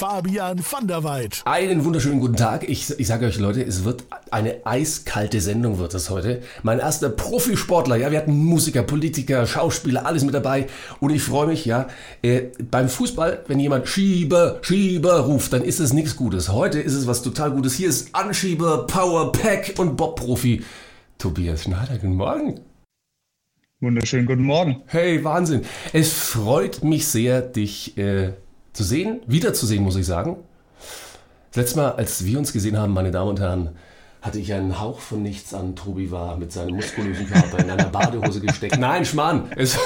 Fabian 0.00 0.58
van 0.58 0.88
der 0.88 1.04
Weid. 1.04 1.42
Einen 1.44 1.84
wunderschönen 1.84 2.20
guten 2.20 2.36
Tag. 2.36 2.66
Ich, 2.66 2.98
ich 2.98 3.06
sage 3.06 3.26
euch 3.26 3.38
Leute, 3.38 3.62
es 3.62 3.84
wird 3.84 4.04
eine 4.30 4.64
eiskalte 4.64 5.42
Sendung 5.42 5.76
wird 5.76 5.92
es 5.92 6.08
heute. 6.08 6.40
Mein 6.62 6.78
erster 6.78 7.10
Profisportler, 7.10 7.96
ja, 7.96 8.10
wir 8.10 8.16
hatten 8.16 8.34
Musiker, 8.34 8.82
Politiker, 8.82 9.46
Schauspieler, 9.46 10.06
alles 10.06 10.24
mit 10.24 10.32
dabei. 10.32 10.68
Und 11.00 11.10
ich 11.10 11.22
freue 11.22 11.48
mich, 11.48 11.66
ja, 11.66 11.86
äh, 12.22 12.44
beim 12.70 12.88
Fußball, 12.88 13.44
wenn 13.46 13.60
jemand 13.60 13.88
Schieber, 13.88 14.60
Schieber 14.62 15.20
ruft, 15.20 15.52
dann 15.52 15.62
ist 15.62 15.80
es 15.80 15.92
nichts 15.92 16.16
Gutes. 16.16 16.50
Heute 16.50 16.80
ist 16.80 16.94
es 16.94 17.06
was 17.06 17.20
total 17.20 17.50
Gutes. 17.50 17.74
Hier 17.74 17.90
ist 17.90 18.14
Anschieber, 18.14 18.86
Power, 18.86 19.32
Pack 19.32 19.74
und 19.76 19.98
Bob-Profi 19.98 20.62
Tobias 21.18 21.64
Schneider. 21.64 21.98
Guten 21.98 22.16
Morgen. 22.16 22.60
Wunderschönen 23.80 24.24
guten 24.24 24.44
Morgen. 24.44 24.82
Hey, 24.86 25.22
Wahnsinn. 25.22 25.60
Es 25.92 26.14
freut 26.14 26.82
mich 26.82 27.06
sehr, 27.06 27.42
dich 27.42 27.98
äh, 27.98 28.32
zu 28.72 28.84
sehen, 28.84 29.20
wiederzusehen, 29.26 29.82
muss 29.82 29.96
ich 29.96 30.06
sagen. 30.06 30.36
Das 31.52 31.56
letzte 31.56 31.78
Mal, 31.78 31.92
als 31.92 32.24
wir 32.24 32.38
uns 32.38 32.52
gesehen 32.52 32.78
haben, 32.78 32.92
meine 32.92 33.10
Damen 33.10 33.30
und 33.30 33.40
Herren, 33.40 33.70
hatte 34.22 34.38
ich 34.38 34.52
einen 34.52 34.78
Hauch 34.80 35.00
von 35.00 35.22
nichts 35.22 35.54
an. 35.54 35.74
Tobi 35.74 36.10
war 36.10 36.36
mit 36.36 36.52
seinem 36.52 36.76
muskulösen 36.76 37.26
Körper 37.26 37.58
in 37.58 37.70
einer 37.70 37.88
Badehose 37.88 38.40
gesteckt. 38.40 38.76
Nein, 38.78 39.04
Schmarrn. 39.04 39.50
Es, 39.56 39.76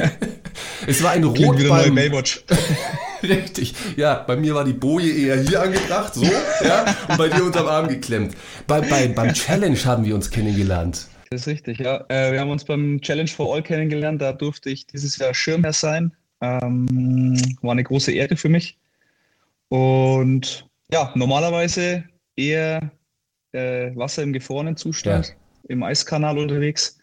es 0.86 1.02
war 1.02 1.10
ein 1.10 1.22
Klingt 1.22 1.58
wieder 1.58 1.68
neue 1.68 1.88
Rotballen. 1.88 1.94
Baywatch. 1.94 2.44
Richtig. 3.22 3.74
Ja, 3.96 4.24
bei 4.26 4.36
mir 4.36 4.54
war 4.54 4.64
die 4.64 4.72
Boje 4.72 5.12
eher 5.12 5.40
hier 5.40 5.62
angebracht, 5.62 6.14
so, 6.14 6.24
ja, 6.24 6.84
und 7.08 7.18
bei 7.18 7.28
dir 7.28 7.44
unterm 7.44 7.68
Arm 7.68 7.86
geklemmt. 7.86 8.34
Bei, 8.66 8.80
bei, 8.80 9.06
beim 9.06 9.32
Challenge 9.32 9.78
haben 9.84 10.04
wir 10.04 10.16
uns 10.16 10.30
kennengelernt. 10.30 11.06
Das 11.30 11.42
ist 11.42 11.46
richtig, 11.46 11.78
ja. 11.78 12.04
Äh, 12.08 12.32
wir 12.32 12.40
haben 12.40 12.50
uns 12.50 12.64
beim 12.64 13.00
Challenge 13.00 13.28
for 13.28 13.54
All 13.54 13.62
kennengelernt. 13.62 14.20
Da 14.20 14.32
durfte 14.32 14.70
ich 14.70 14.86
dieses 14.86 15.16
Jahr 15.18 15.32
Schirmherr 15.34 15.72
sein. 15.72 16.12
Ähm, 16.42 17.56
war 17.62 17.72
eine 17.72 17.84
große 17.84 18.12
Ehre 18.12 18.36
für 18.36 18.48
mich. 18.48 18.76
Und 19.68 20.68
ja, 20.92 21.12
normalerweise 21.14 22.04
eher 22.36 22.90
äh, 23.52 23.94
Wasser 23.96 24.22
im 24.22 24.32
gefrorenen 24.32 24.76
Zustand, 24.76 25.28
Ja. 25.28 25.34
im 25.68 25.82
Eiskanal 25.82 26.36
unterwegs. 26.38 26.98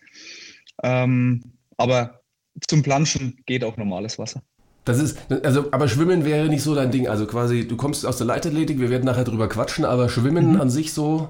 Ähm, 0.83 1.41
aber 1.77 2.21
zum 2.67 2.83
Planschen 2.83 3.41
geht 3.45 3.63
auch 3.63 3.77
normales 3.77 4.19
Wasser. 4.19 4.43
Das 4.85 4.99
ist, 4.99 5.17
also, 5.43 5.71
aber 5.71 5.87
Schwimmen 5.87 6.25
wäre 6.25 6.49
nicht 6.49 6.63
so 6.63 6.75
dein 6.75 6.91
Ding. 6.91 7.07
Also 7.07 7.25
quasi, 7.25 7.67
du 7.67 7.77
kommst 7.77 8.05
aus 8.05 8.17
der 8.17 8.27
Leichtathletik, 8.27 8.79
wir 8.79 8.89
werden 8.89 9.05
nachher 9.05 9.23
drüber 9.23 9.47
quatschen, 9.47 9.85
aber 9.85 10.09
Schwimmen 10.09 10.59
an 10.59 10.69
sich 10.69 10.93
so. 10.93 11.29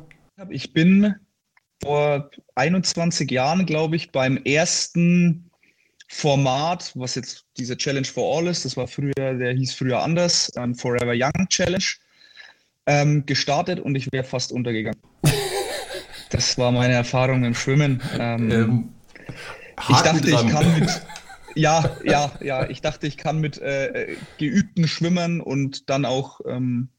Ich 0.49 0.73
bin 0.73 1.15
vor 1.83 2.29
21 2.55 3.29
Jahren, 3.29 3.65
glaube 3.65 3.95
ich, 3.95 4.11
beim 4.11 4.37
ersten 4.37 5.48
Format, 6.11 6.91
was 6.95 7.15
jetzt 7.15 7.45
diese 7.57 7.77
Challenge 7.77 8.05
for 8.07 8.37
All 8.37 8.47
ist, 8.47 8.65
das 8.65 8.75
war 8.75 8.87
früher, 8.87 9.13
der 9.15 9.53
hieß 9.53 9.73
früher 9.75 10.01
anders, 10.01 10.51
ähm, 10.57 10.73
Forever 10.75 11.13
Young 11.15 11.47
Challenge, 11.49 11.83
ähm, 12.87 13.25
gestartet 13.27 13.79
und 13.79 13.95
ich 13.95 14.11
wäre 14.11 14.23
fast 14.23 14.51
untergegangen. 14.51 14.99
Das 16.31 16.59
war 16.59 16.71
meine 16.71 16.93
Erfahrung 16.93 17.43
im 17.43 17.55
Schwimmen. 17.55 18.03
Ähm, 18.19 18.51
Ähm, 18.51 18.93
ich 19.89 19.97
dachte, 20.01 20.29
dran. 20.29 20.45
ich 20.45 20.51
kann 20.51 20.79
mit, 20.79 21.01
ja, 21.55 21.97
ja, 22.03 22.31
ja, 22.39 22.69
ich 22.69 22.81
dachte, 22.81 23.07
ich 23.07 23.17
kann 23.17 23.39
mit 23.39 23.57
äh, 23.57 24.15
geübten 24.37 24.87
Schwimmern 24.87 25.41
und 25.41 25.89
dann 25.89 26.05
auch, 26.05 26.39
ähm, 26.47 26.89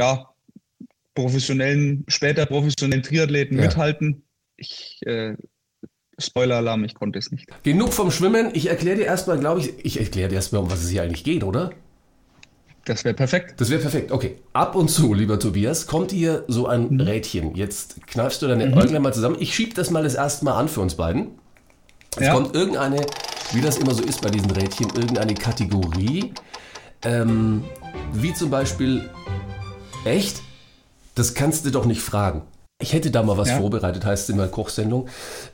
ja, 0.00 0.30
professionellen, 1.14 2.04
später 2.08 2.46
professionellen 2.46 3.02
Triathleten 3.02 3.58
Ja. 3.58 3.64
mithalten. 3.64 4.22
Ich, 4.56 5.00
äh, 5.04 5.36
Spoiler-Alarm, 6.18 6.84
ich 6.84 6.94
konnte 6.94 7.18
es 7.18 7.30
nicht. 7.30 7.46
Genug 7.62 7.92
vom 7.92 8.10
Schwimmen. 8.10 8.50
Ich 8.54 8.66
erkläre 8.68 8.96
dir 8.96 9.04
erstmal, 9.06 9.38
glaube 9.38 9.60
ich, 9.60 9.72
ich 9.84 9.98
erkläre 10.00 10.28
dir 10.28 10.36
erstmal, 10.36 10.62
um 10.62 10.70
was 10.70 10.82
es 10.82 10.90
hier 10.90 11.02
eigentlich 11.02 11.24
geht, 11.24 11.42
oder? 11.44 11.70
Das 12.84 13.04
wäre 13.04 13.14
perfekt. 13.14 13.60
Das 13.60 13.70
wäre 13.70 13.80
perfekt. 13.80 14.12
Okay. 14.12 14.36
Ab 14.52 14.74
und 14.76 14.90
zu, 14.90 15.14
lieber 15.14 15.38
Tobias, 15.38 15.86
kommt 15.86 16.10
hier 16.12 16.44
so 16.48 16.66
ein 16.66 16.88
Mhm. 16.94 17.00
Rädchen. 17.00 17.54
Jetzt 17.54 18.06
kneifst 18.06 18.42
du 18.42 18.46
deine 18.46 18.76
Äuglein 18.76 19.00
mal 19.02 19.14
zusammen. 19.14 19.36
Ich 19.40 19.54
schieb 19.54 19.74
das 19.74 19.90
mal 19.90 20.02
das 20.02 20.14
erste 20.14 20.44
Mal 20.44 20.54
an 20.54 20.68
für 20.68 20.80
uns 20.80 20.94
beiden. 20.94 21.28
Es 22.16 22.26
Ja. 22.26 22.34
kommt 22.34 22.54
irgendeine, 22.54 23.04
wie 23.52 23.60
das 23.62 23.78
immer 23.78 23.94
so 23.94 24.02
ist 24.02 24.20
bei 24.20 24.30
diesen 24.30 24.50
Rädchen, 24.50 24.88
irgendeine 24.94 25.34
Kategorie. 25.34 26.32
Ähm, 27.02 27.64
wie 28.12 28.34
zum 28.34 28.50
Beispiel, 28.50 29.08
echt? 30.04 30.42
Das 31.14 31.34
kannst 31.34 31.64
du 31.64 31.70
doch 31.70 31.86
nicht 31.86 32.02
fragen. 32.02 32.42
Ich 32.84 32.92
hätte 32.92 33.10
da 33.10 33.22
mal 33.22 33.38
was 33.38 33.48
Ja. 33.48 33.56
vorbereitet, 33.60 34.04
heißt 34.04 34.24
es 34.24 34.28
in 34.28 34.36
meiner 34.36 34.50
Kochsendung. 34.50 35.08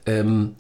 Ähm, 0.05 0.57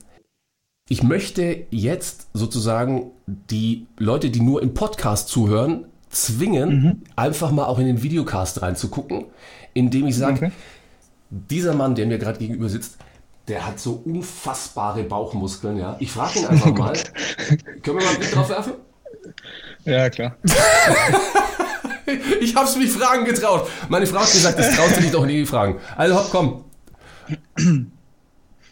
ich 0.88 1.02
möchte 1.02 1.64
jetzt 1.70 2.28
sozusagen 2.32 3.10
die 3.26 3.88
Leute, 3.98 4.30
die 4.30 4.40
nur 4.40 4.62
im 4.62 4.72
Podcast 4.72 5.28
zuhören, 5.30 5.86
zwingen, 6.10 7.02
einfach 7.16 7.50
mal 7.50 7.64
auch 7.64 7.80
in 7.80 7.86
den 7.86 8.02
Videocast 8.04 8.62
reinzugucken, 8.62 9.24
indem 9.74 10.06
ich 10.06 10.16
sage, 10.16 10.36
Okay. 10.46 10.52
dieser 11.30 11.74
Mann, 11.74 11.96
der 11.96 12.06
mir 12.06 12.18
gerade 12.18 12.38
gegenüber 12.38 12.68
sitzt, 12.68 12.98
der 13.48 13.66
hat 13.66 13.80
so 13.80 14.00
unfassbare 14.04 15.02
Bauchmuskeln, 15.02 15.76
ja. 15.76 15.96
Ich 15.98 16.12
frage 16.12 16.38
ihn 16.38 16.46
einfach 16.46 16.72
mal. 16.76 16.92
Können 17.82 17.82
wir 17.84 17.94
mal 17.94 18.06
einen 18.10 18.18
Blick 18.18 18.30
drauf 18.30 18.48
werfen? 18.48 18.74
Ja, 19.84 20.08
klar. 20.08 20.36
Ich 22.40 22.54
hab's 22.54 22.76
mich 22.76 22.90
fragen 22.90 23.24
getraut. 23.24 23.68
Meine 23.88 24.06
Frau 24.06 24.20
hat 24.20 24.32
gesagt, 24.32 24.58
das 24.58 24.76
traust 24.76 24.96
du 24.96 25.00
dich 25.00 25.10
doch 25.10 25.26
nie 25.26 25.44
fragen. 25.46 25.78
Also 25.96 26.14
hopp, 26.16 26.30
komm. 26.30 26.64
Sollen 27.56 27.92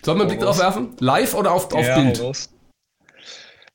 wir 0.05 0.13
einen 0.23 0.29
Blick 0.29 0.41
drauf 0.41 0.59
werfen? 0.59 0.97
Live 1.01 1.35
oder 1.35 1.53
auf, 1.53 1.73
auf 1.73 1.85
ja, 1.85 1.99
Bild? 2.01 2.23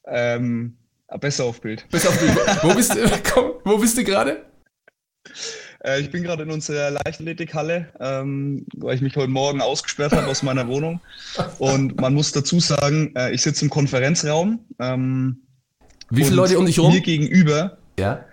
Ähm, 0.05 0.75
besser 1.19 1.45
auf 1.45 1.61
Bild. 1.61 1.87
Bis 1.89 2.05
auf 2.07 2.17
Bild. 2.19 2.35
Wo 2.63 2.73
bist 2.73 2.95
du, 2.95 2.99
komm, 3.33 3.51
wo 3.63 3.77
bist 3.77 3.97
du 3.97 4.03
gerade? 4.03 4.45
Äh, 5.83 6.01
ich 6.01 6.11
bin 6.11 6.23
gerade 6.23 6.43
in 6.43 6.51
unserer 6.51 6.91
Leichtathletikhalle, 6.91 7.93
ähm, 7.99 8.65
weil 8.77 8.95
ich 8.95 9.01
mich 9.01 9.15
heute 9.15 9.29
Morgen 9.29 9.61
ausgesperrt 9.61 10.13
habe 10.13 10.27
aus 10.27 10.43
meiner 10.43 10.67
Wohnung. 10.67 11.01
Und 11.59 11.99
man 11.99 12.13
muss 12.13 12.31
dazu 12.31 12.59
sagen, 12.59 13.13
äh, 13.15 13.31
ich 13.33 13.41
sitze 13.41 13.65
im 13.65 13.69
Konferenzraum. 13.71 14.65
Ähm, 14.79 15.43
Wie 16.09 16.23
viele 16.23 16.31
und 16.31 16.37
Leute 16.37 16.59
um 16.59 16.65
dich 16.65 16.77
Mir 16.77 16.83
rum? 16.83 17.01
gegenüber, 17.01 17.77
Ja. 17.99 18.25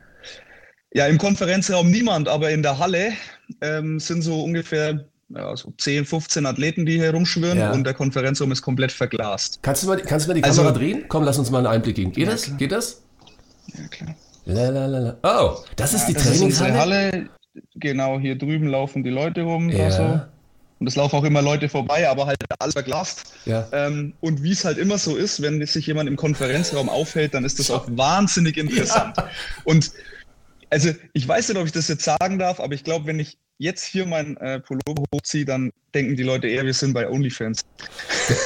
Ja, 0.93 1.07
im 1.07 1.19
Konferenzraum 1.19 1.91
niemand, 1.91 2.29
aber 2.29 2.51
in 2.51 2.63
der 2.63 2.79
Halle 2.79 3.13
ähm, 3.61 4.01
sind 4.01 4.23
so 4.23 4.43
ungefähr 4.43 5.05
ja, 5.33 5.57
so 5.57 5.73
10, 5.79 6.07
15 6.07 6.45
Athleten, 6.47 6.85
die 6.87 6.99
hier 6.99 7.13
rumschwirren 7.13 7.59
Ja. 7.59 7.71
und 7.73 7.85
der 7.85 7.95
Konferenzraum 7.95 8.51
ist 8.51 8.63
komplett 8.63 8.91
verglast. 8.91 9.61
Kannst 9.63 9.85
du 9.85 9.87
mal, 9.87 9.97
kannst 10.03 10.27
du 10.27 10.31
mal 10.31 10.35
die 10.35 10.43
Also- 10.43 10.63
Kamera 10.63 10.77
drehen? 10.79 11.05
Komm, 11.09 11.23
lass 11.23 11.39
uns 11.39 11.51
mal 11.51 11.59
einen 11.59 11.69
Einblick 11.69 11.95
geben. 11.97 12.11
Geht 12.13 12.25
Ja, 12.27 12.33
das? 12.33 12.43
klar. 12.45 12.57
Geht 12.57 12.73
das? 12.73 13.03
Ja, 13.79 13.87
klar. 13.89 14.15
Lalalala. 14.47 15.17
Oh, 15.23 15.59
das 15.77 15.95
ist 15.95 16.07
die 16.07 16.15
das 16.15 16.27
ist 16.27 16.33
Trainingshalle? 16.39 16.75
Halle. 16.79 17.29
Genau, 17.77 18.19
hier 18.19 18.37
drüben 18.37 18.67
laufen 18.67 19.05
die 19.05 19.11
Leute 19.11 19.43
rum. 19.43 19.69
Ja. 19.71 19.91
so. 19.91 20.21
Und 20.81 20.87
es 20.87 20.97
laufen 20.97 21.17
auch 21.17 21.25
immer 21.25 21.43
Leute 21.43 21.69
vorbei, 21.69 22.09
aber 22.09 22.27
halt 22.27 22.39
alles 22.59 22.73
verglast. 22.73 23.35
Ja. 23.45 23.69
Ähm, 23.73 24.15
und 24.21 24.43
wie 24.43 24.53
es 24.53 24.65
halt 24.65 24.79
immer 24.79 24.97
so 24.99 25.15
ist, 25.15 25.43
wenn 25.43 25.65
sich 25.67 25.87
jemand 25.87 26.09
im 26.09 26.17
Konferenzraum 26.17 26.89
aufhält, 26.89 27.35
dann 27.35 27.45
ist 27.45 27.59
das 27.59 27.71
auch 27.71 27.87
wahnsinnig 27.91 28.57
interessant. 28.57 29.15
Und 29.65 29.93
also 30.71 30.91
ich 31.13 31.27
weiß 31.29 31.49
nicht, 31.49 31.59
ob 31.59 31.67
ich 31.67 31.73
das 31.73 31.89
jetzt 31.89 32.05
sagen 32.05 32.39
darf, 32.39 32.61
aber 32.61 32.75
ich 32.75 32.85
glaube, 32.85 33.07
wenn 33.07 33.19
ich 33.19 33.37
jetzt 33.59 33.85
hier 33.85 34.07
mein 34.07 34.37
äh, 34.39 34.61
Pullover 34.61 35.05
hochziehe, 35.15 35.45
dann 35.45 35.73
denken 35.95 36.17
die 36.17 36.23
Leute 36.23 36.49
eher, 36.49 36.65
wir 36.65 36.73
sind 36.75 36.95
bei 36.95 37.09
OnlyFans. 37.09 37.61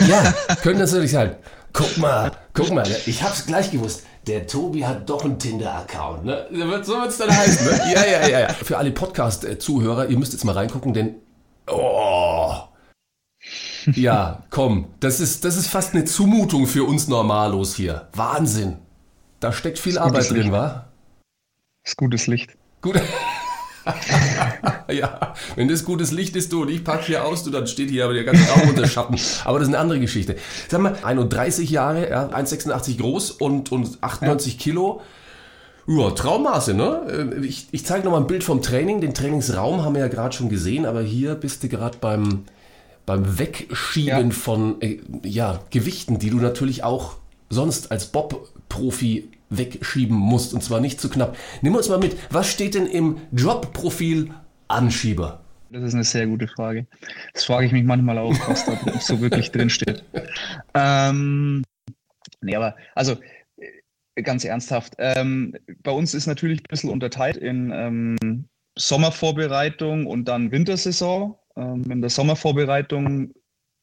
Ja, 0.09 0.35
könnte 0.63 0.81
das 0.81 0.91
natürlich 0.93 1.13
sein. 1.13 1.37
Guck 1.73 1.99
mal, 1.99 2.33
guck 2.53 2.71
mal, 2.73 2.87
ich 3.07 3.23
hab's 3.23 3.47
gleich 3.47 3.71
gewusst. 3.71 4.05
Der 4.27 4.47
Tobi 4.47 4.85
hat 4.87 5.09
doch 5.11 5.25
einen 5.25 5.39
Tinder-Account, 5.39 6.25
ne? 6.25 6.47
So 6.51 6.69
wird- 6.69 6.87
So 6.87 6.93
wird's 6.95 7.19
dann 7.19 7.31
heißen, 7.37 7.67
ne? 7.67 7.93
Ja, 7.93 8.05
ja, 8.07 8.29
ja, 8.29 8.41
ja. 8.41 8.49
Für 8.55 8.79
alle 8.79 8.91
Podcast-Zuhörer, 8.91 10.09
ihr 10.09 10.19
müsst 10.19 10.33
jetzt 10.33 10.45
mal 10.45 10.53
reingucken, 10.53 10.95
denn. 10.95 11.17
Oh! 11.67 12.55
Ja, 13.95 14.45
komm, 14.51 14.87
das 15.01 15.21
ist, 15.21 15.45
das 15.45 15.57
ist 15.57 15.67
fast 15.67 15.93
eine 15.95 16.05
Zumutung 16.07 16.67
für 16.67 16.85
uns 16.85 17.07
Normalos 17.09 17.75
hier. 17.75 18.09
Wahnsinn. 18.15 18.79
Da 19.41 19.53
steckt 19.53 19.79
viel 19.79 19.99
Arbeit 19.99 20.31
drin, 20.31 20.53
wa? 20.53 20.87
Das 21.85 21.93
ist 21.93 21.97
gutes 21.99 22.27
Licht. 22.27 22.57
Gut. 22.81 23.01
ja, 24.91 25.35
wenn 25.55 25.69
das 25.69 25.85
gutes 25.85 26.13
Licht 26.13 26.35
ist, 26.35 26.51
du 26.51 26.63
und 26.63 26.71
ich 26.71 26.83
pack 26.83 27.05
hier 27.05 27.27
aus, 27.27 27.45
du, 27.45 27.51
dann 27.51 27.67
steht 27.67 27.91
hier 27.91 28.05
aber 28.05 28.15
der 28.15 28.25
ganze 28.25 28.51
Raum 28.51 28.71
unter 28.71 28.89
Schatten. 28.89 29.17
Aber 29.45 29.59
das 29.59 29.69
ist 29.69 29.75
eine 29.75 29.83
andere 29.83 30.01
Geschichte. 30.01 30.37
Sag 30.69 30.81
mal, 30.81 30.97
31 31.03 31.69
Jahre, 31.69 32.09
ja, 32.09 32.29
1,86 32.29 32.99
groß 32.99 33.33
und, 33.33 33.71
und 33.71 33.99
98 34.01 34.59
Kilo. 34.59 35.03
Ja, 35.87 36.11
Traummaße, 36.11 36.73
ne? 36.73 37.35
Äh, 37.37 37.45
ich, 37.45 37.67
ich 37.71 37.85
zeige 37.85 38.05
nochmal 38.05 38.23
ein 38.23 38.27
Bild 38.27 38.45
vom 38.45 38.63
Training. 38.63 39.03
Den 39.03 39.13
Trainingsraum 39.13 39.85
haben 39.85 39.95
wir 39.95 40.01
ja 40.01 40.09
gerade 40.09 40.35
schon 40.35 40.49
gesehen, 40.49 40.87
aber 40.87 41.03
hier 41.03 41.35
bist 41.35 41.63
du 41.63 41.69
gerade 41.69 41.99
beim, 42.01 42.45
beim 43.05 43.39
Wegschieben 43.39 44.29
ja. 44.29 44.35
von 44.35 44.81
äh, 44.81 45.01
ja, 45.23 45.61
Gewichten, 45.69 46.19
die 46.19 46.31
du 46.31 46.39
natürlich 46.39 46.83
auch 46.83 47.17
sonst 47.51 47.93
als 47.93 48.07
Bob-Profi 48.07 49.29
wegschieben 49.51 50.17
musst 50.17 50.55
und 50.55 50.63
zwar 50.63 50.81
nicht 50.81 51.01
zu 51.01 51.09
knapp. 51.09 51.37
Nimm 51.63 51.75
uns 51.75 51.89
mal 51.89 51.99
mit, 51.99 52.17
was 52.31 52.51
steht 52.51 52.75
denn 52.75 52.87
im 52.87 53.19
Jobprofil 53.33 54.31
Anschieber? 54.69 55.45
Das 55.71 55.83
ist 55.83 55.95
eine 55.95 56.05
sehr 56.05 56.27
gute 56.27 56.47
Frage. 56.47 56.87
Das 57.33 57.45
frage 57.45 57.67
ich 57.67 57.73
mich 57.73 57.85
manchmal 57.85 58.19
auch, 58.19 58.35
was 58.49 58.65
da 58.65 58.79
so 59.01 59.21
wirklich 59.21 59.51
drin 59.51 59.71
steht. 59.71 60.05
Ähm, 60.75 61.65
nee, 62.41 62.55
aber 62.55 62.77
also 62.95 63.17
ganz 64.23 64.45
ernsthaft. 64.45 64.95
Ähm, 64.99 65.57
bei 65.83 65.91
uns 65.91 66.15
ist 66.15 66.27
natürlich 66.27 66.61
ein 66.61 66.69
bisschen 66.69 66.91
unterteilt 66.91 67.37
in 67.37 67.73
ähm, 67.75 68.49
Sommervorbereitung 68.77 70.07
und 70.07 70.27
dann 70.27 70.53
Wintersaison. 70.53 71.37
Ähm, 71.57 71.85
in 71.91 72.01
der 72.01 72.11
Sommervorbereitung 72.11 73.33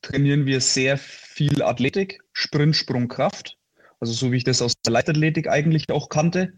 trainieren 0.01 0.45
wir 0.45 0.61
sehr 0.61 0.97
viel 0.97 1.61
Athletik, 1.61 2.21
Sprint, 2.33 2.75
Sprung, 2.75 3.07
Kraft. 3.07 3.57
Also 4.01 4.13
so 4.13 4.31
wie 4.31 4.38
ich 4.38 4.44
das 4.44 4.62
aus 4.62 4.74
der 4.83 4.94
Leichtathletik 4.94 5.48
eigentlich 5.48 5.89
auch 5.89 6.09
kannte, 6.09 6.53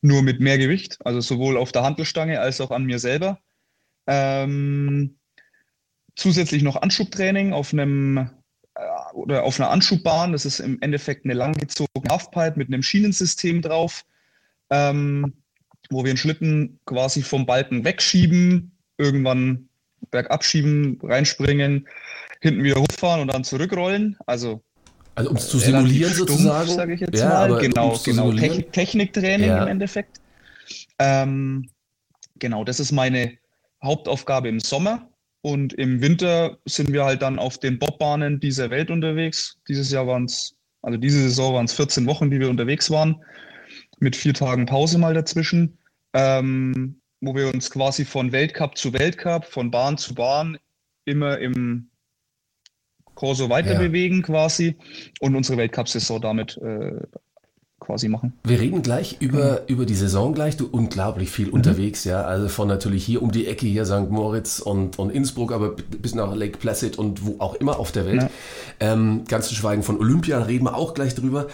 nur 0.00 0.22
mit 0.22 0.40
mehr 0.40 0.58
Gewicht, 0.58 0.98
also 1.04 1.20
sowohl 1.20 1.58
auf 1.58 1.70
der 1.70 1.82
Handelstange 1.82 2.40
als 2.40 2.60
auch 2.60 2.70
an 2.70 2.84
mir 2.84 2.98
selber. 2.98 3.38
Ähm, 4.06 5.18
zusätzlich 6.16 6.62
noch 6.62 6.76
Anschubtraining 6.76 7.52
auf 7.52 7.72
einem 7.74 8.30
äh, 8.74 8.80
oder 9.12 9.44
auf 9.44 9.60
einer 9.60 9.70
Anschubbahn. 9.70 10.32
Das 10.32 10.46
ist 10.46 10.60
im 10.60 10.80
Endeffekt 10.80 11.26
eine 11.26 11.34
langgezogene 11.34 12.10
Halfpipe 12.10 12.54
mit 12.56 12.68
einem 12.68 12.82
Schienensystem 12.82 13.60
drauf, 13.60 14.06
ähm, 14.70 15.34
wo 15.90 16.04
wir 16.04 16.10
einen 16.10 16.18
Schlitten 16.18 16.80
quasi 16.86 17.22
vom 17.22 17.44
Balken 17.44 17.84
wegschieben, 17.84 18.72
irgendwann 18.96 19.68
bergab 20.10 20.42
schieben, 20.42 20.98
reinspringen, 21.02 21.86
hinten 22.40 22.64
wieder 22.64 22.80
hochfahren 22.80 23.20
und 23.20 23.28
dann 23.28 23.44
zurückrollen. 23.44 24.16
Also 24.26 24.62
also 25.18 25.30
um 25.30 25.36
es 25.36 25.48
zu 25.48 25.58
simulieren 25.58 26.12
stumpf, 26.12 26.30
sozusagen. 26.30 26.70
Sage 26.70 26.94
ich 26.94 27.00
jetzt 27.00 27.18
ja, 27.18 27.28
mal. 27.28 27.58
Genau, 27.58 27.98
genau. 28.04 28.32
Techn 28.32 28.70
Techniktraining 28.70 29.48
ja. 29.48 29.62
im 29.62 29.68
Endeffekt. 29.68 30.20
Ähm, 31.00 31.68
genau, 32.38 32.62
das 32.62 32.78
ist 32.78 32.92
meine 32.92 33.36
Hauptaufgabe 33.82 34.48
im 34.48 34.60
Sommer. 34.60 35.10
Und 35.40 35.72
im 35.72 36.00
Winter 36.00 36.58
sind 36.66 36.92
wir 36.92 37.04
halt 37.04 37.22
dann 37.22 37.38
auf 37.38 37.58
den 37.58 37.78
Bobbahnen 37.78 38.38
dieser 38.38 38.70
Welt 38.70 38.90
unterwegs. 38.90 39.56
Dieses 39.68 39.90
Jahr 39.90 40.06
waren 40.06 40.24
es, 40.24 40.54
also 40.82 40.98
diese 40.98 41.20
Saison 41.20 41.54
waren 41.54 41.64
es 41.64 41.72
14 41.72 42.06
Wochen, 42.06 42.30
die 42.30 42.38
wir 42.38 42.48
unterwegs 42.48 42.90
waren, 42.90 43.22
mit 43.98 44.14
vier 44.14 44.34
Tagen 44.34 44.66
Pause 44.66 44.98
mal 44.98 45.14
dazwischen, 45.14 45.78
ähm, 46.12 47.00
wo 47.20 47.34
wir 47.34 47.52
uns 47.52 47.70
quasi 47.70 48.04
von 48.04 48.30
Weltcup 48.30 48.76
zu 48.76 48.92
Weltcup, 48.92 49.44
von 49.44 49.70
Bahn 49.70 49.98
zu 49.98 50.14
Bahn 50.14 50.58
immer 51.04 51.38
im 51.38 51.90
Corso 53.18 53.50
weiter 53.50 53.72
ja. 53.72 53.80
bewegen 53.80 54.22
quasi 54.22 54.76
und 55.18 55.34
unsere 55.34 55.58
Weltcup-Saison 55.58 56.20
damit 56.20 56.56
äh, 56.58 57.00
quasi 57.80 58.06
machen. 58.06 58.32
Wir 58.44 58.60
reden 58.60 58.80
gleich 58.82 59.16
über, 59.18 59.62
mhm. 59.62 59.66
über 59.66 59.86
die 59.86 59.96
Saison 59.96 60.34
gleich. 60.34 60.56
Du 60.56 60.68
unglaublich 60.70 61.28
viel 61.28 61.48
mhm. 61.48 61.54
unterwegs, 61.54 62.04
ja. 62.04 62.22
Also 62.22 62.48
von 62.48 62.68
natürlich 62.68 63.04
hier 63.04 63.20
um 63.20 63.32
die 63.32 63.48
Ecke, 63.48 63.66
hier 63.66 63.84
St. 63.84 64.08
Moritz 64.08 64.60
und, 64.60 65.00
und 65.00 65.10
Innsbruck, 65.10 65.50
aber 65.50 65.70
bis 65.70 66.14
nach 66.14 66.32
Lake 66.32 66.58
Placid 66.58 66.96
und 66.96 67.26
wo 67.26 67.34
auch 67.40 67.56
immer 67.56 67.80
auf 67.80 67.90
der 67.90 68.06
Welt. 68.06 68.22
Ja. 68.22 68.30
Ähm, 68.78 69.24
ganz 69.26 69.48
zu 69.48 69.56
schweigen 69.56 69.82
von 69.82 69.98
Olympia, 69.98 70.38
reden 70.38 70.66
wir 70.66 70.76
auch 70.76 70.94
gleich 70.94 71.16
drüber. 71.16 71.48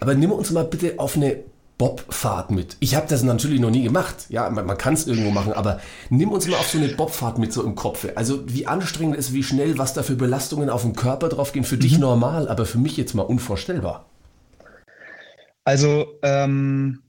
Aber 0.00 0.14
nimm 0.14 0.32
uns 0.32 0.50
mal 0.50 0.64
bitte 0.64 0.94
auf 0.96 1.16
eine 1.16 1.36
Bobfahrt 1.80 2.50
mit. 2.50 2.76
Ich 2.80 2.94
habe 2.94 3.06
das 3.08 3.22
natürlich 3.22 3.58
noch 3.58 3.70
nie 3.70 3.82
gemacht. 3.82 4.26
Ja, 4.28 4.50
man, 4.50 4.66
man 4.66 4.76
kann 4.76 4.92
es 4.92 5.06
irgendwo 5.06 5.30
machen, 5.30 5.54
aber 5.54 5.80
nimm 6.10 6.30
uns 6.30 6.46
mal 6.46 6.58
auf 6.58 6.68
so 6.68 6.76
eine 6.76 6.88
Bobfahrt 6.88 7.38
mit 7.38 7.54
so 7.54 7.64
im 7.64 7.74
Kopf. 7.74 8.06
Also 8.16 8.46
wie 8.46 8.66
anstrengend 8.66 9.16
ist, 9.16 9.32
wie 9.32 9.42
schnell, 9.42 9.78
was 9.78 9.94
da 9.94 10.02
für 10.02 10.14
Belastungen 10.14 10.68
auf 10.68 10.82
den 10.82 10.94
Körper 10.94 11.30
draufgehen. 11.30 11.64
Für 11.64 11.76
mhm. 11.76 11.80
dich 11.80 11.98
normal, 11.98 12.50
aber 12.50 12.66
für 12.66 12.76
mich 12.76 12.98
jetzt 12.98 13.14
mal 13.14 13.22
unvorstellbar. 13.22 14.04
Also, 15.64 16.18
ähm, 16.22 17.00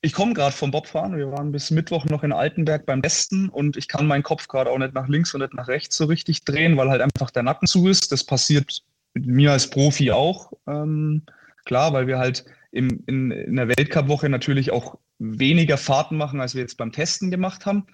ich 0.00 0.14
komme 0.14 0.32
gerade 0.32 0.56
vom 0.56 0.70
Bobfahren. 0.70 1.18
Wir 1.18 1.30
waren 1.30 1.52
bis 1.52 1.70
Mittwoch 1.70 2.06
noch 2.06 2.22
in 2.22 2.32
Altenberg 2.32 2.86
beim 2.86 3.02
Testen 3.02 3.50
und 3.50 3.76
ich 3.76 3.86
kann 3.86 4.06
meinen 4.06 4.22
Kopf 4.22 4.48
gerade 4.48 4.70
auch 4.70 4.78
nicht 4.78 4.94
nach 4.94 5.08
links 5.08 5.34
und 5.34 5.42
nicht 5.42 5.52
nach 5.52 5.68
rechts 5.68 5.94
so 5.94 6.06
richtig 6.06 6.42
drehen, 6.46 6.78
weil 6.78 6.88
halt 6.88 7.02
einfach 7.02 7.30
der 7.30 7.42
Nacken 7.42 7.68
zu 7.68 7.86
ist. 7.86 8.12
Das 8.12 8.24
passiert 8.24 8.82
mit 9.12 9.26
mir 9.26 9.52
als 9.52 9.68
Profi 9.68 10.10
auch. 10.10 10.54
Ähm, 10.66 11.20
klar, 11.66 11.92
weil 11.92 12.06
wir 12.06 12.18
halt 12.18 12.46
im, 12.72 13.02
in, 13.06 13.30
in 13.30 13.56
der 13.56 13.68
Weltcup-Woche 13.68 14.28
natürlich 14.28 14.70
auch 14.70 14.98
weniger 15.18 15.76
Fahrten 15.76 16.16
machen, 16.16 16.40
als 16.40 16.54
wir 16.54 16.62
jetzt 16.62 16.76
beim 16.76 16.92
Testen 16.92 17.30
gemacht 17.30 17.66
haben. 17.66 17.86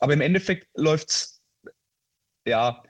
Aber 0.00 0.12
im 0.12 0.20
Endeffekt 0.20 0.68
läuft 0.76 1.10
es 1.10 1.42
ja 2.46 2.82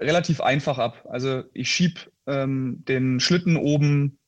relativ 0.00 0.40
einfach 0.40 0.78
ab. 0.78 1.06
Also 1.10 1.44
ich 1.52 1.70
schiebe 1.70 2.00
ähm, 2.26 2.82
den 2.86 3.20
Schlitten 3.20 3.56
oben 3.56 4.18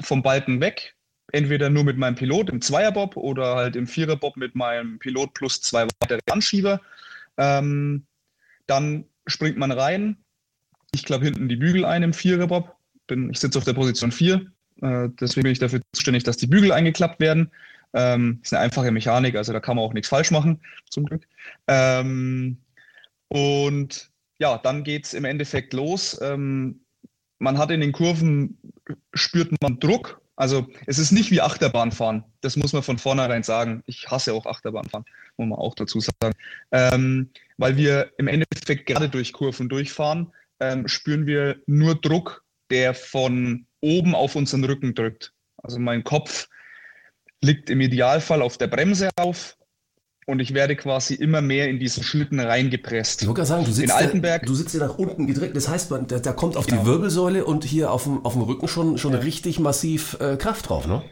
vom 0.00 0.22
Balken 0.22 0.60
weg, 0.60 0.96
entweder 1.32 1.70
nur 1.70 1.84
mit 1.84 1.98
meinem 1.98 2.14
Pilot 2.14 2.48
im 2.48 2.60
Zweierbob 2.60 3.16
oder 3.16 3.56
halt 3.56 3.76
im 3.76 3.86
Viererbob 3.86 4.36
mit 4.36 4.54
meinem 4.54 4.98
Pilot 4.98 5.34
plus 5.34 5.60
zwei 5.60 5.86
weitere 6.00 6.20
Anschieber. 6.30 6.80
Ähm, 7.36 8.06
dann 8.66 9.04
springt 9.26 9.58
man 9.58 9.72
rein. 9.72 10.16
Ich 10.92 11.04
klappe 11.04 11.24
hinten 11.24 11.48
die 11.48 11.56
Bügel 11.56 11.84
ein 11.84 12.02
im 12.02 12.12
Viererbob. 12.12 12.74
Bin, 13.06 13.30
ich 13.30 13.38
sitze 13.38 13.58
auf 13.58 13.64
der 13.64 13.74
Position 13.74 14.12
4. 14.12 14.50
Äh, 14.82 15.08
deswegen 15.20 15.44
bin 15.44 15.52
ich 15.52 15.58
dafür 15.58 15.80
zuständig, 15.92 16.24
dass 16.24 16.36
die 16.36 16.46
Bügel 16.46 16.72
eingeklappt 16.72 17.20
werden. 17.20 17.50
Ähm, 17.92 18.40
ist 18.42 18.52
eine 18.52 18.62
einfache 18.62 18.90
Mechanik, 18.92 19.34
also 19.34 19.52
da 19.52 19.60
kann 19.60 19.76
man 19.76 19.84
auch 19.84 19.92
nichts 19.92 20.08
falsch 20.08 20.30
machen, 20.30 20.60
zum 20.88 21.06
Glück. 21.06 21.26
Ähm, 21.66 22.58
und 23.28 24.10
ja, 24.38 24.58
dann 24.58 24.84
geht 24.84 25.06
es 25.06 25.14
im 25.14 25.24
Endeffekt 25.24 25.72
los. 25.72 26.18
Ähm, 26.22 26.80
man 27.38 27.58
hat 27.58 27.70
in 27.70 27.80
den 27.80 27.92
Kurven, 27.92 28.58
spürt 29.14 29.50
man 29.60 29.80
Druck, 29.80 30.20
also 30.40 30.66
es 30.86 30.98
ist 30.98 31.12
nicht 31.12 31.30
wie 31.30 31.42
Achterbahnfahren. 31.42 32.24
Das 32.40 32.56
muss 32.56 32.72
man 32.72 32.82
von 32.82 32.96
vornherein 32.96 33.42
sagen. 33.42 33.82
Ich 33.84 34.10
hasse 34.10 34.32
auch 34.32 34.46
Achterbahnfahren, 34.46 35.04
muss 35.36 35.48
man 35.48 35.58
auch 35.58 35.74
dazu 35.74 36.00
sagen. 36.00 36.34
Ähm, 36.72 37.28
weil 37.58 37.76
wir 37.76 38.10
im 38.16 38.26
Endeffekt 38.26 38.86
gerade 38.86 39.10
durch 39.10 39.34
Kurven 39.34 39.68
durchfahren, 39.68 40.32
ähm, 40.58 40.88
spüren 40.88 41.26
wir 41.26 41.60
nur 41.66 41.94
Druck, 41.94 42.42
der 42.70 42.94
von 42.94 43.66
oben 43.80 44.14
auf 44.14 44.36
unseren 44.36 44.64
Rücken 44.64 44.94
drückt. 44.94 45.32
Also 45.62 45.78
mein 45.78 46.04
Kopf 46.04 46.48
liegt 47.40 47.70
im 47.70 47.80
Idealfall 47.80 48.42
auf 48.42 48.58
der 48.58 48.66
Bremse 48.66 49.10
auf, 49.16 49.56
und 50.30 50.38
ich 50.40 50.54
werde 50.54 50.76
quasi 50.76 51.14
immer 51.14 51.40
mehr 51.40 51.68
in 51.68 51.80
diesen 51.80 52.02
Schlitten 52.02 52.38
reingepresst. 52.40 53.22
Ich 53.22 53.28
wollte 53.28 53.44
sagen, 53.44 53.64
du 53.64 53.72
sitzt, 53.72 53.84
in 53.84 53.90
Altenberg, 53.90 54.42
da, 54.42 54.46
du 54.46 54.54
sitzt 54.54 54.74
ja 54.74 54.80
nach 54.80 54.96
unten 54.96 55.26
gedrückt. 55.26 55.56
Das 55.56 55.68
heißt, 55.68 55.90
man, 55.90 56.06
da, 56.06 56.18
da 56.18 56.32
kommt 56.32 56.56
auf 56.56 56.66
genau. 56.66 56.82
die 56.82 56.86
Wirbelsäule 56.86 57.44
und 57.44 57.64
hier 57.64 57.90
auf 57.90 58.04
dem, 58.04 58.24
auf 58.24 58.34
dem 58.34 58.42
Rücken 58.42 58.68
schon, 58.68 58.96
schon 58.96 59.12
ja. 59.12 59.18
richtig 59.18 59.58
massiv 59.58 60.16
äh, 60.20 60.36
Kraft 60.36 60.68
drauf, 60.68 60.86
ne? 60.86 61.02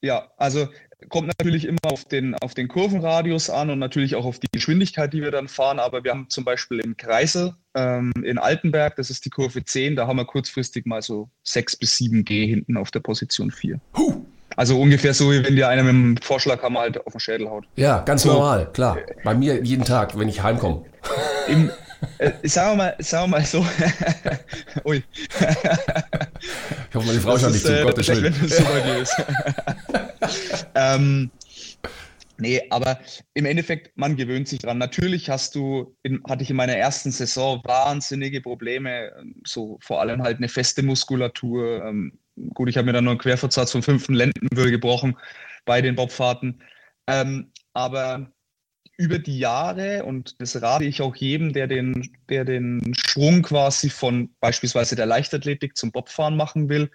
Ja, 0.00 0.30
also 0.36 0.68
kommt 1.08 1.28
natürlich 1.28 1.64
immer 1.66 1.78
auf 1.84 2.04
den, 2.04 2.34
auf 2.36 2.54
den 2.54 2.68
Kurvenradius 2.68 3.50
an 3.50 3.70
und 3.70 3.78
natürlich 3.78 4.14
auch 4.14 4.24
auf 4.24 4.38
die 4.38 4.48
Geschwindigkeit, 4.52 5.12
die 5.12 5.22
wir 5.22 5.30
dann 5.30 5.48
fahren. 5.48 5.78
Aber 5.78 6.04
wir 6.04 6.12
haben 6.12 6.28
zum 6.28 6.44
Beispiel 6.44 6.80
im 6.80 6.96
Kreisel 6.96 7.54
ähm, 7.74 8.12
in 8.24 8.38
Altenberg, 8.38 8.96
das 8.96 9.10
ist 9.10 9.24
die 9.24 9.30
Kurve 9.30 9.64
10, 9.64 9.96
da 9.96 10.06
haben 10.06 10.16
wir 10.16 10.24
kurzfristig 10.24 10.86
mal 10.86 11.02
so 11.02 11.28
6 11.44 11.76
bis 11.76 11.96
7 11.96 12.24
G 12.24 12.46
hinten 12.46 12.76
auf 12.76 12.90
der 12.90 13.00
Position 13.00 13.50
4. 13.50 13.80
Huh. 13.96 14.24
Also 14.56 14.78
ungefähr 14.78 15.14
so, 15.14 15.32
wie 15.32 15.44
wenn 15.44 15.56
dir 15.56 15.68
einer 15.68 15.82
mit 15.82 15.92
dem 15.92 16.16
Vorschlaghammer 16.18 16.80
halt 16.80 17.06
auf 17.06 17.12
den 17.12 17.20
Schädel 17.20 17.48
haut. 17.48 17.64
Ja, 17.76 18.00
ganz 18.00 18.22
so. 18.22 18.32
normal, 18.32 18.70
klar. 18.72 18.98
Bei 19.24 19.34
mir 19.34 19.62
jeden 19.62 19.84
Tag, 19.84 20.18
wenn 20.18 20.28
ich 20.28 20.42
heimkomme. 20.42 20.84
Im, 21.48 21.70
äh, 22.18 22.32
sagen, 22.48 22.72
wir 22.72 22.76
mal, 22.76 22.96
sagen 22.98 23.30
wir 23.30 23.38
mal 23.38 23.44
so. 23.44 23.66
Ui. 24.84 25.02
ich 26.88 26.94
hoffe, 26.94 27.06
meine 27.06 27.20
Frau 27.20 27.38
schaut 27.38 27.52
nicht 27.52 27.64
zu, 27.64 27.80
äh, 27.80 27.82
Gottes 27.82 28.08
Willen. 28.08 28.34
Wenn 28.40 28.64
bei 28.64 28.80
dir 28.80 28.98
ist. 28.98 29.16
ähm, 30.74 31.30
nee, 32.38 32.62
aber 32.70 32.98
im 33.34 33.44
Endeffekt, 33.44 33.96
man 33.96 34.16
gewöhnt 34.16 34.48
sich 34.48 34.60
dran. 34.60 34.78
Natürlich 34.78 35.30
hast 35.30 35.54
du, 35.54 35.96
in, 36.02 36.22
hatte 36.28 36.42
ich 36.42 36.50
in 36.50 36.56
meiner 36.56 36.76
ersten 36.76 37.10
Saison 37.10 37.60
wahnsinnige 37.64 38.40
Probleme, 38.40 39.12
so 39.46 39.78
vor 39.80 40.00
allem 40.00 40.22
halt 40.22 40.38
eine 40.38 40.48
feste 40.48 40.82
Muskulatur, 40.82 41.84
ähm, 41.84 42.18
gut, 42.54 42.68
ich 42.68 42.76
habe 42.76 42.86
mir 42.86 42.92
dann 42.92 43.04
nur 43.04 43.12
einen 43.12 43.20
Querversatz 43.20 43.72
vom 43.72 43.82
fünften 43.82 44.14
Lendenwirbel 44.14 44.70
gebrochen 44.70 45.16
bei 45.64 45.80
den 45.80 45.94
Bobfahrten. 45.94 46.62
Ähm, 47.06 47.50
aber 47.74 48.31
über 49.02 49.18
die 49.18 49.40
Jahre, 49.40 50.04
und 50.04 50.40
das 50.40 50.62
rate 50.62 50.84
ich 50.84 51.02
auch 51.02 51.16
jedem, 51.16 51.52
der 51.52 51.66
den, 51.66 52.08
der 52.28 52.44
den 52.44 52.94
Schwung 52.94 53.42
quasi 53.42 53.90
von 53.90 54.30
beispielsweise 54.38 54.94
der 54.94 55.06
Leichtathletik 55.06 55.76
zum 55.76 55.90
Bobfahren 55.90 56.36
machen 56.36 56.68
will, 56.68 56.88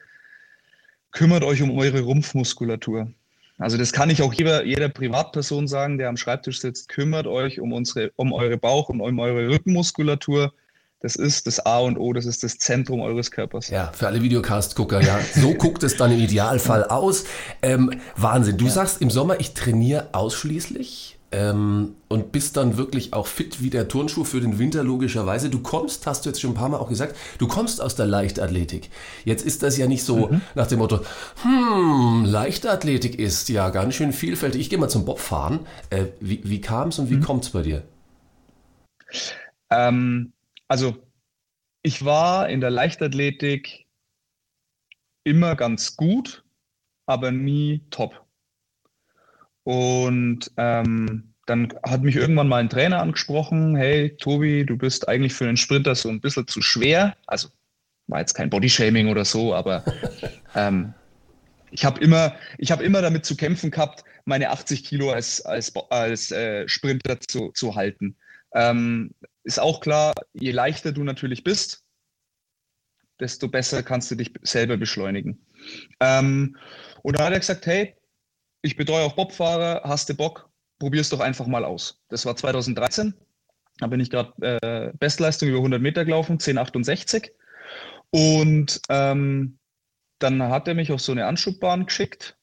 kümmert 1.11 1.43
euch 1.43 1.61
um 1.61 1.77
eure 1.77 1.99
Rumpfmuskulatur. 1.99 3.11
Also 3.57 3.77
das 3.77 3.91
kann 3.91 4.09
ich 4.09 4.21
auch 4.21 4.31
jeder, 4.33 4.63
jeder 4.63 4.87
Privatperson 4.87 5.67
sagen, 5.67 5.97
der 5.97 6.07
am 6.07 6.15
Schreibtisch 6.15 6.61
sitzt, 6.61 6.87
kümmert 6.87 7.27
euch 7.27 7.59
um, 7.59 7.73
unsere, 7.73 8.11
um 8.15 8.31
eure 8.31 8.57
Bauch- 8.57 8.87
und 8.87 9.01
um 9.01 9.19
eure 9.19 9.49
Rückenmuskulatur. 9.49 10.53
Das 11.01 11.17
ist 11.17 11.45
das 11.45 11.59
A 11.65 11.79
und 11.79 11.97
O, 11.97 12.13
das 12.13 12.25
ist 12.25 12.41
das 12.43 12.57
Zentrum 12.57 13.01
eures 13.01 13.31
Körpers. 13.31 13.69
Ja, 13.69 13.91
für 13.93 14.07
alle 14.07 14.21
Videocast-Gucker, 14.21 15.01
ja. 15.01 15.19
So 15.35 15.53
guckt 15.57 15.83
es 15.83 15.97
dann 15.97 16.13
im 16.13 16.19
Idealfall 16.19 16.85
aus. 16.85 17.25
Ähm, 17.61 17.91
Wahnsinn. 18.15 18.57
Du 18.57 18.65
ja. 18.65 18.71
sagst 18.71 19.01
im 19.01 19.09
Sommer, 19.09 19.39
ich 19.41 19.53
trainiere 19.53 20.09
ausschließlich 20.13 21.16
ähm, 21.31 21.95
und 22.07 22.31
bist 22.31 22.55
dann 22.55 22.77
wirklich 22.77 23.13
auch 23.13 23.27
fit 23.27 23.61
wie 23.61 23.69
der 23.69 23.87
Turnschuh 23.87 24.23
für 24.23 24.39
den 24.39 24.59
Winter, 24.59 24.83
logischerweise. 24.83 25.49
Du 25.49 25.59
kommst, 25.59 26.07
hast 26.07 26.25
du 26.25 26.29
jetzt 26.29 26.39
schon 26.39 26.51
ein 26.51 26.55
paar 26.55 26.69
Mal 26.69 26.77
auch 26.77 26.89
gesagt, 26.89 27.15
du 27.37 27.47
kommst 27.47 27.81
aus 27.81 27.95
der 27.95 28.05
Leichtathletik. 28.05 28.89
Jetzt 29.25 29.45
ist 29.45 29.63
das 29.63 29.77
ja 29.77 29.87
nicht 29.87 30.03
so 30.03 30.27
mhm. 30.27 30.41
nach 30.55 30.67
dem 30.67 30.79
Motto, 30.79 31.01
hm, 31.41 32.25
Leichtathletik 32.25 33.19
ist 33.19 33.49
ja 33.49 33.69
ganz 33.69 33.95
schön 33.95 34.13
vielfältig. 34.13 34.61
Ich 34.61 34.69
gehe 34.69 34.79
mal 34.79 34.89
zum 34.89 35.05
Bobfahren. 35.05 35.59
Äh, 35.89 36.05
wie 36.19 36.41
wie 36.43 36.61
kam 36.61 36.89
es 36.89 36.99
und 36.99 37.09
wie 37.09 37.15
mhm. 37.15 37.23
kommt 37.23 37.43
es 37.43 37.49
bei 37.49 37.61
dir? 37.61 37.83
Ähm, 39.69 40.33
also 40.67 40.95
ich 41.83 42.05
war 42.05 42.49
in 42.49 42.61
der 42.61 42.71
Leichtathletik 42.71 43.85
immer 45.23 45.55
ganz 45.55 45.97
gut, 45.97 46.45
aber 47.05 47.31
nie 47.31 47.81
top. 47.89 48.26
Und 49.67 50.49
ähm, 50.55 51.33
dann 51.45 51.73
hat 51.85 52.01
mich 52.01 52.15
irgendwann 52.15 52.47
mal 52.47 52.61
ein 52.61 52.69
Trainer 52.69 53.01
angesprochen, 53.01 53.75
hey 53.75 54.15
Tobi, 54.15 54.65
du 54.65 54.77
bist 54.77 55.09
eigentlich 55.09 55.33
für 55.33 55.43
einen 55.45 55.57
Sprinter 55.57 55.93
so 55.93 56.07
ein 56.07 56.21
bisschen 56.21 56.47
zu 56.47 56.61
schwer. 56.61 57.17
Also 57.27 57.49
war 58.07 58.21
jetzt 58.21 58.33
kein 58.33 58.49
Bodyshaming 58.49 59.09
oder 59.09 59.25
so, 59.25 59.53
aber 59.53 59.83
ähm, 60.55 60.93
ich 61.71 61.83
habe 61.83 61.99
immer, 61.99 62.33
hab 62.61 62.79
immer 62.79 63.01
damit 63.01 63.25
zu 63.25 63.35
kämpfen 63.35 63.69
gehabt, 63.69 64.05
meine 64.23 64.51
80 64.51 64.85
Kilo 64.85 65.11
als, 65.11 65.41
als, 65.45 65.75
als 65.89 66.31
äh, 66.31 66.65
Sprinter 66.69 67.19
zu, 67.19 67.51
zu 67.51 67.75
halten. 67.75 68.15
Ähm, 68.53 69.13
ist 69.43 69.59
auch 69.59 69.81
klar, 69.81 70.13
je 70.31 70.51
leichter 70.51 70.93
du 70.93 71.03
natürlich 71.03 71.43
bist, 71.43 71.83
desto 73.19 73.49
besser 73.49 73.83
kannst 73.83 74.09
du 74.11 74.15
dich 74.15 74.31
selber 74.43 74.77
beschleunigen. 74.77 75.45
Ähm, 75.99 76.55
und 77.03 77.19
da 77.19 77.25
hat 77.25 77.33
er 77.33 77.39
gesagt, 77.39 77.65
hey, 77.65 77.96
ich 78.67 78.75
betreue 78.75 79.05
auch 79.05 79.13
Bobfahrer, 79.13 79.81
hast 79.85 80.09
du 80.09 80.13
Bock, 80.13 80.49
probier's 80.77 81.09
doch 81.09 81.21
einfach 81.21 81.47
mal 81.47 81.63
aus. 81.63 82.01
Das 82.09 82.25
war 82.25 82.35
2013, 82.35 83.13
da 83.79 83.87
bin 83.87 84.01
ich 84.01 84.09
gerade 84.09 84.33
äh, 84.41 84.91
Bestleistung 84.97 85.47
über 85.49 85.59
100 85.59 85.81
Meter 85.81 86.03
gelaufen, 86.03 86.37
10,68. 86.37 87.31
Und 88.11 88.81
ähm, 88.89 89.57
dann 90.19 90.43
hat 90.43 90.67
er 90.67 90.73
mich 90.73 90.91
auf 90.91 91.01
so 91.01 91.13
eine 91.13 91.25
Anschubbahn 91.25 91.85
geschickt. 91.85 92.37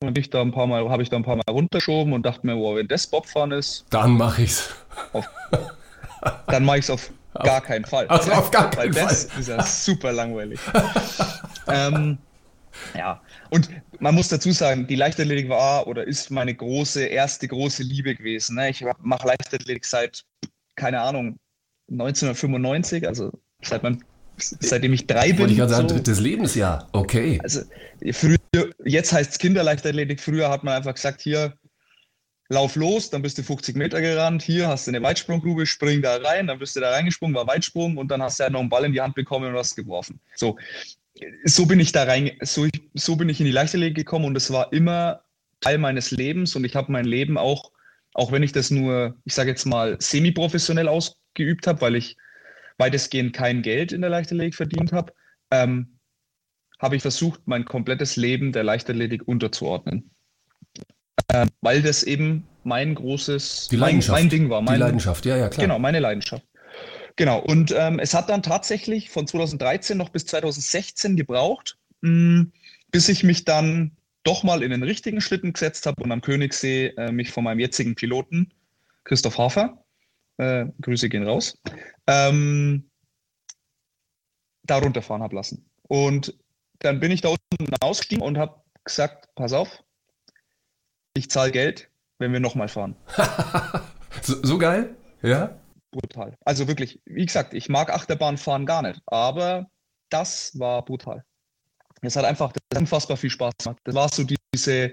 Und 0.00 0.16
ich 0.16 0.30
da 0.30 0.40
ein 0.40 0.52
paar 0.52 0.66
Mal, 0.66 0.88
habe 0.88 1.02
ich 1.02 1.10
da 1.10 1.16
ein 1.16 1.24
paar 1.24 1.36
Mal 1.36 1.50
runtergeschoben 1.50 2.12
und 2.12 2.24
dachte 2.24 2.46
mir, 2.46 2.56
wow, 2.56 2.76
wenn 2.76 2.88
das 2.88 3.06
Bobfahren 3.06 3.52
ist. 3.52 3.84
Dann 3.90 4.12
mache 4.12 4.42
ich's. 4.42 4.74
Auf, 5.12 5.28
dann 6.46 6.64
mache 6.64 6.78
ich 6.78 6.84
es 6.84 6.90
auf 6.90 7.10
gar 7.34 7.60
keinen 7.60 7.84
Fall. 7.84 8.06
Also 8.06 8.32
auf 8.32 8.50
gar 8.50 8.70
keinen 8.70 8.94
Weil 8.94 9.02
das 9.02 9.24
ist 9.24 9.48
ja 9.48 9.62
super 9.62 10.12
langweilig. 10.12 10.60
ähm, 11.68 12.18
ja, 12.94 13.20
und 13.50 13.70
man 14.00 14.14
muss 14.14 14.28
dazu 14.28 14.52
sagen, 14.52 14.86
die 14.86 14.96
Leichtathletik 14.96 15.48
war 15.48 15.86
oder 15.86 16.06
ist 16.06 16.30
meine 16.30 16.54
große, 16.54 17.04
erste 17.04 17.48
große 17.48 17.82
Liebe 17.82 18.14
gewesen. 18.14 18.56
Ne? 18.56 18.70
Ich 18.70 18.84
mache 19.00 19.26
Leichtathletik 19.26 19.84
seit, 19.84 20.24
keine 20.76 21.00
Ahnung, 21.00 21.38
1995, 21.90 23.06
also 23.06 23.32
seit 23.62 23.82
mein, 23.82 24.04
seitdem 24.36 24.92
ich 24.92 25.06
drei 25.06 25.28
bin. 25.28 25.40
Wollte 25.40 25.52
ich 25.52 25.58
gerade 25.58 25.72
sagen, 25.72 25.88
so. 25.88 25.94
drittes 25.96 26.20
Lebensjahr, 26.20 26.88
okay. 26.92 27.40
Also 27.42 27.62
früher, 28.12 28.38
jetzt 28.84 29.12
heißt 29.12 29.32
es 29.32 29.38
Kinderleichtathletik, 29.38 30.20
früher 30.20 30.50
hat 30.50 30.64
man 30.64 30.74
einfach 30.74 30.94
gesagt, 30.94 31.20
hier, 31.20 31.54
lauf 32.48 32.76
los, 32.76 33.10
dann 33.10 33.22
bist 33.22 33.38
du 33.38 33.42
50 33.42 33.76
Meter 33.76 34.00
gerannt, 34.00 34.42
hier 34.42 34.68
hast 34.68 34.86
du 34.86 34.90
eine 34.90 35.02
Weitsprunggrube, 35.02 35.66
spring 35.66 36.02
da 36.02 36.16
rein, 36.16 36.46
dann 36.46 36.58
bist 36.58 36.76
du 36.76 36.80
da 36.80 36.90
reingesprungen, 36.90 37.34
war 37.34 37.46
Weitsprung 37.46 37.96
und 37.96 38.08
dann 38.08 38.22
hast 38.22 38.38
du 38.38 38.44
ja 38.44 38.50
noch 38.50 38.60
einen 38.60 38.70
Ball 38.70 38.84
in 38.84 38.92
die 38.92 39.00
Hand 39.00 39.14
bekommen 39.14 39.50
und 39.50 39.56
hast 39.56 39.76
geworfen. 39.76 40.18
So, 40.34 40.56
so 41.44 41.66
bin 41.66 41.80
ich 41.80 41.92
da 41.92 42.04
rein, 42.04 42.32
so, 42.42 42.66
so 42.94 43.16
bin 43.16 43.28
ich 43.28 43.40
in 43.40 43.46
die 43.46 43.52
Leichtathletik 43.52 43.96
gekommen 43.96 44.24
und 44.24 44.36
es 44.36 44.50
war 44.50 44.72
immer 44.72 45.22
Teil 45.60 45.78
meines 45.78 46.10
Lebens 46.10 46.54
und 46.56 46.64
ich 46.64 46.76
habe 46.76 46.92
mein 46.92 47.04
Leben 47.04 47.38
auch, 47.38 47.72
auch 48.14 48.32
wenn 48.32 48.42
ich 48.42 48.52
das 48.52 48.70
nur, 48.70 49.16
ich 49.24 49.34
sage 49.34 49.50
jetzt 49.50 49.66
mal, 49.66 49.96
semi-professionell 50.00 50.88
ausgeübt 50.88 51.66
habe, 51.66 51.80
weil 51.80 51.96
ich 51.96 52.16
weitestgehend 52.78 53.32
kein 53.32 53.62
Geld 53.62 53.92
in 53.92 54.00
der 54.00 54.10
Leichtathletik 54.10 54.54
verdient 54.54 54.92
habe, 54.92 55.12
ähm, 55.50 55.98
habe 56.78 56.96
ich 56.96 57.02
versucht, 57.02 57.40
mein 57.46 57.64
komplettes 57.64 58.16
Leben 58.16 58.52
der 58.52 58.64
Leichtathletik 58.64 59.26
unterzuordnen. 59.26 60.10
Ähm, 61.32 61.48
weil 61.60 61.82
das 61.82 62.04
eben 62.04 62.46
mein 62.64 62.94
großes, 62.94 63.68
die 63.68 63.76
Leidenschaft. 63.76 64.12
Mein, 64.12 64.24
mein 64.24 64.30
Ding 64.30 64.50
war. 64.50 64.62
Mein, 64.62 64.74
die 64.74 64.80
Leidenschaft, 64.80 65.26
ja, 65.26 65.36
ja, 65.36 65.48
klar. 65.48 65.66
Genau, 65.66 65.78
meine 65.78 65.98
Leidenschaft. 65.98 66.44
Genau, 67.18 67.40
und 67.40 67.74
ähm, 67.76 67.98
es 67.98 68.14
hat 68.14 68.30
dann 68.30 68.44
tatsächlich 68.44 69.10
von 69.10 69.26
2013 69.26 69.98
noch 69.98 70.10
bis 70.10 70.24
2016 70.26 71.16
gebraucht, 71.16 71.76
mh, 72.00 72.10
hm, 72.10 72.52
bis 72.92 73.08
ich 73.08 73.24
mich 73.24 73.44
dann 73.44 73.96
doch 74.22 74.44
mal 74.44 74.62
in 74.62 74.70
den 74.70 74.84
richtigen 74.84 75.20
Schlitten 75.20 75.52
gesetzt 75.52 75.84
habe 75.86 76.00
und 76.00 76.12
am 76.12 76.20
Königssee 76.20 76.94
äh, 76.96 77.10
mich 77.10 77.32
von 77.32 77.42
meinem 77.42 77.58
jetzigen 77.58 77.96
Piloten, 77.96 78.54
Christoph 79.02 79.36
Hafer, 79.36 79.84
äh, 80.36 80.66
Grüße 80.80 81.08
gehen 81.08 81.26
raus, 81.26 81.58
ähm, 82.06 82.88
da 84.62 84.78
runterfahren 84.78 85.24
habe 85.24 85.34
lassen. 85.34 85.68
Und 85.88 86.38
dann 86.78 87.00
bin 87.00 87.10
ich 87.10 87.20
da 87.20 87.30
unten 87.30 87.74
ausgestiegen 87.80 88.22
und 88.22 88.38
habe 88.38 88.62
gesagt, 88.84 89.34
pass 89.34 89.52
auf, 89.52 89.82
ich 91.14 91.30
zahle 91.30 91.50
Geld, 91.50 91.90
wenn 92.20 92.32
wir 92.32 92.38
nochmal 92.38 92.68
fahren. 92.68 92.94
so, 94.22 94.36
so, 94.40 94.56
geil? 94.56 94.94
Ja? 95.20 95.58
Brutal. 95.90 96.36
Also 96.44 96.68
wirklich, 96.68 97.00
wie 97.06 97.24
gesagt, 97.24 97.54
ich 97.54 97.68
mag 97.68 97.90
Achterbahnfahren 97.90 98.66
gar 98.66 98.82
nicht, 98.82 99.00
aber 99.06 99.66
das 100.10 100.58
war 100.58 100.84
brutal. 100.84 101.24
Es 102.02 102.16
hat 102.16 102.24
einfach 102.24 102.52
unfassbar 102.76 103.16
viel 103.16 103.30
Spaß 103.30 103.54
gemacht. 103.62 103.80
Das 103.84 103.94
war 103.94 104.08
so 104.08 104.24
diese 104.54 104.92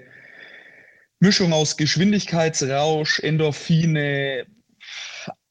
Mischung 1.20 1.52
aus 1.52 1.76
Geschwindigkeitsrausch, 1.76 3.20
Endorphine, 3.20 4.46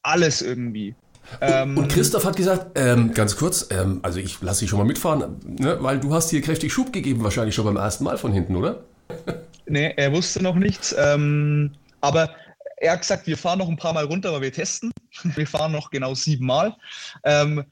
alles 0.02 0.42
irgendwie. 0.42 0.94
Ähm, 1.40 1.76
und 1.76 1.88
Christoph 1.88 2.24
hat 2.24 2.36
gesagt, 2.36 2.78
ähm, 2.78 3.12
ganz 3.12 3.36
kurz, 3.36 3.68
ähm, 3.70 4.00
also 4.02 4.20
ich 4.20 4.40
lasse 4.42 4.60
dich 4.60 4.70
schon 4.70 4.78
mal 4.78 4.84
mitfahren, 4.84 5.40
ne, 5.58 5.76
weil 5.80 5.98
du 5.98 6.14
hast 6.14 6.30
hier 6.30 6.40
kräftig 6.40 6.72
Schub 6.72 6.92
gegeben, 6.92 7.24
wahrscheinlich 7.24 7.54
schon 7.54 7.64
beim 7.64 7.76
ersten 7.76 8.04
Mal 8.04 8.16
von 8.16 8.32
hinten, 8.32 8.54
oder? 8.56 8.84
Nee, 9.66 9.92
er 9.96 10.12
wusste 10.12 10.42
noch 10.42 10.54
nichts. 10.54 10.94
Ähm, 10.96 11.72
aber 12.00 12.30
er 12.76 12.92
hat 12.92 13.00
gesagt, 13.00 13.26
wir 13.26 13.38
fahren 13.38 13.58
noch 13.58 13.68
ein 13.68 13.76
paar 13.76 13.92
Mal 13.92 14.04
runter, 14.04 14.30
aber 14.30 14.42
wir 14.42 14.52
testen. 14.52 14.92
Wir 15.22 15.46
fahren 15.46 15.72
noch 15.72 15.90
genau 15.90 16.14
sieben 16.14 16.46
Mal. 16.46 16.76
Ähm, 17.24 17.64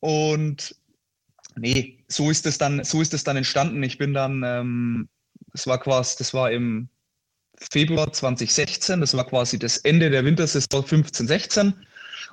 und 0.00 0.76
nee, 1.56 2.04
so 2.08 2.30
ist 2.30 2.44
es 2.46 2.58
dann, 2.58 2.84
so 2.84 3.00
ist 3.00 3.14
es 3.14 3.24
dann 3.24 3.36
entstanden. 3.36 3.82
Ich 3.82 3.98
bin 3.98 4.12
dann, 4.12 4.42
ähm, 4.44 5.08
das 5.52 5.66
war 5.66 5.78
quasi, 5.80 6.16
das 6.18 6.34
war 6.34 6.50
im 6.50 6.88
Februar 7.70 8.12
2016, 8.12 9.00
das 9.00 9.16
war 9.16 9.26
quasi 9.26 9.58
das 9.58 9.78
Ende 9.78 10.10
der 10.10 10.24
Wintersaison 10.24 10.84
15, 10.84 11.26
16. 11.28 11.86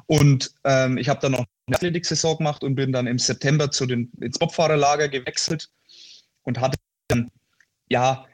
Und 0.08 0.54
ähm, 0.64 0.98
ich 0.98 1.08
habe 1.10 1.20
dann 1.22 1.34
noch 1.34 1.46
eine 1.68 1.76
Athletik-Saison 1.76 2.38
gemacht 2.38 2.64
und 2.64 2.76
bin 2.76 2.92
dann 2.92 3.08
im 3.08 3.20
September 3.20 3.72
zu 3.72 3.86
den, 3.86 4.12
ins 4.20 4.40
Bobfahrerlager 4.40 5.08
gewechselt 5.08 5.70
und 6.44 6.60
hatte 6.60 6.78
dann, 7.08 7.30
ja, 7.90 8.26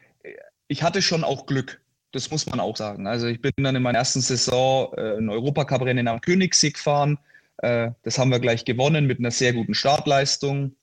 ich 0.67 0.83
hatte 0.83 1.01
schon 1.01 1.23
auch 1.23 1.45
Glück. 1.45 1.81
Das 2.15 2.31
muss 2.31 2.45
man 2.45 2.61
auch 2.61 2.77
sagen. 2.77 3.07
Also 3.07 3.27
ich 3.27 3.41
bin 3.41 3.51
dann 3.57 3.75
in 3.75 3.83
meiner 3.83 3.97
ersten 3.97 4.21
Saison 4.21 4.93
äh, 4.95 5.17
ein 5.17 5.29
Europacup-Rennen 5.29 6.07
am 6.07 6.21
Königssee 6.21 6.71
gefahren. 6.71 7.19
Äh, 7.57 7.91
das 8.03 8.17
haben 8.17 8.31
wir 8.31 8.39
gleich 8.39 8.63
gewonnen 8.63 9.05
mit 9.05 9.19
einer 9.19 9.31
sehr 9.31 9.51
guten 9.51 9.73
Startleistung. 9.73 10.77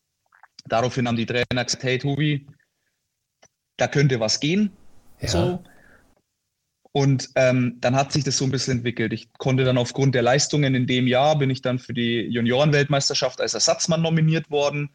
Daraufhin 0.67 1.09
haben 1.09 1.17
die 1.17 1.25
Trainer 1.25 1.65
gesagt, 1.65 1.85
hey 1.85 1.97
Tobi, 1.97 2.47
da 3.79 3.89
könnte 3.89 4.21
was 4.21 4.41
gehen. 4.41 4.73
Ja. 5.21 5.29
So. 5.29 5.65
Und 6.93 7.31
ähm, 7.37 7.79
dann 7.81 7.97
hat 7.97 8.13
sich 8.13 8.25
das 8.25 8.37
so 8.37 8.45
ein 8.45 8.51
bisschen 8.51 8.77
entwickelt. 8.77 9.15
Ich 9.15 9.33
konnte 9.33 9.65
dann 9.65 9.79
aufgrund 9.79 10.15
der 10.15 10.21
Leistungen 10.21 10.75
in 10.75 10.87
dem 10.87 11.07
Jahr, 11.07 11.39
bin 11.39 11.49
ich 11.49 11.63
dann 11.63 11.79
für 11.79 11.95
die 11.95 12.27
Juniorenweltmeisterschaft 12.27 13.41
als 13.41 13.55
Ersatzmann 13.55 14.03
nominiert 14.03 14.51
worden 14.51 14.91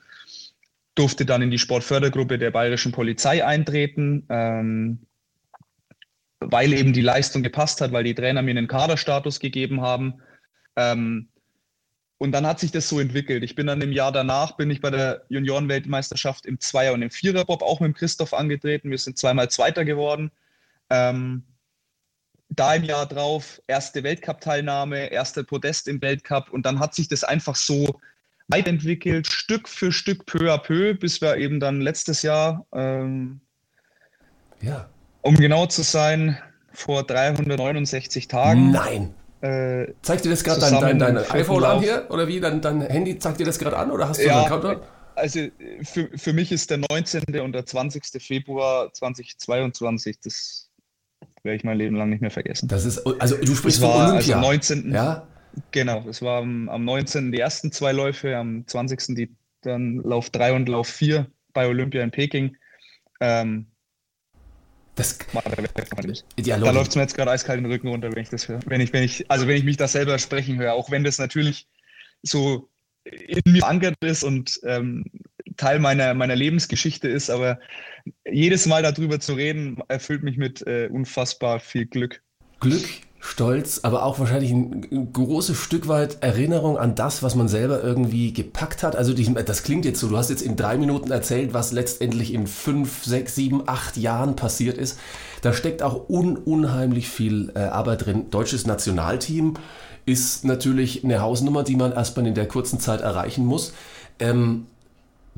durfte 0.94 1.28
dann 1.28 1.44
in 1.44 1.52
die 1.52 1.60
Sportfördergruppe 1.60 2.40
der 2.40 2.50
Bayerischen 2.50 2.92
Polizei 2.92 3.46
eintreten, 3.46 4.26
ähm, 4.30 5.06
weil 6.40 6.74
eben 6.74 6.94
die 6.94 7.02
Leistung 7.02 7.44
gepasst 7.44 7.82
hat, 7.82 7.92
weil 7.92 8.04
die 8.04 8.16
Trainer 8.16 8.42
mir 8.42 8.52
einen 8.52 8.68
Kaderstatus 8.68 9.40
gegeben 9.40 9.82
haben. 9.82 10.22
Ähm, 10.76 11.30
und 12.20 12.32
dann 12.32 12.48
hat 12.48 12.60
sich 12.60 12.72
das 12.72 12.90
so 12.90 13.00
entwickelt. 13.00 13.44
Ich 13.44 13.56
bin 13.56 13.68
dann 13.68 13.82
im 13.82 13.92
Jahr 13.92 14.12
danach, 14.12 14.58
bin 14.58 14.72
ich 14.72 14.82
bei 14.82 14.90
der 14.90 15.26
Juniorenweltmeisterschaft 15.30 16.46
im 16.46 16.60
Zweier- 16.60 16.94
und 16.94 17.04
im 17.04 17.12
Viererbob 17.12 17.62
auch 17.62 17.80
mit 17.80 17.96
Christoph 17.96 18.34
angetreten. 18.34 18.90
Wir 18.90 18.98
sind 18.98 19.18
zweimal 19.18 19.50
Zweiter 19.50 19.86
geworden. 19.86 20.32
Ähm, 20.90 21.44
da 22.50 22.74
im 22.76 22.84
Jahr 22.84 23.06
drauf 23.06 23.62
erste 23.68 24.04
Weltcup-Teilnahme, 24.04 25.12
erster 25.12 25.44
Podest 25.44 25.88
im 25.88 26.02
Weltcup 26.02 26.50
und 26.50 26.66
dann 26.66 26.80
hat 26.80 26.96
sich 26.96 27.08
das 27.08 27.24
einfach 27.24 27.56
so 27.56 28.00
weiterentwickelt, 28.48 29.28
Stück 29.28 29.68
für 29.68 29.92
Stück, 29.92 30.26
peu 30.26 30.52
à 30.52 30.58
peu, 30.58 30.94
bis 30.94 31.22
wir 31.22 31.36
eben 31.38 31.60
dann 31.60 31.82
letztes 31.82 32.22
Jahr, 32.22 32.66
ähm, 32.74 33.42
ja. 34.62 34.90
Um 35.28 35.36
genau 35.36 35.66
zu 35.66 35.84
sein, 35.84 36.38
vor 36.72 37.04
369 37.04 38.28
Tagen. 38.28 38.72
Nein. 38.72 39.14
Äh, 39.42 39.94
zeigt 40.02 40.26
dir 40.26 40.30
das 40.30 40.44
gerade 40.44 40.62
dein, 40.62 40.80
dein, 40.80 41.00
dein 41.00 41.18
iPhone 41.18 41.64
an 41.64 41.80
hier? 41.80 42.08
Oder 42.10 42.28
wie? 42.28 42.40
Dein, 42.40 42.62
dein 42.62 42.82
Handy 42.82 43.20
zeigt 43.20 43.40
dir 43.40 43.46
das 43.46 43.60
gerade 43.60 43.78
an? 43.78 43.92
Oder 43.92 44.10
hast 44.10 44.20
du 44.20 44.26
ja, 44.26 44.40
einen 44.40 44.48
Counter? 44.48 44.82
Also 45.16 45.42
für, 45.84 46.10
für 46.16 46.34
mich 46.34 46.52
ist 46.52 46.70
der 46.70 46.80
19. 46.90 47.24
und 47.42 47.52
der 47.52 47.66
20. 47.66 48.04
Februar 48.22 48.94
2022, 48.94 50.20
das 50.20 50.70
werde 51.44 51.58
ich 51.58 51.64
mein 51.64 51.78
Leben 51.78 51.96
lang 51.96 52.10
nicht 52.10 52.22
mehr 52.22 52.32
vergessen. 52.32 52.68
Das 52.68 52.86
ist, 52.86 53.06
also 53.20 53.36
du 53.38 53.56
sprichst 53.56 53.80
von 53.80 53.90
Olympia. 53.90 54.38
Also 54.38 54.48
19. 54.48 54.94
Ja? 54.94 55.28
Genau, 55.72 56.06
es 56.08 56.22
war 56.22 56.42
am, 56.42 56.70
am 56.70 56.86
19. 56.86 57.32
die 57.32 57.40
ersten 57.40 57.72
zwei 57.72 57.92
Läufe, 57.92 58.36
am 58.38 58.66
20. 58.66 59.16
die 59.16 59.36
dann 59.62 59.98
Lauf 60.04 60.30
3 60.30 60.54
und 60.54 60.70
Lauf 60.70 60.88
4 60.88 61.28
bei 61.54 61.68
Olympia 61.68 62.04
in 62.04 62.12
Peking. 62.12 62.56
Ähm, 63.20 63.68
das, 64.98 65.20
ja, 66.40 66.58
da 66.58 66.72
läuft 66.72 66.90
es 66.90 66.96
mir 66.96 67.04
jetzt 67.04 67.16
gerade 67.16 67.32
eiskalt 67.32 67.60
den 67.60 67.72
Rücken 67.72 67.88
runter, 67.88 68.12
wenn 68.12 68.24
ich 68.24 68.30
das 68.30 68.48
höre. 68.48 68.60
Wenn 68.66 68.82
ich, 68.82 68.92
wenn 68.94 69.04
ich, 69.04 69.30
also 69.30 69.48
wenn 69.48 69.56
ich 69.56 69.64
mich 69.64 69.78
da 69.78 69.88
selber 69.88 70.18
sprechen 70.18 70.58
höre, 70.58 70.74
auch 70.74 70.90
wenn 70.90 71.04
das 71.04 71.20
natürlich 71.20 71.68
so 72.24 72.70
in 73.06 73.42
mir 73.46 73.60
verankert 73.60 73.96
ist 74.02 74.24
und 74.24 74.60
ähm, 74.64 75.06
Teil 75.56 75.80
meiner, 75.80 76.14
meiner 76.14 76.36
Lebensgeschichte 76.36 77.08
ist, 77.08 77.30
aber 77.30 77.60
jedes 78.30 78.66
Mal 78.66 78.82
darüber 78.82 79.20
zu 79.20 79.34
reden, 79.34 79.78
erfüllt 79.88 80.24
mich 80.24 80.38
mit 80.38 80.66
äh, 80.66 80.90
unfassbar 80.92 81.60
viel 81.60 81.86
Glück. 81.86 82.24
Glück, 82.60 82.88
Stolz, 83.20 83.80
aber 83.84 84.04
auch 84.04 84.20
wahrscheinlich 84.20 84.52
ein 84.52 85.12
großes 85.12 85.58
Stück 85.58 85.88
weit 85.88 86.18
Erinnerung 86.22 86.78
an 86.78 86.94
das, 86.94 87.24
was 87.24 87.36
man 87.36 87.48
selber 87.48 87.84
irgendwie 87.84 88.32
gepackt 88.32 88.84
hat. 88.84 88.96
Also 88.96 89.14
das 89.14 89.64
klingt 89.64 89.86
jetzt 89.86 90.00
so, 90.00 90.08
du 90.08 90.18
hast 90.18 90.30
jetzt 90.30 90.44
in 90.44 90.56
drei 90.56 90.78
Minuten 90.78 91.12
erzählt, 91.12 91.54
was 91.54 91.72
letztendlich 91.72 92.34
in 92.34 92.46
fünf, 92.46 93.04
sechs, 93.04 93.36
sieben, 93.36 93.64
acht 93.68 93.98
Jahren 93.98 94.36
passiert 94.36 94.78
ist. 94.78 95.00
Da 95.42 95.54
steckt 95.54 95.82
auch 95.82 96.10
un 96.10 96.38
unheimlich 96.38 97.10
viel 97.10 97.52
äh, 97.56 97.60
Arbeit 97.60 98.06
drin. 98.06 98.30
Deutsches 98.30 98.68
Nationalteam 98.68 99.56
ist 100.06 100.46
natürlich 100.46 101.04
eine 101.04 101.20
Hausnummer, 101.20 101.64
die 101.64 101.76
man 101.76 101.92
erstmal 101.92 102.28
in 102.28 102.36
der 102.36 102.48
kurzen 102.48 102.80
Zeit 102.80 103.02
erreichen 103.02 103.46
muss. 103.46 103.74
Ähm, 104.20 104.68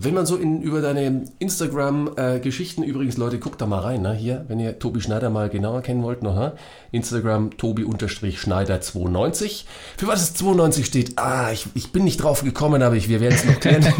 wenn 0.02 0.14
man 0.14 0.26
so 0.26 0.38
in, 0.38 0.62
über 0.62 0.80
deine 0.82 1.26
Instagram-Geschichten, 1.40 2.84
äh, 2.84 2.86
übrigens, 2.86 3.18
Leute, 3.18 3.38
guckt 3.38 3.60
da 3.60 3.66
mal 3.66 3.80
rein, 3.80 4.02
ne? 4.02 4.14
hier, 4.14 4.46
wenn 4.48 4.58
ihr 4.58 4.80
Tobi 4.80 5.02
Schneider 5.02 5.30
mal 5.30 5.50
genauer 5.50 5.82
kennen 5.82 6.04
wollt, 6.04 6.24
noch, 6.24 6.36
ne? 6.36 6.54
Instagram 6.92 7.58
Tobi-Schneider92. 7.58 9.66
Für 9.98 10.08
was 10.08 10.22
es 10.22 10.34
92 10.36 10.86
steht, 10.86 11.18
ah, 11.18 11.52
ich, 11.52 11.68
ich 11.74 11.92
bin 11.92 12.06
nicht 12.06 12.24
drauf 12.24 12.44
gekommen, 12.44 12.82
aber 12.82 12.96
ich, 12.96 13.10
wir 13.10 13.20
werden 13.20 13.36
es 13.36 13.44
noch 13.44 13.60
klären 13.60 13.84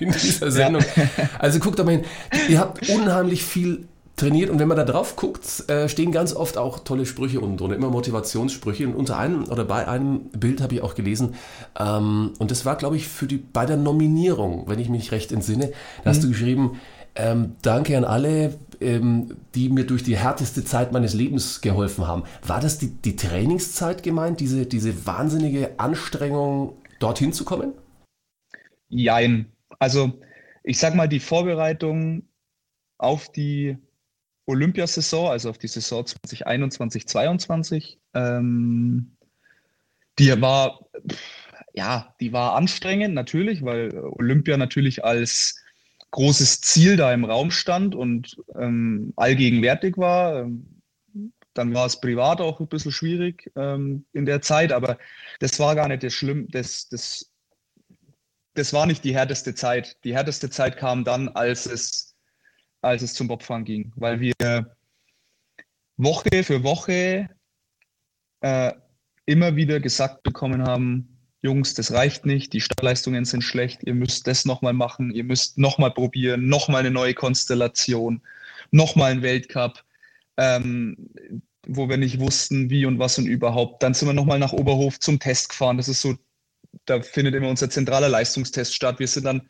in, 0.00 0.10
dieser 0.10 0.50
Sendung. 0.50 0.82
Ja. 0.96 1.08
Also 1.38 1.60
guckt 1.60 1.78
da 1.78 1.84
mal 1.84 1.92
hin. 1.92 2.04
Ihr 2.48 2.58
habt 2.58 2.88
unheimlich 2.88 3.44
viel 3.44 3.86
trainiert 4.22 4.50
und 4.50 4.58
wenn 4.60 4.68
man 4.68 4.76
da 4.76 4.84
drauf 4.84 5.16
guckt, 5.16 5.68
äh, 5.68 5.88
stehen 5.88 6.12
ganz 6.12 6.32
oft 6.32 6.56
auch 6.56 6.80
tolle 6.80 7.06
Sprüche 7.06 7.40
unten 7.40 7.56
drunter, 7.56 7.74
immer 7.74 7.90
Motivationssprüche. 7.90 8.86
Und 8.86 8.94
unter 8.94 9.18
einem 9.18 9.44
oder 9.48 9.64
bei 9.64 9.88
einem 9.88 10.30
Bild 10.30 10.60
habe 10.60 10.76
ich 10.76 10.82
auch 10.82 10.94
gelesen, 10.94 11.34
ähm, 11.78 12.32
und 12.38 12.50
das 12.50 12.64
war, 12.64 12.76
glaube 12.76 12.96
ich, 12.96 13.08
für 13.08 13.26
die 13.26 13.38
bei 13.38 13.66
der 13.66 13.76
Nominierung, 13.76 14.68
wenn 14.68 14.78
ich 14.78 14.88
mich 14.88 15.10
recht 15.10 15.32
entsinne, 15.32 15.72
da 16.04 16.10
hast 16.10 16.18
mhm. 16.18 16.22
du 16.22 16.28
geschrieben, 16.28 16.80
ähm, 17.16 17.56
danke 17.62 17.96
an 17.96 18.04
alle, 18.04 18.58
ähm, 18.80 19.36
die 19.54 19.68
mir 19.68 19.84
durch 19.84 20.04
die 20.04 20.16
härteste 20.16 20.64
Zeit 20.64 20.92
meines 20.92 21.14
Lebens 21.14 21.60
geholfen 21.60 22.06
haben. 22.06 22.22
War 22.46 22.60
das 22.60 22.78
die, 22.78 22.90
die 22.90 23.16
Trainingszeit 23.16 24.04
gemeint, 24.04 24.38
diese, 24.38 24.66
diese 24.66 25.04
wahnsinnige 25.04 25.78
Anstrengung, 25.78 26.74
dorthin 27.00 27.32
zu 27.32 27.44
kommen? 27.44 27.72
Jein. 28.88 29.52
Also 29.80 30.12
ich 30.62 30.78
sag 30.78 30.94
mal, 30.94 31.08
die 31.08 31.20
Vorbereitung 31.20 32.22
auf 32.98 33.28
die 33.28 33.78
Olympiasaison, 34.46 35.30
also 35.30 35.50
auf 35.50 35.58
die 35.58 35.68
Saison 35.68 36.04
2021, 36.04 37.06
2022. 37.06 38.00
Ähm, 38.14 39.16
die 40.18 40.40
war, 40.40 40.80
ja, 41.72 42.14
die 42.20 42.32
war 42.32 42.54
anstrengend 42.54 43.14
natürlich, 43.14 43.64
weil 43.64 43.96
Olympia 43.96 44.56
natürlich 44.56 45.04
als 45.04 45.62
großes 46.10 46.60
Ziel 46.60 46.96
da 46.96 47.12
im 47.12 47.24
Raum 47.24 47.50
stand 47.50 47.94
und 47.94 48.36
ähm, 48.58 49.12
allgegenwärtig 49.16 49.96
war. 49.96 50.48
Dann 51.54 51.74
war 51.74 51.86
es 51.86 52.00
privat 52.00 52.40
auch 52.40 52.60
ein 52.60 52.68
bisschen 52.68 52.92
schwierig 52.92 53.50
ähm, 53.56 54.04
in 54.12 54.26
der 54.26 54.42
Zeit, 54.42 54.72
aber 54.72 54.98
das 55.40 55.58
war 55.58 55.74
gar 55.74 55.88
nicht 55.88 56.02
das 56.02 56.12
Schlimm, 56.12 56.48
das, 56.50 56.88
das, 56.88 57.30
das 58.54 58.72
war 58.72 58.86
nicht 58.86 59.04
die 59.04 59.14
härteste 59.14 59.54
Zeit. 59.54 59.96
Die 60.04 60.14
härteste 60.14 60.50
Zeit 60.50 60.76
kam 60.76 61.04
dann, 61.04 61.28
als 61.28 61.66
es 61.66 62.11
als 62.82 63.02
es 63.02 63.14
zum 63.14 63.28
Bobfahren 63.28 63.64
ging, 63.64 63.92
weil 63.96 64.20
wir 64.20 64.34
Woche 65.96 66.42
für 66.42 66.62
Woche 66.62 67.28
äh, 68.40 68.72
immer 69.24 69.56
wieder 69.56 69.80
gesagt 69.80 70.22
bekommen 70.22 70.64
haben, 70.64 71.12
Jungs, 71.42 71.74
das 71.74 71.92
reicht 71.92 72.24
nicht, 72.24 72.52
die 72.52 72.60
Startleistungen 72.60 73.24
sind 73.24 73.42
schlecht, 73.42 73.82
ihr 73.84 73.94
müsst 73.94 74.26
das 74.26 74.44
nochmal 74.44 74.72
machen, 74.72 75.10
ihr 75.10 75.24
müsst 75.24 75.58
nochmal 75.58 75.92
probieren, 75.92 76.48
nochmal 76.48 76.80
eine 76.80 76.90
neue 76.90 77.14
Konstellation, 77.14 78.22
nochmal 78.70 79.12
ein 79.12 79.22
Weltcup, 79.22 79.84
ähm, 80.36 81.10
wo 81.66 81.88
wir 81.88 81.96
nicht 81.96 82.20
wussten, 82.20 82.70
wie 82.70 82.86
und 82.86 82.98
was 82.98 83.18
und 83.18 83.26
überhaupt. 83.26 83.82
Dann 83.82 83.94
sind 83.94 84.08
wir 84.08 84.12
nochmal 84.12 84.38
nach 84.38 84.52
Oberhof 84.52 85.00
zum 85.00 85.18
Test 85.18 85.48
gefahren. 85.48 85.76
Das 85.76 85.88
ist 85.88 86.00
so, 86.00 86.16
da 86.86 87.02
findet 87.02 87.34
immer 87.34 87.48
unser 87.48 87.70
zentraler 87.70 88.08
Leistungstest 88.08 88.74
statt. 88.74 88.98
Wir 89.00 89.08
sind 89.08 89.24
dann 89.24 89.48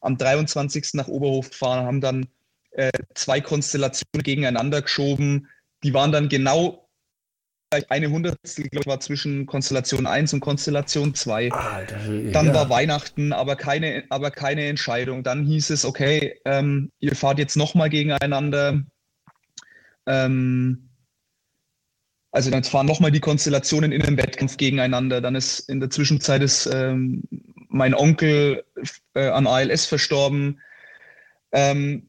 am 0.00 0.16
23. 0.16 0.94
nach 0.94 1.08
Oberhof 1.08 1.50
gefahren, 1.50 1.86
haben 1.86 2.00
dann 2.00 2.28
äh, 2.72 2.90
zwei 3.14 3.40
Konstellationen 3.40 4.22
gegeneinander 4.22 4.82
geschoben. 4.82 5.48
Die 5.82 5.94
waren 5.94 6.12
dann 6.12 6.28
genau 6.28 6.82
eine 7.88 8.10
Hundertstel, 8.10 8.68
glaube 8.68 8.82
ich, 8.82 8.86
war 8.86 9.00
zwischen 9.00 9.46
Konstellation 9.46 10.06
1 10.06 10.34
und 10.34 10.40
Konstellation 10.40 11.14
2. 11.14 11.50
Alter, 11.52 11.96
dann 12.30 12.46
ja. 12.46 12.54
war 12.54 12.68
Weihnachten, 12.68 13.32
aber 13.32 13.56
keine, 13.56 14.04
aber 14.10 14.30
keine 14.30 14.66
Entscheidung. 14.66 15.22
Dann 15.22 15.44
hieß 15.44 15.70
es, 15.70 15.84
okay, 15.84 16.38
ähm, 16.44 16.90
ihr 16.98 17.16
fahrt 17.16 17.38
jetzt 17.38 17.56
nochmal 17.56 17.88
gegeneinander. 17.88 18.82
Ähm, 20.06 20.90
also 22.30 22.50
dann 22.50 22.64
fahren 22.64 22.86
nochmal 22.86 23.10
die 23.10 23.20
Konstellationen 23.20 23.92
in 23.92 24.02
einem 24.02 24.16
Wettkampf 24.16 24.56
gegeneinander. 24.56 25.20
Dann 25.20 25.34
ist 25.34 25.60
in 25.68 25.80
der 25.80 25.90
Zwischenzeit 25.90 26.42
ist 26.42 26.66
ähm, 26.66 27.22
mein 27.68 27.94
Onkel 27.94 28.64
äh, 29.14 29.28
an 29.28 29.46
ALS 29.46 29.86
verstorben. 29.86 30.60
Ähm, 31.52 32.08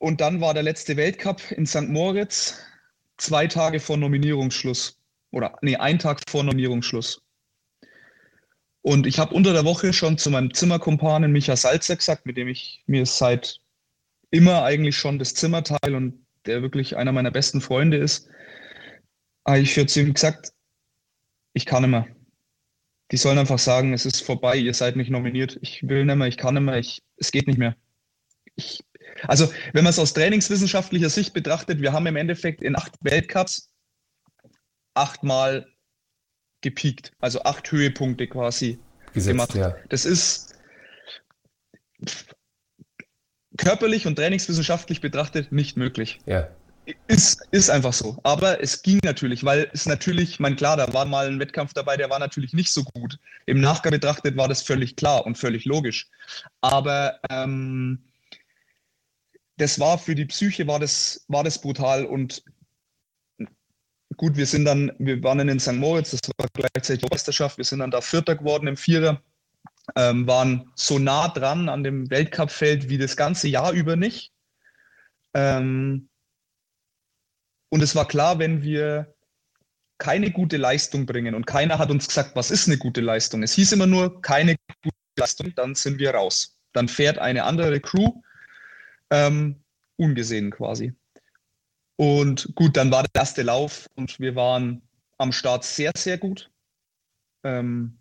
und 0.00 0.22
dann 0.22 0.40
war 0.40 0.54
der 0.54 0.62
letzte 0.62 0.96
Weltcup 0.96 1.52
in 1.52 1.66
St. 1.66 1.88
Moritz, 1.88 2.58
zwei 3.18 3.46
Tage 3.46 3.80
vor 3.80 3.98
Nominierungsschluss. 3.98 4.98
Oder 5.30 5.58
nee, 5.60 5.76
ein 5.76 5.98
Tag 5.98 6.22
vor 6.26 6.42
Nominierungsschluss. 6.42 7.22
Und 8.80 9.06
ich 9.06 9.18
habe 9.18 9.34
unter 9.34 9.52
der 9.52 9.66
Woche 9.66 9.92
schon 9.92 10.16
zu 10.16 10.30
meinem 10.30 10.54
Zimmerkumpanen 10.54 11.30
Micha 11.30 11.54
Salzer 11.54 11.96
gesagt, 11.96 12.24
mit 12.24 12.38
dem 12.38 12.48
ich 12.48 12.82
mir 12.86 13.04
seit 13.04 13.60
immer 14.30 14.64
eigentlich 14.64 14.96
schon 14.96 15.18
das 15.18 15.34
Zimmer 15.34 15.62
teile 15.62 15.98
und 15.98 16.26
der 16.46 16.62
wirklich 16.62 16.96
einer 16.96 17.12
meiner 17.12 17.30
besten 17.30 17.60
Freunde 17.60 17.98
ist. 17.98 18.26
Habe 19.46 19.58
ich 19.58 19.74
für 19.74 19.84
zu 19.84 20.00
ihm 20.00 20.14
gesagt, 20.14 20.54
ich 21.52 21.66
kann 21.66 21.90
mehr. 21.90 22.06
Die 23.12 23.18
sollen 23.18 23.36
einfach 23.36 23.58
sagen, 23.58 23.92
es 23.92 24.06
ist 24.06 24.22
vorbei, 24.22 24.56
ihr 24.56 24.72
seid 24.72 24.96
nicht 24.96 25.10
nominiert. 25.10 25.58
Ich 25.60 25.86
will 25.86 26.06
nicht 26.06 26.16
mehr, 26.16 26.28
ich 26.28 26.38
kann 26.38 26.54
nicht 26.54 26.62
mehr, 26.62 26.78
ich, 26.78 27.02
es 27.18 27.32
geht 27.32 27.48
nicht 27.48 27.58
mehr. 27.58 27.76
Ich 28.56 28.82
also, 29.28 29.52
wenn 29.72 29.84
man 29.84 29.90
es 29.90 29.98
aus 29.98 30.12
trainingswissenschaftlicher 30.12 31.10
Sicht 31.10 31.32
betrachtet, 31.32 31.80
wir 31.80 31.92
haben 31.92 32.06
im 32.06 32.16
Endeffekt 32.16 32.62
in 32.62 32.76
acht 32.76 32.92
Weltcups 33.00 33.70
achtmal 34.94 35.66
gepiekt, 36.60 37.12
also 37.20 37.42
acht 37.42 37.70
Höhepunkte 37.70 38.26
quasi 38.26 38.78
Gesetzt, 39.12 39.28
gemacht. 39.28 39.54
Ja. 39.54 39.76
Das 39.88 40.04
ist 40.04 40.54
körperlich 43.56 44.06
und 44.06 44.16
trainingswissenschaftlich 44.16 45.00
betrachtet 45.00 45.52
nicht 45.52 45.76
möglich. 45.76 46.20
Ja. 46.26 46.48
Ist, 47.06 47.46
ist 47.50 47.70
einfach 47.70 47.92
so. 47.92 48.18
Aber 48.24 48.62
es 48.62 48.82
ging 48.82 49.00
natürlich, 49.04 49.44
weil 49.44 49.70
es 49.72 49.86
natürlich, 49.86 50.40
mein 50.40 50.56
klar, 50.56 50.76
da 50.76 50.92
war 50.92 51.04
mal 51.04 51.28
ein 51.28 51.38
Wettkampf 51.38 51.72
dabei, 51.72 51.96
der 51.96 52.10
war 52.10 52.18
natürlich 52.18 52.52
nicht 52.52 52.72
so 52.72 52.82
gut. 52.82 53.18
Im 53.46 53.60
Nachgang 53.60 53.92
betrachtet 53.92 54.36
war 54.36 54.48
das 54.48 54.62
völlig 54.62 54.96
klar 54.96 55.24
und 55.24 55.38
völlig 55.38 55.66
logisch. 55.66 56.08
Aber 56.62 57.20
ähm, 57.30 58.09
das 59.60 59.78
war 59.78 59.98
für 59.98 60.14
die 60.14 60.24
Psyche 60.24 60.66
war 60.66 60.78
das, 60.78 61.24
war 61.28 61.44
das 61.44 61.60
brutal 61.60 62.06
und 62.06 62.42
gut, 64.16 64.36
wir 64.36 64.46
sind 64.46 64.64
dann, 64.64 64.92
wir 64.98 65.22
waren 65.22 65.46
in 65.48 65.60
St. 65.60 65.74
Moritz, 65.74 66.10
das 66.10 66.20
war 66.38 66.48
gleichzeitig 66.52 67.02
die 67.04 67.08
Meisterschaft, 67.10 67.58
wir 67.58 67.64
sind 67.64 67.80
dann 67.80 67.90
da 67.90 68.00
Vierter 68.00 68.36
geworden 68.36 68.66
im 68.66 68.76
Vierer, 68.76 69.22
ähm, 69.96 70.26
waren 70.26 70.70
so 70.74 70.98
nah 70.98 71.28
dran 71.28 71.68
an 71.68 71.84
dem 71.84 72.10
Weltcupfeld 72.10 72.88
wie 72.88 72.96
das 72.96 73.16
ganze 73.16 73.48
Jahr 73.48 73.72
über 73.72 73.96
nicht. 73.96 74.32
Ähm, 75.34 76.08
und 77.68 77.82
es 77.82 77.94
war 77.94 78.08
klar, 78.08 78.38
wenn 78.38 78.62
wir 78.62 79.14
keine 79.98 80.30
gute 80.30 80.56
Leistung 80.56 81.04
bringen 81.04 81.34
und 81.34 81.46
keiner 81.46 81.78
hat 81.78 81.90
uns 81.90 82.08
gesagt, 82.08 82.34
was 82.34 82.50
ist 82.50 82.66
eine 82.66 82.78
gute 82.78 83.02
Leistung. 83.02 83.42
Es 83.42 83.52
hieß 83.52 83.72
immer 83.72 83.86
nur, 83.86 84.22
keine 84.22 84.56
gute 84.82 84.96
Leistung, 85.18 85.54
dann 85.54 85.74
sind 85.74 85.98
wir 85.98 86.14
raus. 86.14 86.58
Dann 86.72 86.88
fährt 86.88 87.18
eine 87.18 87.44
andere 87.44 87.78
Crew 87.80 88.22
ähm, 89.10 89.62
ungesehen 89.96 90.50
quasi. 90.50 90.94
Und 91.96 92.54
gut, 92.54 92.76
dann 92.76 92.90
war 92.90 93.02
der 93.02 93.20
erste 93.20 93.42
Lauf 93.42 93.88
und 93.94 94.18
wir 94.18 94.34
waren 94.34 94.82
am 95.18 95.32
Start 95.32 95.64
sehr, 95.64 95.92
sehr 95.96 96.16
gut. 96.16 96.50
Ähm, 97.44 97.98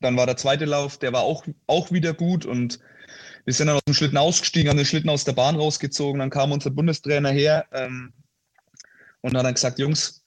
dann 0.00 0.16
war 0.16 0.26
der 0.26 0.36
zweite 0.36 0.64
Lauf, 0.64 0.98
der 0.98 1.12
war 1.12 1.22
auch, 1.22 1.46
auch 1.66 1.92
wieder 1.92 2.12
gut 2.12 2.44
und 2.44 2.80
wir 3.44 3.54
sind 3.54 3.68
dann 3.68 3.76
aus 3.76 3.84
dem 3.86 3.94
Schlitten 3.94 4.18
ausgestiegen, 4.18 4.70
haben 4.70 4.76
den 4.76 4.86
Schlitten 4.86 5.10
aus 5.10 5.24
der 5.24 5.32
Bahn 5.34 5.56
rausgezogen. 5.56 6.18
Dann 6.18 6.30
kam 6.30 6.50
unser 6.50 6.70
Bundestrainer 6.70 7.30
her 7.30 7.66
ähm, 7.72 8.12
und 9.20 9.36
hat 9.36 9.44
dann 9.44 9.54
gesagt: 9.54 9.78
Jungs, 9.78 10.24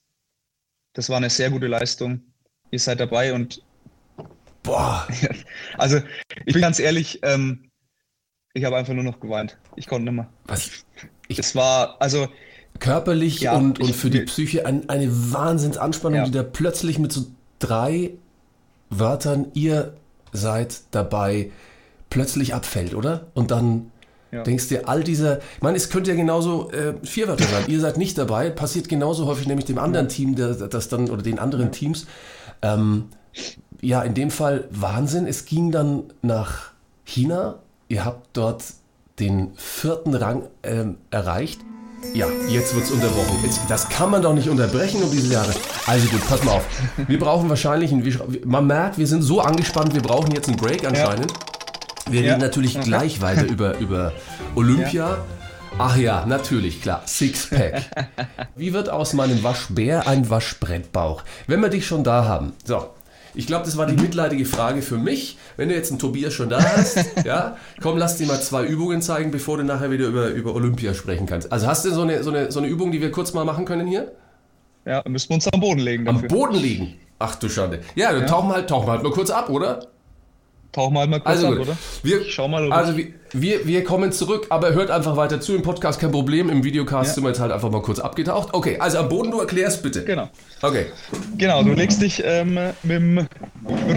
das 0.94 1.10
war 1.10 1.18
eine 1.18 1.30
sehr 1.30 1.50
gute 1.50 1.68
Leistung. 1.68 2.22
Ihr 2.72 2.80
seid 2.80 3.00
dabei 3.00 3.34
und 3.34 3.64
Boah, 4.68 5.08
also 5.78 6.02
ich 6.46 6.54
bin 6.54 6.62
ganz 6.62 6.80
ehrlich, 6.80 7.20
ähm, 7.24 7.67
ich 8.58 8.66
habe 8.66 8.76
einfach 8.76 8.94
nur 8.94 9.04
noch 9.04 9.20
geweint. 9.20 9.58
Ich 9.76 9.88
konnte 9.88 10.06
nicht 10.06 10.14
mehr. 10.16 10.28
was? 10.48 10.70
Ich, 11.28 11.40
Es 11.40 11.56
war, 11.56 11.96
also 12.00 12.28
körperlich 12.80 13.42
Ja, 13.42 13.56
und, 13.56 13.80
und 13.80 13.90
ich- 13.90 13.96
für 13.96 14.10
die 14.10 14.22
Psyche 14.22 14.66
ein, 14.66 14.88
eine 14.90 15.10
Wahnsinnsanspannung, 15.34 16.20
Ja. 16.20 16.26
die 16.26 16.32
da 16.32 16.44
plötzlich 16.44 17.00
mit 17.00 17.12
so 17.12 17.26
drei 17.60 18.12
Wörtern, 18.90 19.48
ihr 19.54 19.94
seid 20.32 20.82
dabei, 20.92 21.52
plötzlich 22.10 22.54
abfällt, 22.54 22.94
oder? 22.96 23.28
Und 23.34 23.52
dann 23.52 23.92
Ja. 24.32 24.44
denkst 24.44 24.68
dir, 24.70 24.88
all 24.88 25.04
dieser, 25.04 25.40
ich 25.40 25.62
meine, 25.62 25.78
es 25.78 25.90
könnte 25.90 26.12
ja 26.12 26.16
genauso 26.18 26.70
äh, 26.72 26.94
vier 27.04 27.28
Wörter 27.28 27.46
sein, 27.46 27.66
ihr 27.68 27.80
seid 27.80 27.98
nicht 27.98 28.18
dabei, 28.18 28.50
passiert 28.50 28.88
genauso 28.90 29.26
häufig 29.26 29.48
nämlich 29.48 29.66
dem 29.66 29.78
anderen 29.78 30.08
Team, 30.10 30.36
der, 30.36 30.54
das 30.54 30.88
dann, 30.90 31.10
oder 31.10 31.22
den 31.24 31.40
anderen 31.40 31.72
Teams. 31.72 32.06
Ähm, 32.62 33.06
ja, 33.82 34.02
in 34.04 34.14
dem 34.14 34.32
Fall 34.32 34.66
Wahnsinn. 34.72 35.28
Es 35.28 35.46
ging 35.46 35.72
dann 35.72 36.04
nach 36.22 36.72
China. 37.06 37.60
Ihr 37.90 38.06
habt 38.06 38.28
dort 38.34 38.64
den 39.20 39.52
vierten 39.56 40.14
Rang 40.14 40.44
ähm, 40.64 40.98
erreicht. 41.12 41.62
Ja, 42.14 42.28
jetzt 42.50 42.76
wird's 42.76 42.92
unterbrochen. 42.92 43.40
Jetzt, 43.44 43.62
das 43.70 43.90
kann 43.90 44.12
man 44.12 44.22
doch 44.22 44.34
nicht 44.34 44.50
unterbrechen 44.50 45.02
um 45.02 45.10
diese 45.12 45.34
Jahre. 45.34 45.52
Also 45.88 46.08
gut, 46.10 46.22
pass 46.28 46.44
mal 46.44 46.54
auf. 46.58 46.66
Wir 47.08 47.18
brauchen 47.20 47.50
wahrscheinlich, 47.50 47.92
einen, 47.92 48.04
man 48.46 48.68
merkt, 48.68 48.98
wir 49.00 49.08
sind 49.08 49.24
so 49.24 49.42
angespannt, 49.42 49.96
wir 49.96 50.02
brauchen 50.04 50.32
jetzt 50.32 50.48
einen 50.48 50.58
Break 50.58 50.86
anscheinend. 50.86 51.34
Wir 52.10 52.22
Ja. 52.22 52.34
reden 52.34 52.42
natürlich 52.42 52.76
Okay. 52.78 52.86
gleich 52.86 53.22
weiter 53.22 53.44
über, 53.48 53.78
über 53.80 54.12
Olympia. 54.56 55.18
Ach 55.80 55.96
ja, 55.98 56.26
natürlich, 56.26 56.82
klar. 56.82 57.02
Sixpack. 57.06 57.84
Wie 58.56 58.74
wird 58.74 58.90
aus 58.90 59.14
meinem 59.14 59.44
Waschbär 59.44 60.08
ein 60.08 60.30
Waschbrettbauch? 60.30 61.24
Wenn 61.48 61.62
wir 61.62 61.70
dich 61.70 61.86
schon 61.88 62.04
da 62.04 62.26
haben. 62.26 62.54
So. 62.64 62.88
Ich 63.38 63.46
glaube, 63.46 63.66
das 63.66 63.78
war 63.78 63.86
die 63.86 64.02
mitleidige 64.02 64.46
Frage 64.46 64.82
für 64.82 64.98
mich. 64.98 65.38
Wenn 65.58 65.70
du 65.70 65.76
jetzt 65.76 65.92
einen 65.92 66.00
Tobias 66.00 66.34
schon 66.34 66.50
da 66.50 66.60
hast, 66.60 67.06
ja, 67.26 67.56
komm, 67.82 67.98
lass 67.98 68.18
dir 68.18 68.26
mal 68.26 68.42
zwei 68.42 68.66
Übungen 68.66 69.02
zeigen, 69.02 69.30
bevor 69.30 69.58
du 69.58 69.64
nachher 69.64 69.92
wieder 69.92 70.08
über, 70.08 70.30
über 70.30 70.56
Olympia 70.56 70.94
sprechen 70.96 71.28
kannst. 71.28 71.52
Also 71.52 71.68
hast 71.68 71.86
du 71.86 71.92
so 71.92 72.02
eine, 72.02 72.24
so, 72.24 72.32
eine, 72.32 72.52
so 72.52 72.60
eine 72.60 72.68
Übung, 72.68 72.92
die 72.92 73.00
wir 73.00 73.12
kurz 73.12 73.34
mal 73.34 73.46
machen 73.46 73.66
können 73.66 73.88
hier? 73.88 74.12
ja, 74.86 75.04
müssen 75.08 75.30
wir 75.30 75.36
uns 75.36 75.48
am 75.50 75.60
Boden 75.60 75.80
legen 75.80 76.08
Am 76.08 76.16
dafür. 76.16 76.30
Boden 76.30 76.56
liegen. 76.56 76.94
Ach 77.20 77.36
du 77.36 77.50
Schande. 77.50 77.82
Ja, 77.96 78.12
dann 78.12 78.26
tauchen 78.26 78.50
wir 78.50 78.56
halt, 78.56 78.70
tauchen 78.70 78.88
wir 78.88 78.94
halt 78.94 79.04
mal 79.04 79.12
kurz 79.12 79.30
ab, 79.30 79.50
oder? 79.50 79.88
Tauchen 80.78 80.94
wir 80.94 81.00
halt 81.00 81.10
mal 81.10 81.20
kurz 81.20 81.36
Also 81.38 81.48
ab, 81.48 81.60
oder? 81.60 81.78
Wir, 82.04 82.24
schau 82.30 82.48
mal, 82.48 82.72
also 82.72 82.96
wir, 82.96 83.08
wir, 83.34 83.66
wir 83.66 83.84
kommen 83.84 84.12
zurück, 84.12 84.46
aber 84.52 84.74
hört 84.76 84.92
einfach 84.92 85.18
weiter 85.18 85.42
zu. 85.42 85.56
Im 85.56 85.64
Podcast 85.64 86.00
kein 86.00 86.12
Problem. 86.12 86.52
Im 86.52 86.64
Videocast 86.64 87.08
Ja. 87.10 87.14
sind 87.16 87.24
wir 87.24 87.30
jetzt 87.30 87.40
halt 87.40 87.52
einfach 87.52 87.72
mal 87.72 87.82
kurz 87.82 87.98
abgetaucht. 87.98 88.50
Okay, 88.54 88.78
also 88.80 89.00
am 89.00 89.10
Boden, 89.10 89.32
du 89.32 89.40
erklärst 89.40 89.82
bitte. 89.82 90.06
Genau. 90.06 90.30
Okay. 90.62 90.86
Genau, 91.36 91.64
du 91.64 91.74
legst 91.74 92.00
dich 92.04 92.22
ähm, 92.24 92.54
mit 92.84 92.92
dem 92.92 93.28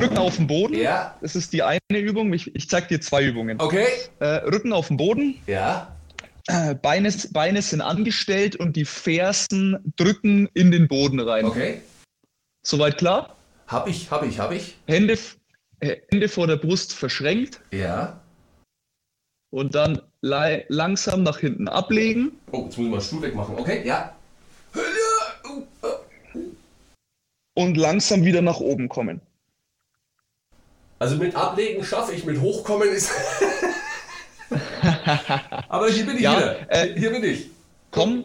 Rücken 0.01 0.16
auf 0.16 0.37
den 0.37 0.47
Boden. 0.47 0.73
Ja. 0.73 1.14
Das 1.21 1.37
ist 1.37 1.53
die 1.53 1.62
eine 1.62 1.81
Übung. 1.90 2.33
Ich, 2.33 2.55
ich 2.57 2.71
zeig 2.71 2.88
dir 2.88 2.99
zwei 3.03 3.25
Übungen. 3.25 3.61
Okay. 3.61 3.85
Äh, 4.21 4.27
Rücken 4.47 4.73
auf 4.73 4.88
den 4.88 4.97
Boden, 4.97 5.35
Ja. 5.47 5.95
Beine, 6.81 7.12
Beine 7.33 7.61
sind 7.61 7.83
angestellt 7.83 8.57
und 8.57 8.75
die 8.75 8.87
Fersen 8.87 9.77
drücken 9.97 10.49
in 10.55 10.71
den 10.71 10.88
Boden 10.88 11.21
rein. 11.21 11.45
Okay. 11.45 11.83
Soweit 12.66 12.97
klar? 12.97 13.37
Hab 13.69 13.87
ich, 13.87 14.11
hab 14.11 14.25
ich, 14.25 14.38
hab 14.40 14.51
ich. 14.51 14.77
Hände, 14.88 15.16
Hände 15.81 16.29
vor 16.29 16.47
der 16.47 16.57
Brust 16.57 16.93
verschränkt 16.95 17.61
Ja. 17.73 18.21
und 19.51 19.75
dann 19.75 20.03
langsam 20.21 21.23
nach 21.23 21.38
hinten 21.38 21.69
ablegen. 21.69 22.33
Oh, 22.53 22.64
jetzt 22.66 22.77
muss 22.79 22.87
ich 22.87 22.90
mal 22.90 22.99
den 22.99 23.03
Stuhl 23.05 23.23
wegmachen. 23.23 23.59
Okay, 23.59 23.87
ja. 23.87 24.14
und 27.55 27.77
langsam 27.77 28.25
wieder 28.25 28.43
nach 28.43 28.61
oben 28.61 28.88
kommen. 28.88 29.21
Also 30.99 31.16
mit 31.16 31.35
Ablegen 31.35 31.85
schaffe 31.85 32.12
ich, 32.14 32.25
mit 32.25 32.40
Hochkommen 32.40 32.88
ist. 32.90 33.11
Aber 35.69 35.88
hier 35.88 36.07
bin 36.07 36.16
ich 36.16 36.23
Ja, 36.23 36.37
wieder. 36.38 36.66
äh, 36.71 36.99
hier 36.99 37.11
bin 37.11 37.25
ich. 37.25 37.51
Komm, 37.90 38.25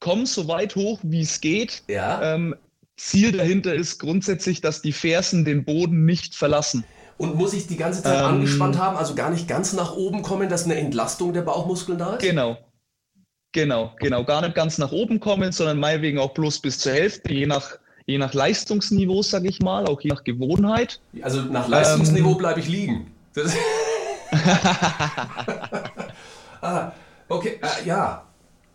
komm 0.00 0.26
so 0.26 0.46
weit 0.48 0.76
hoch, 0.76 0.98
wie 1.02 1.22
es 1.22 1.40
geht. 1.40 1.82
Ja. 1.88 2.34
Ähm, 2.34 2.54
Ziel 3.00 3.32
dahinter 3.32 3.74
ist 3.74 3.98
grundsätzlich, 3.98 4.60
dass 4.60 4.82
die 4.82 4.92
Fersen 4.92 5.44
den 5.44 5.64
Boden 5.64 6.04
nicht 6.04 6.34
verlassen. 6.34 6.84
Und 7.16 7.34
muss 7.34 7.52
ich 7.54 7.66
die 7.66 7.76
ganze 7.76 8.02
Zeit 8.02 8.18
Ähm, 8.18 8.24
angespannt 8.26 8.78
haben, 8.78 8.96
also 8.96 9.14
gar 9.14 9.30
nicht 9.30 9.48
ganz 9.48 9.72
nach 9.72 9.94
oben 9.96 10.22
kommen, 10.22 10.48
dass 10.48 10.64
eine 10.64 10.76
Entlastung 10.76 11.32
der 11.32 11.42
Bauchmuskeln 11.42 11.98
da 11.98 12.14
ist? 12.14 12.22
Genau. 12.22 12.58
Genau, 13.52 13.92
genau. 13.98 14.24
Gar 14.24 14.42
nicht 14.42 14.54
ganz 14.54 14.78
nach 14.78 14.92
oben 14.92 15.18
kommen, 15.18 15.50
sondern 15.50 15.80
meinetwegen 15.80 16.18
auch 16.18 16.34
bloß 16.34 16.60
bis 16.60 16.78
zur 16.78 16.92
Hälfte, 16.92 17.32
je 17.32 17.46
nach, 17.46 17.78
je 18.06 18.16
nach 18.16 18.32
Leistungsniveau, 18.32 19.22
sage 19.22 19.48
ich 19.48 19.60
mal, 19.60 19.86
auch 19.86 20.00
je 20.00 20.10
nach 20.10 20.22
Gewohnheit. 20.22 21.00
Also 21.22 21.42
nach 21.42 21.68
Leistungsniveau 21.68 22.32
Ähm, 22.32 22.38
bleibe 22.38 22.60
ich 22.60 22.68
liegen. 22.68 23.12
Ah, 26.62 26.92
okay, 27.26 27.58
äh, 27.62 27.86
ja. 27.88 28.22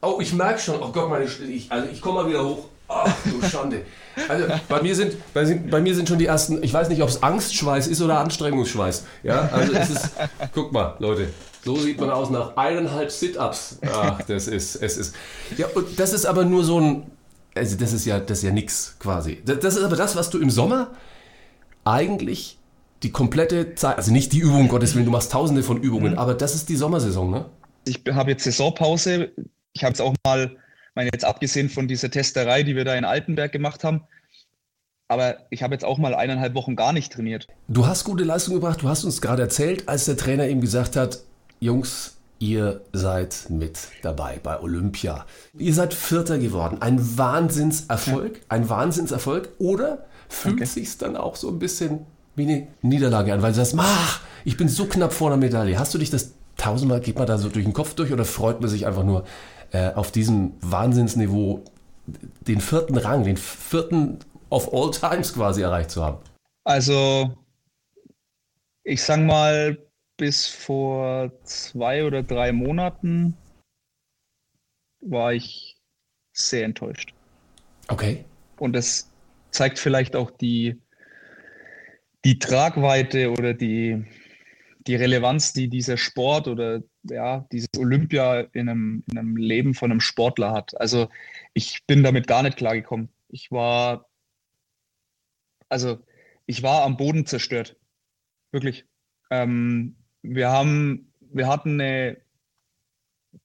Oh, 0.01 0.17
ich 0.19 0.33
merke 0.33 0.59
schon. 0.59 0.81
Oh 0.81 0.91
Gott, 0.91 1.07
meine 1.07 1.25
ich, 1.25 1.71
also 1.71 1.88
ich 1.88 2.01
komme 2.01 2.23
mal 2.23 2.27
wieder 2.27 2.43
hoch. 2.43 2.65
Ach 2.87 3.15
du 3.23 3.41
Schande. 3.47 3.81
Also 4.27 4.45
bei 4.69 4.81
mir 4.81 4.95
sind 4.95 5.15
bei, 5.33 5.43
bei 5.69 5.81
mir 5.81 5.95
sind 5.95 6.07
schon 6.07 6.19
die 6.19 6.25
ersten. 6.25 6.63
Ich 6.63 6.73
weiß 6.73 6.89
nicht, 6.89 7.01
ob 7.01 7.09
es 7.09 7.21
Angstschweiß 7.21 7.87
ist 7.87 8.01
oder 8.01 8.19
Anstrengungsschweiß. 8.19 9.05
Ja, 9.23 9.49
also 9.51 9.73
es 9.73 9.89
ist. 9.89 10.11
guck 10.53 10.71
mal, 10.71 10.95
Leute. 10.99 11.29
So 11.63 11.75
sieht 11.75 11.99
man 11.99 12.11
aus 12.11 12.29
nach 12.29 12.55
eineinhalb 12.57 13.11
Sit-ups. 13.11 13.79
Ach, 13.91 14.21
das 14.27 14.47
ist 14.47 14.75
es 14.75 14.97
ist. 14.97 15.15
Ja, 15.57 15.67
und 15.73 15.99
das 15.99 16.13
ist 16.13 16.25
aber 16.25 16.45
nur 16.45 16.63
so 16.63 16.79
ein. 16.79 17.11
Also 17.55 17.77
das 17.77 17.93
ist 17.93 18.05
ja 18.05 18.19
das 18.19 18.39
ist 18.39 18.43
ja 18.43 18.51
nix 18.51 18.95
quasi. 18.99 19.41
Das, 19.45 19.59
das 19.59 19.75
ist 19.77 19.83
aber 19.83 19.95
das, 19.95 20.15
was 20.15 20.29
du 20.29 20.39
im 20.39 20.49
Sommer 20.49 20.91
eigentlich 21.83 22.59
die 23.03 23.11
komplette 23.11 23.75
Zeit, 23.75 23.97
also 23.97 24.11
nicht 24.11 24.33
die 24.33 24.39
Übung, 24.39 24.67
Gottes 24.67 24.95
Willen, 24.95 25.05
du 25.05 25.11
machst 25.11 25.31
tausende 25.31 25.63
von 25.63 25.81
Übungen, 25.81 26.17
aber 26.17 26.33
das 26.33 26.55
ist 26.55 26.69
die 26.69 26.75
Sommersaison, 26.75 27.29
ne? 27.29 27.45
Ich 27.85 28.01
habe 28.11 28.31
jetzt 28.31 28.43
Saisonpause. 28.43 29.31
Ich 29.73 29.83
habe 29.83 29.93
es 29.93 30.01
auch 30.01 30.15
mal, 30.25 30.57
meine 30.95 31.10
jetzt 31.13 31.25
abgesehen 31.25 31.69
von 31.69 31.88
dieser 31.88 32.10
Testerei, 32.10 32.63
die 32.63 32.75
wir 32.75 32.86
da 32.86 32.95
in 32.95 33.05
Altenberg 33.05 33.51
gemacht 33.51 33.84
haben, 33.84 34.03
aber 35.08 35.38
ich 35.51 35.62
habe 35.62 35.75
jetzt 35.75 35.86
auch 35.86 35.97
mal 35.97 36.15
eineinhalb 36.15 36.55
Wochen 36.55 36.75
gar 36.75 36.93
nicht 36.93 37.13
trainiert. 37.13 37.47
Du 37.67 37.86
hast 37.86 38.05
gute 38.05 38.23
Leistung 38.23 38.55
gebracht, 38.55 38.81
du 38.81 38.89
hast 38.89 39.03
uns 39.03 39.21
gerade 39.21 39.43
erzählt, 39.43 39.88
als 39.88 40.05
der 40.05 40.17
Trainer 40.17 40.47
eben 40.47 40.62
gesagt 40.62 40.95
hat, 40.95 41.19
Jungs, 41.60 42.17
ihr 42.39 42.81
seid 42.91 43.47
mit 43.49 43.79
dabei 44.01 44.39
bei 44.41 44.60
Olympia. 44.60 45.25
Ihr 45.58 45.73
seid 45.73 45.93
Vierter 45.93 46.38
geworden. 46.38 46.81
Ein 46.81 47.17
Wahnsinnserfolg, 47.17 48.41
ein 48.49 48.67
Wahnsinnserfolg. 48.67 49.49
Oder 49.60 50.05
fühlt 50.27 50.55
Danke. 50.55 50.65
sich's 50.65 50.97
dann 50.97 51.15
auch 51.15 51.36
so 51.36 51.49
ein 51.49 51.60
bisschen 51.60 52.05
wie 52.36 52.43
eine 52.43 52.67
Niederlage 52.81 53.34
an, 53.34 53.41
weil 53.41 53.51
du 53.51 53.58
sagst, 53.58 53.75
ach, 53.77 54.21
ich 54.43 54.58
bin 54.58 54.67
so 54.67 54.86
knapp 54.86 55.13
vor 55.13 55.29
einer 55.29 55.38
Medaille. 55.38 55.79
Hast 55.79 55.93
du 55.93 55.97
dich 55.97 56.10
das 56.10 56.34
tausendmal, 56.58 56.99
geht 56.99 57.17
man 57.17 57.27
da 57.27 57.38
so 57.38 57.49
durch 57.49 57.65
den 57.65 57.73
Kopf 57.73 57.93
durch 57.93 58.12
oder 58.12 58.25
freut 58.25 58.60
man 58.60 58.69
sich 58.69 58.86
einfach 58.86 59.03
nur 59.03 59.23
äh, 59.75 59.91
auf 59.93 60.11
diesem 60.11 60.53
Wahnsinnsniveau 60.61 61.65
den 62.47 62.61
vierten 62.61 62.97
Rang, 62.97 63.25
den 63.25 63.35
vierten 63.35 64.19
of 64.49 64.73
all 64.73 64.89
times 64.91 65.33
quasi 65.33 65.63
erreicht 65.63 65.91
zu 65.91 66.01
haben? 66.01 66.19
Also, 66.63 67.35
ich 68.83 69.03
sag 69.03 69.19
mal, 69.19 69.77
bis 70.15 70.47
vor 70.47 71.29
zwei 71.43 72.05
oder 72.05 72.23
drei 72.23 72.53
Monaten 72.53 73.35
war 75.01 75.33
ich 75.33 75.75
sehr 76.31 76.63
enttäuscht. 76.63 77.13
Okay. 77.89 78.23
Und 78.57 78.73
das 78.73 79.11
zeigt 79.51 79.77
vielleicht 79.77 80.15
auch 80.15 80.31
die, 80.31 80.81
die 82.23 82.39
Tragweite 82.39 83.29
oder 83.29 83.53
die, 83.53 84.05
die 84.88 84.95
Relevanz, 84.95 85.51
die 85.51 85.67
dieser 85.67 85.97
Sport 85.97 86.47
oder 86.47 86.81
ja, 87.09 87.47
dieses 87.51 87.69
Olympia 87.77 88.41
in 88.53 88.69
einem, 88.69 89.03
in 89.11 89.17
einem 89.17 89.37
Leben 89.37 89.73
von 89.73 89.91
einem 89.91 90.01
Sportler 90.01 90.51
hat. 90.51 90.79
Also 90.79 91.09
ich 91.53 91.85
bin 91.87 92.03
damit 92.03 92.27
gar 92.27 92.43
nicht 92.43 92.57
klargekommen. 92.57 93.09
Ich 93.29 93.51
war, 93.51 94.09
also 95.69 95.99
ich 96.45 96.63
war 96.63 96.83
am 96.83 96.97
Boden 96.97 97.25
zerstört. 97.25 97.77
Wirklich. 98.51 98.85
Ähm, 99.29 99.95
wir 100.21 100.49
haben, 100.49 101.11
wir 101.19 101.47
hatten 101.47 101.79
eine 101.79 102.17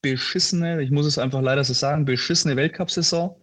beschissene, 0.03 0.83
ich 0.83 0.91
muss 0.91 1.07
es 1.07 1.19
einfach 1.19 1.43
leider 1.43 1.65
so 1.65 1.73
sagen, 1.73 2.05
beschissene 2.05 2.57
Weltcup-Saison. 2.57 3.37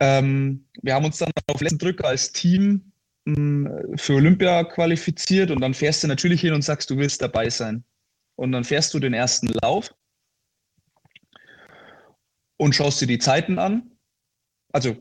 Ähm, 0.00 0.66
wir 0.82 0.94
haben 0.94 1.04
uns 1.04 1.18
dann 1.18 1.30
auf 1.46 1.60
letzten 1.60 1.78
Drücker 1.78 2.08
als 2.08 2.32
Team 2.32 2.92
mh, 3.26 3.96
für 3.96 4.14
Olympia 4.14 4.64
qualifiziert 4.64 5.50
und 5.50 5.60
dann 5.60 5.74
fährst 5.74 6.02
du 6.02 6.08
natürlich 6.08 6.40
hin 6.40 6.54
und 6.54 6.62
sagst, 6.62 6.90
du 6.90 6.96
willst 6.96 7.22
dabei 7.22 7.48
sein. 7.50 7.84
Und 8.36 8.52
dann 8.52 8.64
fährst 8.64 8.92
du 8.94 8.98
den 8.98 9.14
ersten 9.14 9.48
Lauf 9.62 9.94
und 12.56 12.74
schaust 12.74 13.00
dir 13.00 13.06
die 13.06 13.18
Zeiten 13.18 13.58
an. 13.58 13.90
Also 14.72 14.96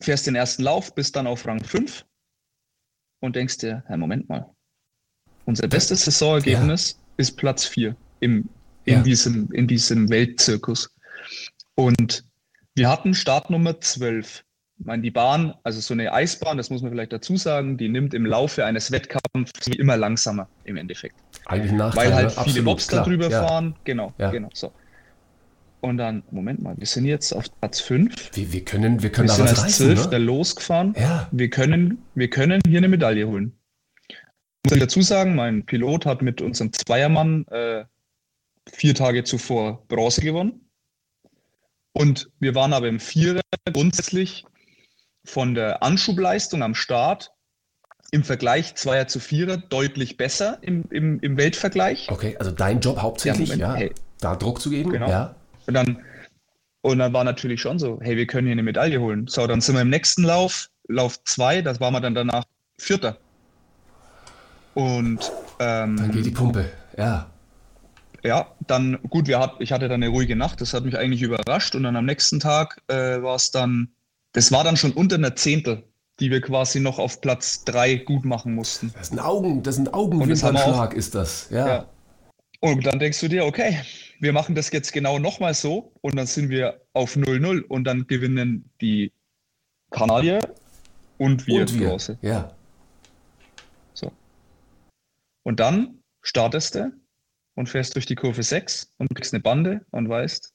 fährst 0.00 0.26
den 0.26 0.34
ersten 0.34 0.62
Lauf, 0.62 0.94
bist 0.94 1.16
dann 1.16 1.26
auf 1.26 1.46
Rang 1.46 1.62
5 1.62 2.06
und 3.20 3.36
denkst 3.36 3.58
dir, 3.58 3.84
hey, 3.86 3.96
Moment 3.98 4.28
mal, 4.28 4.54
unser 5.44 5.68
bestes 5.68 6.04
Saisonergebnis 6.04 6.98
ist 7.16 7.36
Platz 7.36 7.66
4 7.66 7.96
im, 8.20 8.48
in, 8.84 8.94
Ja. 8.94 9.02
diesem, 9.02 9.50
in 9.52 9.66
diesem 9.66 10.08
Weltzirkus. 10.08 10.94
Und 11.74 12.24
wir 12.74 12.88
hatten 12.88 13.14
Startnummer 13.14 13.80
12. 13.80 14.44
Ich 14.78 14.86
meine, 14.86 15.02
die 15.02 15.10
Bahn, 15.10 15.54
also 15.62 15.80
so 15.80 15.92
eine 15.92 16.12
Eisbahn, 16.12 16.56
das 16.56 16.70
muss 16.70 16.80
man 16.80 16.90
vielleicht 16.90 17.12
dazu 17.12 17.36
sagen, 17.36 17.76
die 17.76 17.90
nimmt 17.90 18.14
im 18.14 18.24
Laufe 18.24 18.64
eines 18.64 18.90
Wettkampfs 18.90 19.66
immer 19.66 19.98
langsamer 19.98 20.48
im 20.64 20.78
Endeffekt. 20.78 21.16
Eigentlich 21.46 21.72
ein. 21.72 21.78
Weil 21.78 22.14
halt 22.14 22.36
ne? 22.36 22.44
viele 22.44 22.62
Mobs 22.62 22.86
da 22.86 23.02
drüber 23.02 23.28
ja. 23.28 23.46
fahren. 23.46 23.76
Genau, 23.84 24.12
Ja. 24.18 24.30
genau. 24.30 24.48
So. 24.52 24.72
Und 25.80 25.96
dann, 25.96 26.22
Moment 26.30 26.62
mal, 26.62 26.76
wir 26.76 26.86
sind 26.86 27.06
jetzt 27.06 27.32
auf 27.32 27.46
Platz 27.58 27.80
5. 27.80 28.36
Wir, 28.36 28.52
wir 28.52 28.64
können, 28.64 29.02
wir 29.02 29.10
können 29.10 29.28
Wir 29.28 29.32
da 29.32 29.36
sind 29.36 29.48
als 29.48 29.64
reißen, 29.64 29.86
Zwölfter 29.86 30.18
ne? 30.18 30.24
losgefahren. 30.24 30.94
Ja. 30.98 31.28
Wir 31.32 31.48
können, 31.48 32.02
wir 32.14 32.28
können 32.28 32.60
hier 32.66 32.78
eine 32.78 32.88
Medaille 32.88 33.26
holen. 33.26 33.56
Muss 34.64 34.74
ich 34.74 34.80
dazu 34.80 35.00
sagen, 35.00 35.34
mein 35.34 35.64
Pilot 35.64 36.04
hat 36.04 36.20
mit 36.20 36.42
unserem 36.42 36.72
Zweiermann 36.74 37.46
äh, 37.46 37.84
vier 38.70 38.94
Tage 38.94 39.24
zuvor 39.24 39.82
Bronze 39.88 40.20
gewonnen. 40.20 40.70
Und 41.92 42.30
wir 42.40 42.54
waren 42.54 42.74
aber 42.74 42.88
im 42.88 43.00
Vierer 43.00 43.40
grundsätzlich 43.72 44.44
von 45.24 45.54
der 45.54 45.82
Anschubleistung 45.82 46.62
am 46.62 46.74
Start 46.74 47.32
im 48.12 48.24
Vergleich 48.24 48.74
Zweier 48.74 49.06
zu 49.08 49.20
Vierer 49.20 49.56
deutlich 49.56 50.16
besser 50.16 50.58
im, 50.62 50.84
im, 50.90 51.20
im 51.20 51.36
Weltvergleich. 51.36 52.08
Okay, 52.10 52.36
also 52.38 52.50
dein 52.50 52.80
Job 52.80 53.00
hauptsächlich, 53.00 53.50
Ja, 53.50 53.56
ja, 53.56 53.66
Moment, 53.68 53.82
hey. 53.90 53.94
da 54.20 54.36
Druck 54.36 54.60
zu 54.60 54.70
geben, 54.70 54.90
Genau. 54.90 55.08
ja. 55.08 55.34
Und 55.66 55.74
dann, 55.74 55.98
und 56.82 56.98
dann 56.98 57.12
war 57.12 57.24
natürlich 57.24 57.60
schon 57.60 57.78
so, 57.78 57.98
hey, 58.02 58.16
wir 58.16 58.26
können 58.26 58.46
hier 58.46 58.52
eine 58.52 58.62
Medaille 58.62 59.00
holen. 59.00 59.26
So, 59.28 59.46
dann 59.46 59.60
sind 59.60 59.74
wir 59.76 59.82
im 59.82 59.90
nächsten 59.90 60.22
Lauf, 60.24 60.70
Lauf 60.88 61.22
2, 61.24 61.62
das 61.62 61.80
waren 61.80 61.92
wir 61.92 62.00
dann 62.00 62.14
danach 62.14 62.44
Vierter. 62.78 63.18
Und 64.74 65.30
ähm, 65.58 65.96
Dann 65.96 66.10
geht 66.12 66.26
die 66.26 66.30
Pumpe, 66.30 66.70
ja. 66.96 67.26
ja, 68.22 68.46
dann, 68.66 68.98
gut, 69.10 69.26
wir 69.26 69.38
hat, 69.38 69.56
ich 69.58 69.72
hatte 69.72 69.88
dann 69.88 70.02
eine 70.02 70.08
ruhige 70.10 70.36
Nacht, 70.36 70.60
das 70.60 70.72
hat 70.74 70.84
mich 70.84 70.96
eigentlich 70.96 71.22
überrascht. 71.22 71.74
Und 71.74 71.82
dann 71.82 71.96
am 71.96 72.06
nächsten 72.06 72.40
Tag 72.40 72.80
äh, 72.88 73.20
war 73.22 73.34
es 73.36 73.50
dann, 73.50 73.88
das 74.32 74.52
war 74.52 74.64
dann 74.64 74.76
schon 74.76 74.92
unter 74.92 75.16
einer 75.16 75.36
Zehntel, 75.36 75.82
die 76.20 76.30
wir 76.30 76.40
quasi 76.40 76.80
noch 76.80 76.98
auf 76.98 77.20
Platz 77.20 77.64
3 77.64 77.96
gut 77.96 78.24
machen 78.24 78.54
mussten. 78.54 78.92
Das 78.92 79.08
ist 79.08 79.12
ein 79.12 79.18
Augen, 79.18 79.62
das 79.62 79.76
ist 79.76 79.80
ein 79.80 79.94
Augenwimpernschlag, 79.94 80.94
ist 80.94 81.14
das, 81.14 81.48
ja. 81.50 81.66
Ja. 81.66 81.86
Und 82.60 82.84
dann 82.84 82.98
denkst 82.98 83.18
du 83.20 83.28
dir, 83.28 83.46
okay, 83.46 83.80
wir 84.20 84.34
machen 84.34 84.54
das 84.54 84.70
jetzt 84.70 84.92
genau 84.92 85.18
nochmal 85.18 85.54
so 85.54 85.92
und 86.02 86.16
dann 86.16 86.26
sind 86.26 86.50
wir 86.50 86.82
auf 86.92 87.16
0-0 87.16 87.62
und 87.62 87.84
dann 87.84 88.06
gewinnen 88.06 88.70
die 88.82 89.12
Kanadier 89.90 90.54
und 91.16 91.46
wir, 91.46 91.62
Und 91.62 91.78
wir, 91.78 91.98
ja. 92.20 92.54
So. 93.94 94.12
Und 95.42 95.58
dann 95.58 96.02
startest 96.20 96.74
du 96.74 96.92
und 97.54 97.68
fährst 97.68 97.94
durch 97.94 98.04
die 98.04 98.14
Kurve 98.14 98.42
6 98.42 98.92
und 98.98 99.08
kriegst 99.14 99.32
eine 99.32 99.42
Bande 99.42 99.86
und 99.90 100.08
weißt. 100.08 100.52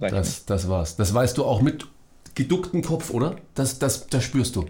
Das, 0.00 0.44
das 0.44 0.68
war's. 0.68 0.96
Das 0.96 1.14
weißt 1.14 1.38
du 1.38 1.44
auch 1.44 1.62
mit 1.62 1.86
geducktem 2.34 2.82
Kopf, 2.82 3.10
oder? 3.10 3.36
Das, 3.54 3.78
das, 3.78 4.08
das 4.08 4.24
spürst 4.24 4.56
du. 4.56 4.66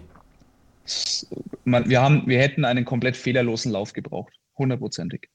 Man, 1.63 1.89
wir, 1.89 2.01
haben, 2.01 2.27
wir 2.27 2.39
hätten 2.39 2.65
einen 2.65 2.85
komplett 2.85 3.17
fehlerlosen 3.17 3.71
Lauf 3.71 3.93
gebraucht. 3.93 4.33
Hundertprozentig. 4.57 5.29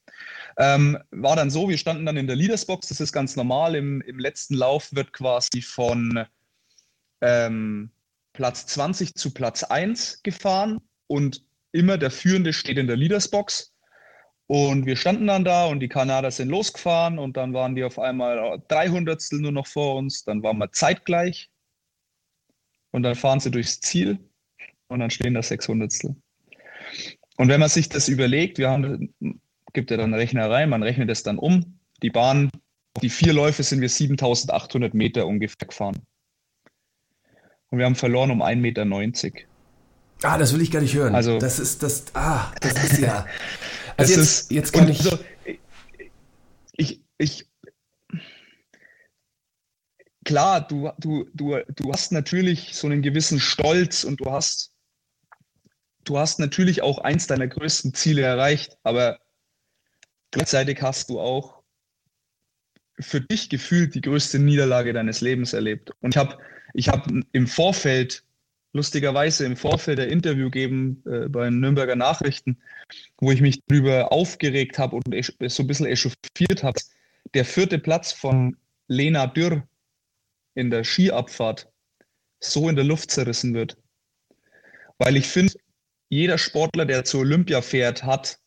Ähm, 0.57 0.97
war 1.11 1.35
dann 1.35 1.49
so, 1.49 1.69
wir 1.69 1.77
standen 1.77 2.05
dann 2.05 2.17
in 2.17 2.27
der 2.27 2.35
Leadersbox, 2.35 2.87
das 2.87 2.99
ist 2.99 3.11
ganz 3.11 3.35
normal. 3.35 3.75
Im, 3.75 4.01
im 4.01 4.17
letzten 4.17 4.55
Lauf 4.55 4.93
wird 4.93 5.13
quasi 5.13 5.61
von 5.61 6.25
ähm, 7.21 7.91
Platz 8.33 8.65
20 8.67 9.15
zu 9.15 9.31
Platz 9.33 9.63
1 9.63 10.23
gefahren 10.23 10.81
und 11.07 11.45
immer 11.71 11.97
der 11.97 12.11
Führende 12.11 12.53
steht 12.53 12.77
in 12.77 12.87
der 12.87 12.97
Leadersbox. 12.97 13.73
Und 14.47 14.85
wir 14.85 14.97
standen 14.97 15.27
dann 15.27 15.45
da 15.45 15.67
und 15.67 15.79
die 15.79 15.87
Kanadier 15.87 16.31
sind 16.31 16.49
losgefahren 16.49 17.19
und 17.19 17.37
dann 17.37 17.53
waren 17.53 17.75
die 17.75 17.85
auf 17.85 17.99
einmal 17.99 18.61
300 18.67 19.23
nur 19.33 19.51
noch 19.51 19.67
vor 19.67 19.95
uns. 19.95 20.25
Dann 20.25 20.43
waren 20.43 20.57
wir 20.57 20.71
zeitgleich 20.71 21.49
und 22.91 23.03
dann 23.03 23.15
fahren 23.15 23.39
sie 23.39 23.51
durchs 23.51 23.79
Ziel 23.79 24.19
und 24.91 24.99
dann 24.99 25.09
stehen 25.09 25.33
da 25.33 25.41
600. 25.41 25.93
Und 27.37 27.47
wenn 27.47 27.59
man 27.59 27.69
sich 27.69 27.89
das 27.89 28.07
überlegt, 28.09 28.57
wir 28.57 28.69
haben, 28.69 29.13
gibt 29.73 29.89
ja 29.89 29.97
dann 29.97 30.13
Rechnerei, 30.13 30.67
man 30.67 30.83
rechnet 30.83 31.09
es 31.09 31.23
dann 31.23 31.37
um. 31.37 31.79
Die 32.03 32.09
Bahn, 32.09 32.49
die 33.01 33.09
vier 33.09 33.33
Läufe 33.33 33.63
sind 33.63 33.81
wir 33.81 33.89
7800 33.89 34.93
Meter 34.93 35.25
ungefähr 35.27 35.67
gefahren. 35.67 36.01
Und 37.69 37.77
wir 37.79 37.85
haben 37.85 37.95
verloren 37.95 38.31
um 38.31 38.41
1,90 38.41 38.55
Meter. 38.57 38.85
Ah, 40.23 40.37
das 40.37 40.53
will 40.53 40.61
ich 40.61 40.71
gar 40.71 40.81
nicht 40.81 40.93
hören. 40.93 41.15
Also- 41.15 41.39
das 41.39 41.57
ist 41.57 41.81
das. 41.83 42.05
Ah, 42.13 42.51
das 42.59 42.83
ist 42.83 42.99
ja. 42.99 43.25
Das 43.97 44.09
Also 44.09 44.21
jetzt, 44.21 44.29
ist- 44.41 44.51
jetzt 44.51 44.71
kann 44.73 44.89
ich. 44.89 44.97
so, 44.99 45.19
ich, 46.73 47.01
ich, 47.17 47.45
klar, 50.25 50.61
du, 50.67 50.91
du, 50.97 51.25
du, 51.33 51.59
du 51.75 51.91
hast 51.91 52.11
natürlich 52.11 52.73
so 52.75 52.87
einen 52.87 53.01
gewissen 53.01 53.39
Stolz 53.39 54.03
und 54.03 54.19
du 54.21 54.31
hast, 54.31 54.71
du 56.03 56.17
hast 56.17 56.39
natürlich 56.39 56.81
auch 56.81 56.99
eins 56.99 57.27
deiner 57.27 57.47
größten 57.47 57.93
Ziele 57.93 58.21
erreicht, 58.21 58.77
aber 58.83 59.19
gleichzeitig 60.31 60.81
hast 60.81 61.09
du 61.09 61.19
auch 61.19 61.61
für 62.99 63.21
dich 63.21 63.49
gefühlt 63.49 63.95
die 63.95 64.01
größte 64.01 64.39
Niederlage 64.39 64.93
deines 64.93 65.21
Lebens 65.21 65.53
erlebt. 65.53 65.91
Und 66.01 66.15
ich 66.15 66.17
habe 66.17 66.37
ich 66.73 66.89
hab 66.89 67.07
im 67.31 67.47
Vorfeld, 67.47 68.23
lustigerweise 68.73 69.45
im 69.45 69.57
Vorfeld 69.57 69.97
der 69.97 70.09
Interview 70.09 70.49
geben 70.49 71.03
äh, 71.05 71.27
bei 71.27 71.49
Nürnberger 71.49 71.95
Nachrichten, 71.95 72.57
wo 73.17 73.31
ich 73.31 73.41
mich 73.41 73.61
darüber 73.67 74.11
aufgeregt 74.11 74.77
habe 74.77 74.95
und 74.95 75.03
so 75.51 75.63
ein 75.63 75.67
bisschen 75.67 75.87
echauffiert 75.87 76.63
habe. 76.63 76.79
Der 77.33 77.45
vierte 77.45 77.79
Platz 77.79 78.11
von 78.11 78.55
Lena 78.87 79.27
Dürr 79.27 79.67
in 80.53 80.69
der 80.69 80.83
Skiabfahrt 80.83 81.67
so 82.39 82.69
in 82.69 82.75
der 82.75 82.85
Luft 82.85 83.11
zerrissen 83.11 83.53
wird. 83.53 83.77
Weil 84.97 85.15
ich 85.17 85.27
finde, 85.27 85.53
jeder 86.11 86.37
Sportler, 86.37 86.85
der 86.85 87.05
zur 87.05 87.21
Olympia 87.21 87.61
fährt, 87.61 88.03
hat, 88.03 88.37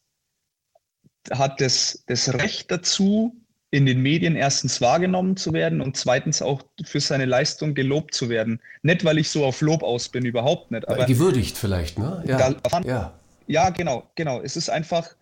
hat 1.30 1.60
das, 1.62 2.04
das 2.06 2.32
Recht 2.34 2.70
dazu, 2.70 3.34
in 3.70 3.86
den 3.86 4.02
Medien 4.02 4.36
erstens 4.36 4.80
wahrgenommen 4.82 5.36
zu 5.36 5.52
werden 5.54 5.80
und 5.80 5.96
zweitens 5.96 6.42
auch 6.42 6.62
für 6.84 7.00
seine 7.00 7.24
Leistung 7.24 7.74
gelobt 7.74 8.14
zu 8.14 8.28
werden. 8.28 8.60
Nicht, 8.82 9.02
weil 9.04 9.16
ich 9.18 9.30
so 9.30 9.44
auf 9.46 9.62
Lob 9.62 9.82
aus 9.82 10.10
bin, 10.10 10.26
überhaupt 10.26 10.70
nicht. 10.70 10.86
Aber 10.86 11.06
gewürdigt 11.06 11.56
vielleicht, 11.56 11.98
ne? 11.98 12.22
Ja. 12.26 12.52
Da- 12.52 12.80
ja. 12.82 13.18
ja, 13.46 13.70
genau, 13.70 14.08
genau. 14.14 14.42
Es 14.42 14.56
ist 14.56 14.68
einfach 14.68 15.16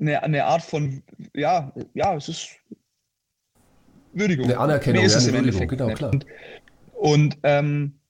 eine, 0.00 0.22
eine 0.22 0.46
Art 0.46 0.62
von, 0.62 1.02
ja, 1.34 1.72
ja, 1.92 2.16
es 2.16 2.28
ist 2.30 2.48
Würdigung. 4.14 4.46
Eine 4.46 4.58
Anerkennung, 4.58 5.02
Mehr 5.02 5.06
ist 5.06 5.12
ja, 5.12 5.18
es 5.18 5.26
im 5.26 5.34
Würdigung, 5.34 5.60
Endeffekt 5.60 5.70
genau, 5.70 5.86
nicht. 5.88 5.98
klar. 5.98 6.10
Und, 6.12 6.26
und 6.94 7.38
ähm, 7.42 8.00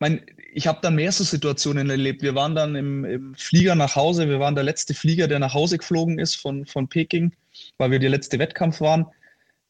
mein, 0.00 0.26
ich 0.58 0.66
habe 0.66 0.80
dann 0.82 0.96
mehr 0.96 1.12
so 1.12 1.22
Situationen 1.22 1.88
erlebt. 1.88 2.20
Wir 2.20 2.34
waren 2.34 2.56
dann 2.56 2.74
im, 2.74 3.04
im 3.04 3.34
Flieger 3.36 3.76
nach 3.76 3.94
Hause. 3.94 4.28
Wir 4.28 4.40
waren 4.40 4.56
der 4.56 4.64
letzte 4.64 4.92
Flieger, 4.92 5.28
der 5.28 5.38
nach 5.38 5.54
Hause 5.54 5.78
geflogen 5.78 6.18
ist 6.18 6.34
von, 6.34 6.66
von 6.66 6.88
Peking, 6.88 7.32
weil 7.76 7.92
wir 7.92 8.00
der 8.00 8.10
letzte 8.10 8.40
Wettkampf 8.40 8.80
waren. 8.80 9.06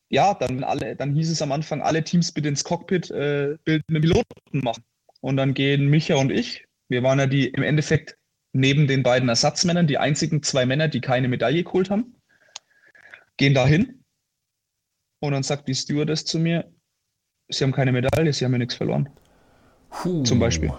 Ja, 0.08 0.32
dann, 0.32 0.64
alle, 0.64 0.96
dann 0.96 1.14
hieß 1.14 1.30
es 1.30 1.42
am 1.42 1.52
Anfang, 1.52 1.82
alle 1.82 2.02
Teams 2.02 2.32
bitte 2.32 2.48
ins 2.48 2.64
Cockpit 2.64 3.10
äh, 3.10 3.58
bildende 3.64 4.00
Piloten 4.00 4.24
machen. 4.52 4.82
Und 5.20 5.36
dann 5.36 5.52
gehen 5.52 5.88
Micha 5.88 6.14
und 6.14 6.32
ich, 6.32 6.64
wir 6.88 7.02
waren 7.02 7.18
ja 7.18 7.26
die 7.26 7.48
im 7.48 7.62
Endeffekt 7.62 8.16
neben 8.54 8.86
den 8.86 9.02
beiden 9.02 9.28
Ersatzmännern 9.28 9.86
die 9.86 9.98
einzigen 9.98 10.42
zwei 10.42 10.64
Männer, 10.64 10.88
die 10.88 11.02
keine 11.02 11.28
Medaille 11.28 11.64
geholt 11.64 11.90
haben, 11.90 12.14
gehen 13.36 13.52
da 13.52 13.66
hin. 13.66 14.02
Und 15.20 15.32
dann 15.32 15.42
sagt 15.42 15.68
die 15.68 15.74
Stewardess 15.74 16.24
zu 16.24 16.38
mir, 16.38 16.72
sie 17.50 17.64
haben 17.64 17.72
keine 17.72 17.92
Medaille, 17.92 18.32
sie 18.32 18.46
haben 18.46 18.52
ja 18.52 18.58
nichts 18.58 18.76
verloren. 18.76 19.10
Puh. 19.90 20.22
Zum 20.22 20.38
Beispiel. 20.38 20.72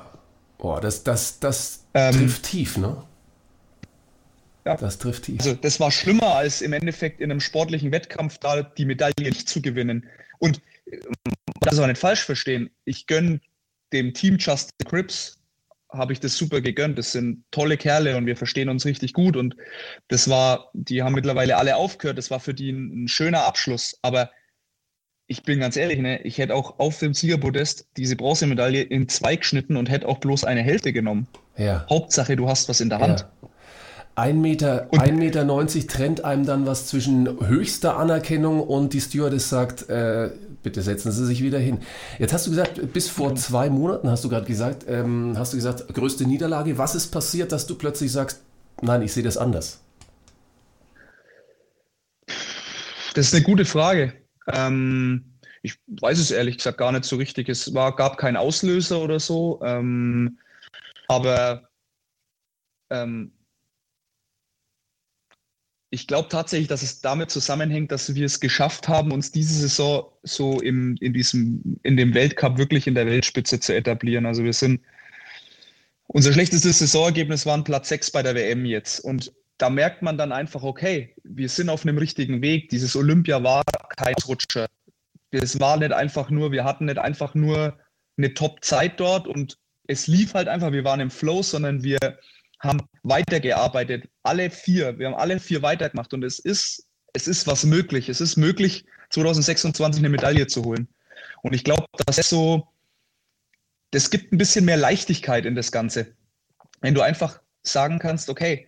Boah, 0.57 0.81
das, 0.81 1.03
das, 1.03 1.39
das 1.39 1.85
Ähm, 1.93 2.13
trifft 2.13 2.43
tief, 2.43 2.77
ne? 2.77 3.03
Ja. 4.65 4.75
Das 4.75 4.97
trifft 4.97 5.23
tief. 5.23 5.39
Also 5.39 5.53
das 5.55 5.79
war 5.79 5.89
schlimmer, 5.89 6.35
als 6.35 6.61
im 6.61 6.73
Endeffekt 6.73 7.21
in 7.21 7.31
einem 7.31 7.39
sportlichen 7.39 7.91
Wettkampf 7.91 8.37
da 8.37 8.61
die 8.61 8.85
Medaille 8.85 9.13
nicht 9.19 9.47
zu 9.47 9.61
gewinnen. 9.61 10.05
Und 10.37 10.61
äh, 10.85 10.99
das 11.61 11.79
auch 11.79 11.87
nicht 11.87 11.99
falsch 11.99 12.23
verstehen. 12.23 12.69
Ich 12.85 13.07
gönne 13.07 13.39
dem 13.93 14.13
Team 14.13 14.37
Just 14.37 14.71
the 14.79 14.85
Crips, 14.85 15.37
habe 15.91 16.13
ich 16.13 16.19
das 16.19 16.37
super 16.37 16.61
gegönnt. 16.61 16.99
Das 16.99 17.13
sind 17.13 17.43
tolle 17.51 17.77
Kerle 17.77 18.15
und 18.15 18.25
wir 18.27 18.35
verstehen 18.37 18.69
uns 18.69 18.85
richtig 18.85 19.13
gut. 19.13 19.35
Und 19.35 19.55
das 20.07 20.29
war, 20.29 20.69
die 20.73 21.01
haben 21.01 21.15
mittlerweile 21.15 21.57
alle 21.57 21.75
aufgehört. 21.75 22.17
Das 22.17 22.29
war 22.29 22.39
für 22.39 22.53
die 22.53 22.71
ein, 22.71 23.05
ein 23.05 23.07
schöner 23.07 23.45
Abschluss. 23.45 23.97
Aber 24.03 24.29
ich 25.29 25.43
bin 25.43 25.59
ganz 25.59 25.77
ehrlich, 25.77 25.99
ne, 25.99 26.21
ich 26.23 26.37
hätte 26.39 26.55
auch 26.55 26.79
auf 26.79 26.97
dem 26.99 27.13
Siegerpodest 27.13 27.87
diese 27.97 28.15
Bronzemedaille 28.15 28.81
in 28.81 29.07
zwei 29.07 29.35
geschnitten 29.35 29.77
und 29.77 29.89
hätte 29.89 30.07
auch 30.07 30.17
bloß 30.17 30.43
eine 30.43 30.61
Hälfte 30.61 30.91
genommen. 30.91 31.27
ja. 31.55 31.85
Hauptsache, 31.89 32.35
du 32.35 32.49
hast 32.49 32.67
was 32.67 32.81
in 32.81 32.89
der 32.89 32.99
Hand. 32.99 33.19
Ja. 33.21 33.49
Ein 34.15 34.41
Meter, 34.41 34.87
Und- 34.91 34.99
ein 34.99 35.17
Meter 35.17 35.45
90 35.45 35.87
trennt 35.87 36.25
einem 36.25 36.45
dann 36.45 36.65
was 36.65 36.87
zwischen 36.87 37.47
höchster 37.47 37.95
Anerkennung 37.97 38.59
und 38.61 38.93
die 38.93 38.99
Stewardess 38.99 39.47
sagt, 39.49 39.87
äh, 39.89 40.31
bitte 40.63 40.81
setzen 40.81 41.11
Sie 41.13 41.25
sich 41.25 41.41
wieder 41.41 41.59
hin. 41.59 41.77
Jetzt 42.17 42.33
hast 42.33 42.45
du 42.47 42.49
gesagt, 42.49 42.91
bis 42.91 43.07
vor 43.07 43.35
zwei 43.35 43.69
Monaten 43.69 44.09
hast 44.09 44.23
du 44.25 44.29
gerade 44.29 44.45
gesagt, 44.45 44.83
ähm, 44.89 45.35
hast 45.37 45.53
du 45.53 45.57
gesagt, 45.57 45.93
größte 45.93 46.25
Niederlage. 46.25 46.77
Was 46.77 46.95
ist 46.95 47.07
passiert, 47.11 47.51
dass 47.53 47.65
du 47.67 47.75
plötzlich 47.75 48.11
sagst, 48.11 48.41
nein, 48.81 49.03
ich 49.03 49.13
sehe 49.13 49.23
das 49.23 49.37
anders? 49.37 49.79
Das 53.13 53.27
ist 53.27 53.33
eine 53.33 53.43
gute 53.43 53.65
Frage. 53.65 54.13
Ähm, 54.53 55.39
ich 55.61 55.75
weiß 55.87 56.19
es 56.19 56.31
ehrlich 56.31 56.57
gesagt 56.57 56.77
gar 56.77 56.91
nicht 56.91 57.05
so 57.05 57.17
richtig. 57.17 57.49
Es 57.49 57.73
war, 57.73 57.95
gab 57.95 58.17
keinen 58.17 58.37
Auslöser 58.37 59.01
oder 59.01 59.19
so. 59.19 59.61
Ähm, 59.63 60.39
aber 61.07 61.69
ähm, 62.89 63.33
ich 65.91 66.07
glaube 66.07 66.29
tatsächlich, 66.29 66.67
dass 66.67 66.83
es 66.83 67.01
damit 67.01 67.31
zusammenhängt, 67.31 67.91
dass 67.91 68.13
wir 68.13 68.25
es 68.25 68.39
geschafft 68.39 68.87
haben, 68.87 69.11
uns 69.11 69.31
diese 69.31 69.53
Saison 69.53 70.11
so 70.23 70.61
im, 70.61 70.95
in, 71.01 71.13
diesem, 71.13 71.79
in 71.83 71.97
dem 71.97 72.13
Weltcup 72.13 72.57
wirklich 72.57 72.85
in 72.85 72.95
der 72.95 73.07
Weltspitze 73.07 73.59
zu 73.59 73.75
etablieren. 73.75 74.25
Also 74.25 74.43
wir 74.43 74.53
sind, 74.53 74.81
unser 76.07 76.31
schlechtestes 76.31 76.79
Saisonergebnis 76.79 77.45
war 77.45 77.55
ein 77.55 77.63
Platz 77.63 77.89
6 77.89 78.11
bei 78.11 78.21
der 78.21 78.35
WM 78.35 78.65
jetzt. 78.65 78.99
Und 78.99 79.33
da 79.57 79.69
merkt 79.69 80.03
man 80.03 80.17
dann 80.17 80.31
einfach, 80.31 80.63
okay, 80.63 81.15
wir 81.23 81.49
sind 81.49 81.69
auf 81.69 81.83
einem 81.83 81.97
richtigen 81.97 82.41
Weg. 82.41 82.69
Dieses 82.69 82.95
Olympia 82.95 83.43
war 83.43 83.63
Rutscher. 84.27 84.67
Es 85.31 85.59
war 85.59 85.77
nicht 85.77 85.91
einfach 85.91 86.29
nur, 86.29 86.51
wir 86.51 86.63
hatten 86.63 86.85
nicht 86.85 86.97
einfach 86.97 87.35
nur 87.35 87.77
eine 88.17 88.33
Top-Zeit 88.33 88.99
dort 88.99 89.27
und 89.27 89.57
es 89.87 90.07
lief 90.07 90.33
halt 90.33 90.47
einfach, 90.47 90.71
wir 90.71 90.83
waren 90.83 90.99
im 90.99 91.11
Flow, 91.11 91.41
sondern 91.41 91.83
wir 91.83 91.97
haben 92.59 92.81
weitergearbeitet. 93.03 94.09
Alle 94.23 94.49
vier, 94.49 94.99
wir 94.99 95.07
haben 95.07 95.15
alle 95.15 95.39
vier 95.39 95.61
weitergemacht 95.61 96.13
und 96.13 96.23
es 96.23 96.39
ist, 96.39 96.87
es 97.13 97.27
ist 97.27 97.47
was 97.47 97.63
möglich. 97.63 98.09
Es 98.09 98.21
ist 98.21 98.35
möglich, 98.35 98.85
2026 99.11 100.01
eine 100.01 100.09
Medaille 100.09 100.47
zu 100.47 100.63
holen. 100.63 100.87
Und 101.41 101.53
ich 101.53 101.63
glaube, 101.63 101.85
das 102.05 102.17
ist 102.17 102.29
so, 102.29 102.67
das 103.91 104.09
gibt 104.09 104.31
ein 104.31 104.37
bisschen 104.37 104.65
mehr 104.65 104.77
Leichtigkeit 104.77 105.45
in 105.45 105.55
das 105.55 105.71
Ganze. 105.71 106.15
Wenn 106.81 106.93
du 106.93 107.01
einfach 107.01 107.41
sagen 107.63 107.99
kannst, 107.99 108.29
okay, 108.29 108.67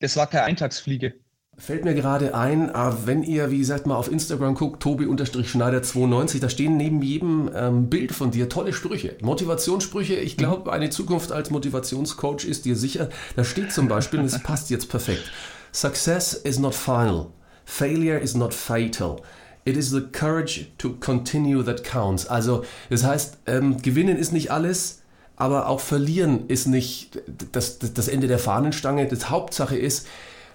das 0.00 0.16
war 0.16 0.28
keine 0.28 0.44
Eintagsfliege. 0.44 1.18
Fällt 1.58 1.86
mir 1.86 1.94
gerade 1.94 2.34
ein, 2.34 2.68
äh, 2.68 2.92
wenn 3.06 3.22
ihr, 3.22 3.50
wie 3.50 3.58
gesagt, 3.58 3.86
mal 3.86 3.96
auf 3.96 4.12
Instagram 4.12 4.54
guckt, 4.54 4.82
Tobi-Schneider92, 4.82 6.38
da 6.38 6.50
stehen 6.50 6.76
neben 6.76 7.00
jedem 7.00 7.50
ähm, 7.54 7.88
Bild 7.88 8.12
von 8.12 8.30
dir 8.30 8.50
tolle 8.50 8.74
Sprüche, 8.74 9.16
Motivationssprüche. 9.22 10.16
Ich 10.16 10.36
glaube, 10.36 10.70
eine 10.70 10.90
Zukunft 10.90 11.32
als 11.32 11.50
Motivationscoach 11.50 12.44
ist 12.44 12.66
dir 12.66 12.76
sicher. 12.76 13.08
Da 13.36 13.44
steht 13.44 13.72
zum 13.72 13.88
Beispiel, 13.88 14.20
und 14.20 14.26
es 14.26 14.42
passt 14.42 14.68
jetzt 14.68 14.90
perfekt, 14.90 15.30
Success 15.72 16.34
is 16.34 16.58
not 16.58 16.74
final, 16.74 17.28
failure 17.64 18.18
is 18.18 18.34
not 18.34 18.52
fatal. 18.52 19.22
It 19.64 19.78
is 19.78 19.90
the 19.90 20.02
courage 20.02 20.66
to 20.76 20.90
continue 21.00 21.64
that 21.64 21.82
counts. 21.84 22.26
Also, 22.26 22.64
das 22.90 23.02
heißt, 23.02 23.38
ähm, 23.46 23.80
gewinnen 23.80 24.18
ist 24.18 24.32
nicht 24.32 24.50
alles, 24.50 25.00
aber 25.36 25.68
auch 25.68 25.80
verlieren 25.80 26.48
ist 26.48 26.66
nicht 26.66 27.22
das, 27.52 27.78
das, 27.78 27.94
das 27.94 28.08
Ende 28.08 28.26
der 28.26 28.38
Fahnenstange. 28.38 29.06
Das 29.08 29.30
Hauptsache 29.30 29.76
ist, 29.76 30.06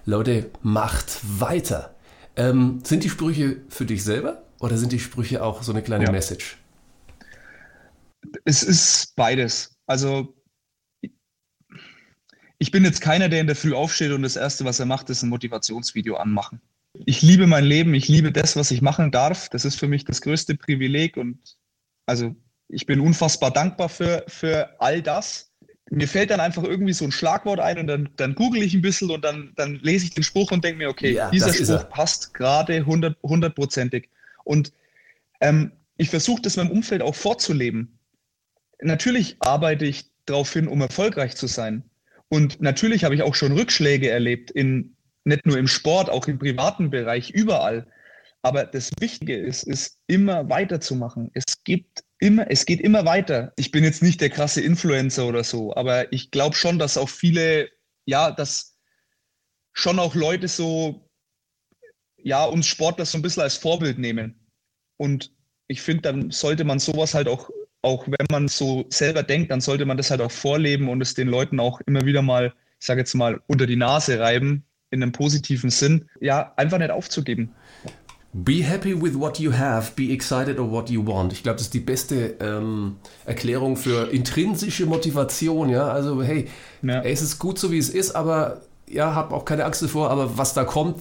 Leute, 0.04 0.50
macht 0.62 1.20
weiter. 1.40 1.94
Ähm, 2.36 2.80
sind 2.84 3.04
die 3.04 3.10
Sprüche 3.10 3.62
für 3.68 3.84
dich 3.84 4.02
selber 4.02 4.42
oder 4.58 4.76
sind 4.76 4.92
die 4.92 4.98
Sprüche 4.98 5.42
auch 5.42 5.62
so 5.62 5.72
eine 5.72 5.82
kleine 5.82 6.06
ja. 6.06 6.12
Message? 6.12 6.58
Es 8.44 8.62
ist 8.62 9.14
beides. 9.16 9.76
Also 9.86 10.34
ich 12.58 12.70
bin 12.70 12.84
jetzt 12.84 13.00
keiner, 13.00 13.28
der 13.28 13.40
in 13.40 13.46
der 13.46 13.56
Früh 13.56 13.74
aufsteht 13.74 14.12
und 14.12 14.22
das 14.22 14.36
Erste, 14.36 14.64
was 14.64 14.80
er 14.80 14.86
macht, 14.86 15.10
ist 15.10 15.22
ein 15.22 15.28
Motivationsvideo 15.28 16.16
anmachen. 16.16 16.60
Ich 17.06 17.22
liebe 17.22 17.46
mein 17.46 17.64
Leben, 17.64 17.94
ich 17.94 18.08
liebe 18.08 18.32
das, 18.32 18.56
was 18.56 18.70
ich 18.70 18.82
machen 18.82 19.10
darf. 19.10 19.48
Das 19.48 19.64
ist 19.64 19.78
für 19.78 19.88
mich 19.88 20.04
das 20.04 20.20
größte 20.20 20.56
Privileg 20.56 21.16
und 21.16 21.56
also 22.06 22.34
ich 22.68 22.86
bin 22.86 23.00
unfassbar 23.00 23.50
dankbar 23.50 23.88
für, 23.88 24.24
für 24.28 24.80
all 24.80 25.02
das 25.02 25.51
mir 25.94 26.08
fällt 26.08 26.30
dann 26.30 26.40
einfach 26.40 26.64
irgendwie 26.64 26.94
so 26.94 27.04
ein 27.04 27.12
Schlagwort 27.12 27.60
ein 27.60 27.78
und 27.78 27.86
dann, 27.86 28.08
dann 28.16 28.34
google 28.34 28.62
ich 28.62 28.72
ein 28.72 28.80
bisschen 28.80 29.10
und 29.10 29.22
dann, 29.22 29.52
dann 29.56 29.76
lese 29.82 30.06
ich 30.06 30.14
den 30.14 30.24
Spruch 30.24 30.50
und 30.50 30.64
denke 30.64 30.78
mir, 30.78 30.88
okay, 30.88 31.12
ja, 31.12 31.30
dieser 31.30 31.52
Spruch 31.52 31.88
passt 31.90 32.32
gerade 32.32 32.86
hundertprozentig. 32.86 34.08
Und 34.44 34.72
ähm, 35.40 35.72
ich 35.98 36.08
versuche 36.08 36.40
das 36.40 36.56
meinem 36.56 36.70
Umfeld 36.70 37.02
auch 37.02 37.14
vorzuleben. 37.14 37.98
Natürlich 38.80 39.36
arbeite 39.40 39.84
ich 39.84 40.06
darauf 40.24 40.50
hin, 40.52 40.66
um 40.66 40.80
erfolgreich 40.80 41.36
zu 41.36 41.46
sein. 41.46 41.84
Und 42.28 42.62
natürlich 42.62 43.04
habe 43.04 43.14
ich 43.14 43.22
auch 43.22 43.34
schon 43.34 43.52
Rückschläge 43.52 44.08
erlebt, 44.08 44.50
in, 44.50 44.96
nicht 45.24 45.44
nur 45.44 45.58
im 45.58 45.68
Sport, 45.68 46.08
auch 46.08 46.26
im 46.26 46.38
privaten 46.38 46.90
Bereich, 46.90 47.30
überall. 47.30 47.86
Aber 48.40 48.64
das 48.64 48.90
Wichtige 48.98 49.36
ist, 49.36 49.64
ist 49.64 49.98
immer 50.06 50.48
weiterzumachen. 50.48 51.30
Es 51.34 51.62
gibt 51.64 52.02
immer, 52.22 52.48
es 52.48 52.64
geht 52.66 52.80
immer 52.80 53.04
weiter. 53.04 53.52
Ich 53.56 53.72
bin 53.72 53.82
jetzt 53.82 54.02
nicht 54.02 54.20
der 54.20 54.30
krasse 54.30 54.60
Influencer 54.60 55.26
oder 55.26 55.42
so, 55.42 55.74
aber 55.74 56.12
ich 56.12 56.30
glaube 56.30 56.54
schon, 56.54 56.78
dass 56.78 56.96
auch 56.96 57.08
viele, 57.08 57.68
ja, 58.06 58.30
dass 58.30 58.78
schon 59.72 59.98
auch 59.98 60.14
Leute 60.14 60.46
so, 60.46 61.10
ja, 62.16 62.44
uns 62.44 62.66
Sportler 62.66 63.06
so 63.06 63.18
ein 63.18 63.22
bisschen 63.22 63.42
als 63.42 63.56
Vorbild 63.56 63.98
nehmen. 63.98 64.46
Und 64.98 65.34
ich 65.66 65.82
finde, 65.82 66.02
dann 66.02 66.30
sollte 66.30 66.62
man 66.62 66.78
sowas 66.78 67.14
halt 67.14 67.26
auch, 67.26 67.50
auch 67.82 68.06
wenn 68.06 68.26
man 68.30 68.46
so 68.46 68.86
selber 68.90 69.24
denkt, 69.24 69.50
dann 69.50 69.60
sollte 69.60 69.84
man 69.84 69.96
das 69.96 70.12
halt 70.12 70.20
auch 70.20 70.30
vorleben 70.30 70.88
und 70.88 71.00
es 71.00 71.14
den 71.14 71.26
Leuten 71.26 71.58
auch 71.58 71.80
immer 71.86 72.02
wieder 72.02 72.22
mal, 72.22 72.54
ich 72.78 72.86
sage 72.86 73.00
jetzt 73.00 73.14
mal, 73.14 73.40
unter 73.48 73.66
die 73.66 73.74
Nase 73.74 74.20
reiben, 74.20 74.64
in 74.90 75.02
einem 75.02 75.10
positiven 75.10 75.70
Sinn, 75.70 76.08
ja, 76.20 76.52
einfach 76.56 76.78
nicht 76.78 76.92
aufzugeben. 76.92 77.52
Be 78.34 78.64
happy 78.64 78.94
with 78.94 79.14
what 79.14 79.38
you 79.38 79.52
have, 79.52 79.92
be 79.94 80.10
excited 80.10 80.58
of 80.58 80.70
what 80.70 80.88
you 80.88 81.06
want. 81.06 81.34
Ich 81.34 81.42
glaube, 81.42 81.56
das 81.56 81.66
ist 81.66 81.74
die 81.74 81.80
beste 81.80 82.36
ähm, 82.40 82.96
Erklärung 83.26 83.76
für 83.76 84.10
intrinsische 84.10 84.86
Motivation. 84.86 85.68
Ja, 85.68 85.88
also 85.88 86.22
hey, 86.22 86.48
ja. 86.80 87.02
es 87.02 87.20
ist 87.20 87.38
gut 87.38 87.58
so 87.58 87.70
wie 87.70 87.76
es 87.76 87.90
ist, 87.90 88.16
aber 88.16 88.62
ja, 88.88 89.14
hab 89.14 89.32
auch 89.32 89.44
keine 89.44 89.66
Angst 89.66 89.82
davor. 89.82 90.08
Aber 90.10 90.38
was 90.38 90.54
da 90.54 90.64
kommt, 90.64 90.96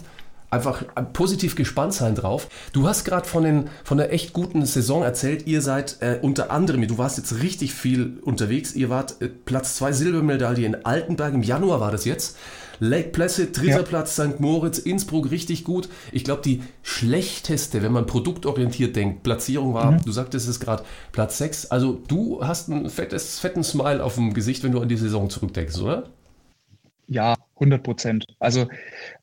einfach 0.49 0.83
positiv 1.13 1.55
gespannt 1.55 1.93
sein 1.93 2.13
drauf. 2.13 2.49
Du 2.73 2.87
hast 2.87 3.05
gerade 3.05 3.25
von, 3.25 3.69
von 3.85 3.97
der 3.97 4.11
echt 4.11 4.33
guten 4.33 4.65
Saison 4.65 5.01
erzählt. 5.01 5.47
Ihr 5.47 5.61
seid 5.61 5.97
äh, 6.01 6.19
unter 6.21 6.51
anderem, 6.51 6.85
du 6.85 6.97
warst 6.97 7.17
jetzt 7.17 7.41
richtig 7.41 7.73
viel 7.73 8.19
unterwegs. 8.23 8.75
Ihr 8.75 8.89
wart 8.89 9.21
äh, 9.21 9.29
Platz 9.29 9.77
2 9.77 9.93
Silbermedaille 9.93 10.65
in 10.65 10.85
Altenberg. 10.85 11.33
Im 11.33 11.43
Januar 11.43 11.79
war 11.79 11.91
das 11.91 12.03
jetzt. 12.03 12.37
Lake 12.83 13.09
Placid, 13.09 13.55
dritter 13.55 13.77
ja. 13.77 13.83
Platz, 13.83 14.15
St. 14.15 14.39
Moritz, 14.39 14.79
Innsbruck, 14.79 15.29
richtig 15.29 15.63
gut. 15.63 15.87
Ich 16.11 16.23
glaube, 16.23 16.41
die 16.41 16.63
schlechteste, 16.81 17.83
wenn 17.83 17.91
man 17.91 18.07
produktorientiert 18.07 18.95
denkt, 18.95 19.21
Platzierung 19.21 19.75
war, 19.75 19.91
mhm. 19.91 20.01
du 20.03 20.11
sagtest 20.11 20.49
es 20.49 20.59
gerade, 20.59 20.83
Platz 21.11 21.37
6. 21.37 21.67
Also 21.67 22.01
du 22.07 22.43
hast 22.43 22.69
ein 22.69 22.89
fettes, 22.89 23.39
fetten 23.39 23.63
Smile 23.63 24.03
auf 24.03 24.15
dem 24.15 24.33
Gesicht, 24.33 24.63
wenn 24.63 24.71
du 24.71 24.81
an 24.81 24.89
die 24.89 24.97
Saison 24.97 25.29
zurückdenkst, 25.29 25.77
oder? 25.79 26.09
Ja, 27.07 27.35
100 27.55 27.83
Prozent. 27.83 28.25
Also 28.39 28.67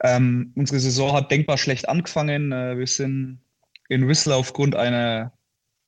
ähm, 0.05 0.53
unsere 0.55 0.79
Saison 0.79 1.12
hat 1.12 1.33
denkbar 1.33 1.59
schlecht 1.59 1.88
angefangen. 1.88 2.53
Äh, 2.53 2.79
wir 2.79 2.87
sind 2.87 3.40
in 3.88 4.07
Whistler 4.07 4.37
aufgrund 4.37 4.77
einer 4.77 5.33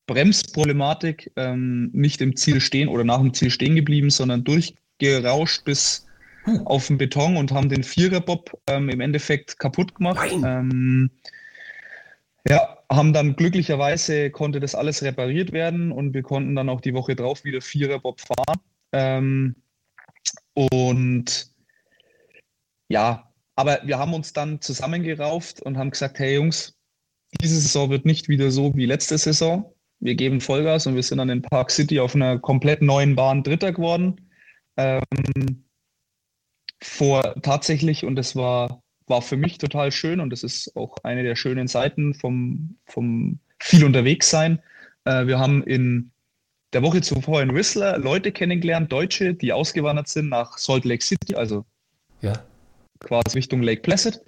Bremsproblematik 0.06 1.30
ähm, 1.36 1.90
nicht 1.92 2.20
im 2.20 2.34
Ziel 2.34 2.60
stehen 2.60 2.88
oder 2.88 3.04
nach 3.04 3.20
dem 3.20 3.32
Ziel 3.32 3.50
stehen 3.50 3.76
geblieben, 3.76 4.10
sondern 4.10 4.42
durchgerauscht 4.42 5.64
bis 5.64 6.08
auf 6.64 6.86
dem 6.86 6.98
Beton 6.98 7.36
und 7.36 7.52
haben 7.52 7.68
den 7.68 7.84
Viererbob 7.84 8.58
ähm, 8.68 8.88
im 8.88 9.00
Endeffekt 9.00 9.58
kaputt 9.58 9.94
gemacht. 9.94 10.30
Ähm, 10.32 11.10
ja, 12.48 12.78
haben 12.90 13.12
dann 13.12 13.36
glücklicherweise 13.36 14.30
konnte 14.30 14.60
das 14.60 14.74
alles 14.74 15.02
repariert 15.02 15.52
werden 15.52 15.92
und 15.92 16.14
wir 16.14 16.22
konnten 16.22 16.54
dann 16.54 16.68
auch 16.68 16.80
die 16.80 16.94
Woche 16.94 17.14
drauf 17.14 17.44
wieder 17.44 17.60
Viererbob 17.60 18.20
fahren. 18.20 18.60
Ähm, 18.92 19.56
und 20.54 21.50
ja, 22.88 23.30
aber 23.56 23.80
wir 23.84 23.98
haben 23.98 24.14
uns 24.14 24.32
dann 24.32 24.60
zusammengerauft 24.60 25.60
und 25.60 25.76
haben 25.76 25.90
gesagt, 25.90 26.18
hey 26.18 26.36
Jungs, 26.36 26.76
diese 27.40 27.60
Saison 27.60 27.90
wird 27.90 28.04
nicht 28.06 28.28
wieder 28.28 28.50
so 28.50 28.74
wie 28.74 28.86
letzte 28.86 29.18
Saison. 29.18 29.72
Wir 30.00 30.14
geben 30.14 30.40
Vollgas 30.40 30.86
und 30.86 30.94
wir 30.94 31.02
sind 31.02 31.18
dann 31.18 31.28
in 31.28 31.42
Park 31.42 31.70
City 31.70 32.00
auf 32.00 32.14
einer 32.14 32.38
komplett 32.38 32.82
neuen 32.82 33.14
Bahn 33.14 33.42
Dritter 33.42 33.72
geworden. 33.72 34.30
Ähm, 34.76 35.64
vor 36.82 37.34
tatsächlich 37.42 38.04
und 38.04 38.16
das 38.16 38.36
war, 38.36 38.82
war 39.06 39.22
für 39.22 39.36
mich 39.36 39.58
total 39.58 39.92
schön 39.92 40.20
und 40.20 40.30
das 40.30 40.42
ist 40.42 40.76
auch 40.76 40.96
eine 41.02 41.22
der 41.22 41.36
schönen 41.36 41.68
Seiten 41.68 42.14
vom, 42.14 42.76
vom 42.86 43.38
viel 43.58 43.84
unterwegs 43.84 44.30
sein. 44.30 44.60
Äh, 45.04 45.26
wir 45.26 45.38
haben 45.38 45.62
in 45.62 46.10
der 46.72 46.82
Woche 46.82 47.00
zuvor 47.00 47.42
in 47.42 47.54
Whistler 47.54 47.98
Leute 47.98 48.32
kennengelernt, 48.32 48.92
Deutsche, 48.92 49.34
die 49.34 49.52
ausgewandert 49.52 50.08
sind 50.08 50.28
nach 50.28 50.56
Salt 50.58 50.84
Lake 50.84 51.04
City, 51.04 51.34
also 51.34 51.64
ja. 52.20 52.44
quasi 53.00 53.38
Richtung 53.38 53.62
Lake 53.62 53.82
Placid. 53.82 54.20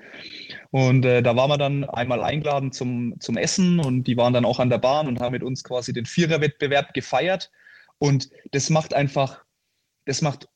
Und 0.71 1.05
äh, 1.05 1.23
da 1.23 1.37
waren 1.37 1.51
wir 1.51 1.59
dann 1.59 1.85
einmal 1.85 2.23
eingeladen 2.23 2.73
zum, 2.73 3.15
zum 3.21 3.37
Essen 3.37 3.79
und 3.79 4.05
die 4.05 4.17
waren 4.17 4.33
dann 4.33 4.45
auch 4.45 4.59
an 4.59 4.71
der 4.71 4.79
Bahn 4.79 5.07
und 5.07 5.21
haben 5.21 5.33
mit 5.33 5.43
uns 5.43 5.63
quasi 5.63 5.93
den 5.93 6.07
Viererwettbewerb 6.07 6.95
gefeiert. 6.95 7.51
Und 7.99 8.31
das 8.53 8.71
macht 8.71 8.95
einfach, 8.95 9.45
das 10.07 10.23
macht 10.23 10.49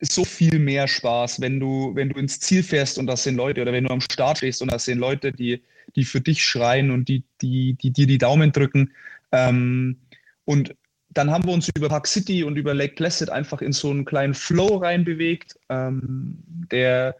so 0.00 0.24
viel 0.24 0.58
mehr 0.58 0.88
Spaß, 0.88 1.40
wenn 1.40 1.60
du, 1.60 1.94
wenn 1.94 2.08
du 2.08 2.18
ins 2.18 2.40
Ziel 2.40 2.62
fährst 2.62 2.98
und 2.98 3.06
das 3.06 3.22
sind 3.22 3.36
Leute, 3.36 3.62
oder 3.62 3.72
wenn 3.72 3.84
du 3.84 3.90
am 3.90 4.00
Start 4.00 4.38
stehst 4.38 4.62
und 4.62 4.70
das 4.70 4.84
sind 4.84 4.98
Leute, 4.98 5.32
die, 5.32 5.62
die 5.94 6.04
für 6.04 6.20
dich 6.20 6.44
schreien 6.44 6.90
und 6.90 7.08
die, 7.08 7.22
die, 7.42 7.74
die 7.74 7.90
dir 7.90 8.06
die 8.06 8.18
Daumen 8.18 8.52
drücken. 8.52 8.92
Ähm, 9.32 9.98
und 10.44 10.74
dann 11.10 11.30
haben 11.30 11.44
wir 11.44 11.52
uns 11.52 11.68
über 11.76 11.88
Park 11.88 12.06
City 12.06 12.44
und 12.44 12.56
über 12.56 12.72
Lake 12.72 12.94
Placid 12.94 13.30
einfach 13.30 13.60
in 13.60 13.72
so 13.72 13.90
einen 13.90 14.04
kleinen 14.04 14.34
Flow 14.34 14.76
reinbewegt, 14.76 15.58
ähm, 15.68 16.38
der, 16.70 17.16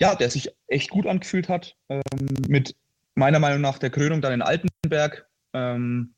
ja, 0.00 0.14
der 0.14 0.30
sich 0.30 0.50
echt 0.66 0.90
gut 0.90 1.06
angefühlt 1.06 1.48
hat. 1.48 1.76
Ähm, 1.88 2.00
mit 2.48 2.74
meiner 3.14 3.38
Meinung 3.38 3.60
nach 3.60 3.78
der 3.78 3.90
Krönung 3.90 4.20
dann 4.20 4.32
in 4.32 4.42
Altenberg. 4.42 5.26
Ähm, 5.52 6.14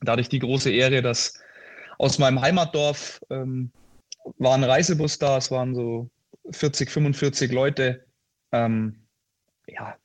da 0.00 0.16
die 0.16 0.38
große 0.38 0.70
Ehre, 0.70 1.02
dass 1.02 1.40
aus 1.98 2.18
meinem 2.18 2.40
Heimatdorf 2.40 3.20
ähm, 3.30 3.70
war 4.38 4.54
ein 4.54 4.64
Reisebus 4.64 5.18
da, 5.18 5.36
es 5.36 5.50
waren 5.50 5.74
so 5.74 6.10
40, 6.50 6.90
45 6.90 7.52
Leute. 7.52 8.06
Ähm, 8.52 9.06
ja, 9.66 9.96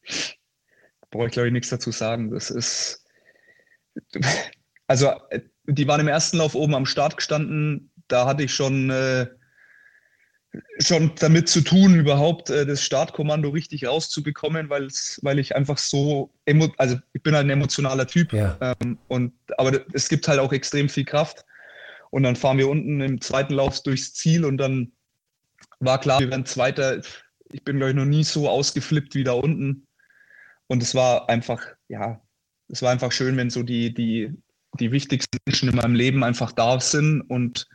brauche 1.12 1.28
ich 1.28 1.32
glaube 1.32 1.48
ich 1.48 1.54
nichts 1.54 1.70
dazu 1.70 1.92
sagen. 1.92 2.32
Das 2.32 2.50
ist, 2.50 3.06
also 4.88 5.14
die 5.66 5.88
waren 5.88 6.02
im 6.02 6.08
ersten 6.08 6.38
Lauf 6.38 6.56
oben 6.56 6.76
am 6.76 6.86
Start 6.86 7.18
gestanden. 7.18 7.92
Da 8.08 8.26
hatte 8.26 8.44
ich 8.44 8.54
schon, 8.54 8.90
äh, 8.90 9.28
schon 10.80 11.12
damit 11.20 11.48
zu 11.48 11.62
tun, 11.62 11.96
überhaupt 11.96 12.50
äh, 12.50 12.66
das 12.66 12.84
Startkommando 12.84 13.50
richtig 13.50 13.86
rauszubekommen, 13.86 14.70
weil 14.70 15.40
ich 15.40 15.56
einfach 15.56 15.78
so, 15.78 16.32
also 16.78 16.98
ich 17.14 17.22
bin 17.22 17.36
halt 17.36 17.46
ein 17.46 17.52
emotionaler 17.52 18.08
Typ. 18.08 18.34
Ja. 18.34 18.58
Ähm, 18.62 18.98
und, 19.08 19.34
aber 19.58 19.80
es 19.94 20.10
gibt 20.10 20.28
halt 20.28 20.40
auch 20.40 20.52
extrem 20.52 20.90
viel 20.90 21.06
Kraft. 21.06 21.46
Und 22.10 22.24
dann 22.24 22.36
fahren 22.36 22.58
wir 22.58 22.70
unten 22.70 23.02
im 23.02 23.22
zweiten 23.22 23.54
Lauf 23.54 23.82
durchs 23.84 24.14
Ziel 24.14 24.46
und 24.46 24.58
dann 24.58 24.92
war 25.80 26.00
klar, 26.00 26.20
wir 26.20 26.30
werden 26.30 26.46
Zweiter. 26.46 27.02
Ich 27.52 27.64
bin, 27.64 27.78
glaube 27.78 27.92
ich, 27.92 27.96
noch 27.96 28.06
nie 28.06 28.24
so 28.24 28.50
ausgeflippt 28.50 29.16
wie 29.16 29.24
da 29.24 29.34
unten. 29.34 29.88
Und 30.68 30.84
es 30.84 30.94
war 30.94 31.30
einfach, 31.30 31.66
ja, 31.88 32.22
es 32.68 32.82
war 32.82 32.92
einfach 32.92 33.12
schön, 33.12 33.38
wenn 33.38 33.50
so 33.50 33.64
die, 33.64 33.94
die, 33.94 34.32
die 34.80 34.92
wichtigsten 34.92 35.38
Menschen 35.46 35.70
in 35.70 35.76
meinem 35.76 35.96
Leben 35.96 36.24
einfach 36.24 36.52
da 36.52 36.80
sind 36.80 37.22
und 37.22 37.68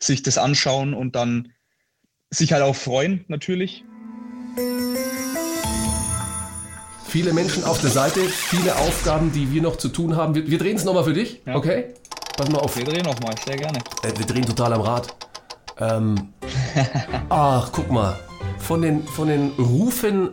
sich 0.00 0.22
das 0.22 0.38
anschauen 0.38 0.94
und 0.94 1.16
dann 1.16 1.52
sich 2.30 2.52
halt 2.52 2.62
auch 2.62 2.76
freuen, 2.76 3.24
natürlich. 3.28 3.84
Viele 7.06 7.32
Menschen 7.32 7.64
auf 7.64 7.80
der 7.80 7.90
Seite, 7.90 8.20
viele 8.20 8.76
Aufgaben, 8.76 9.32
die 9.32 9.50
wir 9.52 9.62
noch 9.62 9.76
zu 9.76 9.88
tun 9.88 10.14
haben. 10.14 10.34
Wir, 10.34 10.50
wir 10.50 10.58
drehen 10.58 10.76
es 10.76 10.84
nochmal 10.84 11.04
für 11.04 11.14
dich, 11.14 11.40
ja. 11.46 11.56
okay? 11.56 11.94
Pass 12.38 12.48
mal 12.50 12.60
auf. 12.60 12.76
Wir 12.76 12.84
drehen 12.84 13.04
nochmal, 13.04 13.34
sehr 13.44 13.56
gerne. 13.56 13.78
Äh, 14.04 14.16
wir 14.16 14.24
drehen 14.24 14.46
total 14.46 14.72
am 14.72 14.82
Rad. 14.82 15.12
Ähm, 15.80 16.28
ach, 17.28 17.70
guck 17.72 17.90
mal. 17.90 18.16
Von 18.58 18.80
den, 18.80 19.02
von 19.02 19.26
den 19.26 19.50
Rufen 19.58 20.30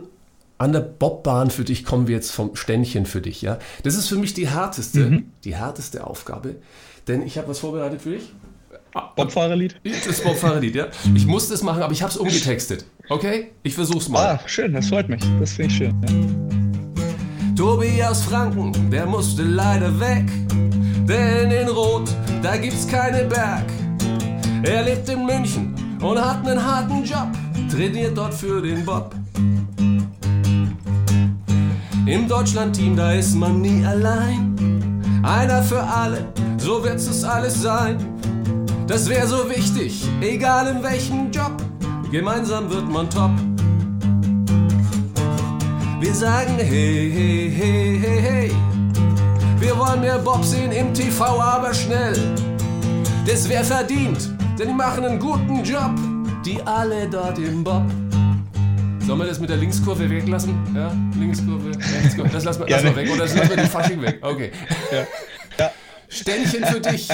an 0.56 0.72
der 0.72 0.80
Bobbahn 0.80 1.50
für 1.50 1.64
dich 1.64 1.84
kommen 1.84 2.06
wir 2.06 2.14
jetzt 2.14 2.30
vom 2.30 2.54
Ständchen 2.54 3.06
für 3.06 3.20
dich, 3.20 3.42
ja. 3.42 3.58
Das 3.82 3.96
ist 3.96 4.06
für 4.06 4.14
mich 4.14 4.34
die 4.34 4.48
härteste, 4.48 5.00
mhm. 5.00 5.32
die 5.42 5.56
härteste 5.56 6.06
Aufgabe, 6.06 6.54
denn 7.08 7.22
ich 7.26 7.38
habe 7.38 7.48
was 7.48 7.58
vorbereitet 7.58 8.00
für 8.02 8.10
dich. 8.10 8.32
Bobfahrerlied? 9.16 9.74
Das 10.06 10.22
Bobfahrerlied, 10.22 10.76
ja. 10.76 10.86
Ich 11.14 11.26
musste 11.26 11.54
es 11.54 11.62
machen, 11.64 11.82
aber 11.82 11.92
ich 11.92 12.02
habe 12.02 12.12
es 12.12 12.16
umgetextet. 12.16 12.86
Okay? 13.08 13.50
Ich 13.64 13.74
versuch's 13.74 14.08
mal. 14.08 14.38
Ah, 14.38 14.40
schön, 14.46 14.72
das 14.72 14.88
freut 14.88 15.08
mich. 15.08 15.22
Das 15.40 15.54
finde 15.54 15.72
ich 15.72 15.76
schön. 15.76 16.02
Ja. 16.02 17.54
Tobi 17.56 18.02
aus 18.04 18.22
Franken, 18.22 18.90
der 18.90 19.06
musste 19.06 19.42
leider 19.42 19.98
weg. 19.98 20.30
Denn 21.08 21.50
in 21.50 21.68
Rot, 21.68 22.08
da 22.42 22.56
gibt's 22.56 22.86
keine 22.86 23.24
Berg. 23.24 23.66
Er 24.62 24.82
lebt 24.82 25.08
in 25.08 25.24
München 25.24 25.74
und 26.02 26.18
hat 26.18 26.46
einen 26.46 26.62
harten 26.62 27.04
Job, 27.04 27.28
trainiert 27.70 28.16
dort 28.16 28.34
für 28.34 28.60
den 28.60 28.84
Bob. 28.84 29.14
Im 32.06 32.28
Deutschlandteam, 32.28 32.96
da 32.96 33.12
ist 33.12 33.34
man 33.34 33.60
nie 33.60 33.84
allein. 33.84 34.56
Einer 35.22 35.62
für 35.62 35.82
alle, 35.82 36.26
so 36.58 36.82
wird's 36.82 37.06
es 37.06 37.22
alles 37.24 37.62
sein. 37.62 37.98
Das 38.86 39.08
wäre 39.08 39.26
so 39.26 39.48
wichtig, 39.48 40.08
egal 40.20 40.68
in 40.68 40.82
welchem 40.82 41.30
Job. 41.30 41.56
Gemeinsam 42.10 42.70
wird 42.70 42.88
man 42.88 43.10
top. 43.10 43.32
Wir 46.00 46.14
sagen 46.14 46.54
hey, 46.58 47.10
hey, 47.12 47.50
hey, 47.50 47.98
hey, 48.00 48.20
hey. 48.20 48.75
Wir 49.58 49.76
wollen 49.78 50.02
mehr 50.02 50.18
Bob 50.18 50.44
sehen 50.44 50.70
im 50.70 50.92
TV, 50.92 51.24
aber 51.24 51.72
schnell. 51.72 52.14
Das 53.26 53.48
wäre 53.48 53.64
verdient, 53.64 54.30
denn 54.58 54.68
die 54.68 54.74
machen 54.74 55.04
einen 55.04 55.18
guten 55.18 55.64
Job. 55.64 55.94
Die 56.44 56.60
alle 56.62 57.08
dort 57.08 57.38
im 57.38 57.64
Bob. 57.64 57.82
Sollen 59.00 59.18
wir 59.18 59.26
das 59.26 59.40
mit 59.40 59.48
der 59.48 59.56
Linkskurve 59.56 60.10
weglassen? 60.10 60.54
Ja, 60.74 60.94
Linkskurve, 61.18 61.70
Rechtskurve. 61.70 62.28
Das 62.30 62.44
lassen 62.44 62.60
wir, 62.60 62.68
lassen 62.68 62.84
wir 62.84 62.96
weg. 62.96 63.10
Oder 63.10 63.22
das 63.22 63.34
lassen 63.34 63.48
wir 63.48 63.56
den 63.56 63.66
Fasching 63.66 64.02
weg. 64.02 64.18
Okay. 64.20 64.52
Ja. 64.92 65.06
ja. 65.58 65.70
Ständchen 66.08 66.64
für 66.66 66.80
dich, 66.80 67.08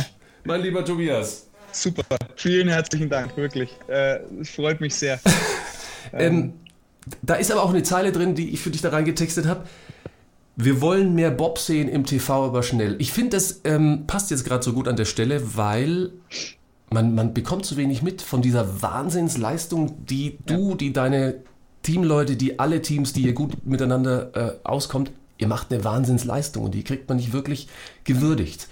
mein 0.44 0.62
lieber 0.62 0.84
Tobias. 0.84 1.46
Super. 1.70 2.02
Vielen 2.34 2.68
herzlichen 2.68 3.08
Dank, 3.08 3.36
wirklich. 3.36 3.70
Äh, 3.86 4.18
freut 4.44 4.80
mich 4.80 4.96
sehr. 4.96 5.20
ähm, 6.12 6.54
da 7.22 7.34
ist 7.34 7.52
aber 7.52 7.62
auch 7.62 7.70
eine 7.70 7.84
Zeile 7.84 8.10
drin, 8.10 8.34
die 8.34 8.50
ich 8.50 8.60
für 8.60 8.70
dich 8.70 8.82
da 8.82 8.90
reingetextet 8.90 9.46
habe. 9.46 9.64
Wir 10.56 10.80
wollen 10.80 11.14
mehr 11.14 11.30
Bob 11.30 11.58
sehen 11.58 11.88
im 11.88 12.04
TV, 12.04 12.46
aber 12.46 12.62
schnell. 12.62 12.96
Ich 12.98 13.12
finde, 13.12 13.30
das 13.30 13.62
ähm, 13.64 14.04
passt 14.06 14.30
jetzt 14.30 14.44
gerade 14.44 14.62
so 14.62 14.72
gut 14.72 14.86
an 14.86 14.96
der 14.96 15.06
Stelle, 15.06 15.56
weil 15.56 16.12
man, 16.90 17.14
man 17.14 17.32
bekommt 17.32 17.64
zu 17.64 17.76
wenig 17.76 18.02
mit 18.02 18.20
von 18.20 18.42
dieser 18.42 18.82
Wahnsinnsleistung, 18.82 20.04
die 20.06 20.38
du, 20.44 20.70
ja. 20.70 20.76
die 20.76 20.92
deine 20.92 21.42
Teamleute, 21.82 22.36
die 22.36 22.58
alle 22.58 22.82
Teams, 22.82 23.12
die 23.12 23.22
ihr 23.22 23.32
gut 23.32 23.66
miteinander 23.66 24.36
äh, 24.36 24.58
auskommt, 24.62 25.10
ihr 25.38 25.48
macht 25.48 25.72
eine 25.72 25.84
Wahnsinnsleistung 25.84 26.64
und 26.64 26.74
die 26.74 26.84
kriegt 26.84 27.08
man 27.08 27.16
nicht 27.16 27.32
wirklich 27.32 27.68
gewürdigt. 28.04 28.68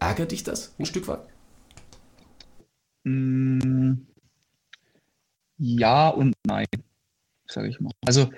Ärgert 0.00 0.32
dich 0.32 0.42
das 0.42 0.74
ein 0.78 0.86
Stück 0.86 1.06
weit? 1.06 1.20
Mm, 3.04 3.92
ja 5.58 6.08
und 6.08 6.34
nein, 6.44 6.66
sage 7.46 7.68
ich 7.68 7.80
mal. 7.80 7.92
Also 8.04 8.28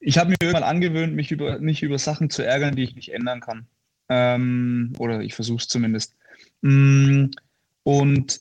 ich 0.00 0.18
habe 0.18 0.30
mir 0.30 0.36
irgendwann 0.40 0.62
angewöhnt, 0.62 1.14
mich 1.14 1.30
über, 1.30 1.58
nicht 1.58 1.82
über 1.82 1.98
Sachen 1.98 2.30
zu 2.30 2.42
ärgern, 2.44 2.76
die 2.76 2.84
ich 2.84 2.94
nicht 2.94 3.12
ändern 3.12 3.40
kann. 3.40 3.66
Ähm, 4.08 4.92
oder 4.98 5.20
ich 5.20 5.34
versuche 5.34 5.58
es 5.58 5.68
zumindest. 5.68 6.16
Mm, 6.62 7.26
und 7.82 8.40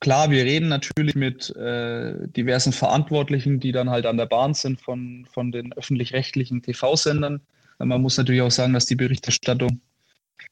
klar, 0.00 0.30
wir 0.30 0.44
reden 0.44 0.68
natürlich 0.68 1.14
mit 1.14 1.54
äh, 1.56 2.28
diversen 2.28 2.72
Verantwortlichen, 2.72 3.60
die 3.60 3.72
dann 3.72 3.90
halt 3.90 4.06
an 4.06 4.16
der 4.16 4.26
Bahn 4.26 4.54
sind 4.54 4.80
von, 4.80 5.26
von 5.30 5.52
den 5.52 5.72
öffentlich-rechtlichen 5.72 6.62
TV-Sendern. 6.62 7.40
Man 7.78 8.02
muss 8.02 8.16
natürlich 8.16 8.42
auch 8.42 8.50
sagen, 8.50 8.72
dass 8.72 8.86
die 8.86 8.96
Berichterstattung 8.96 9.80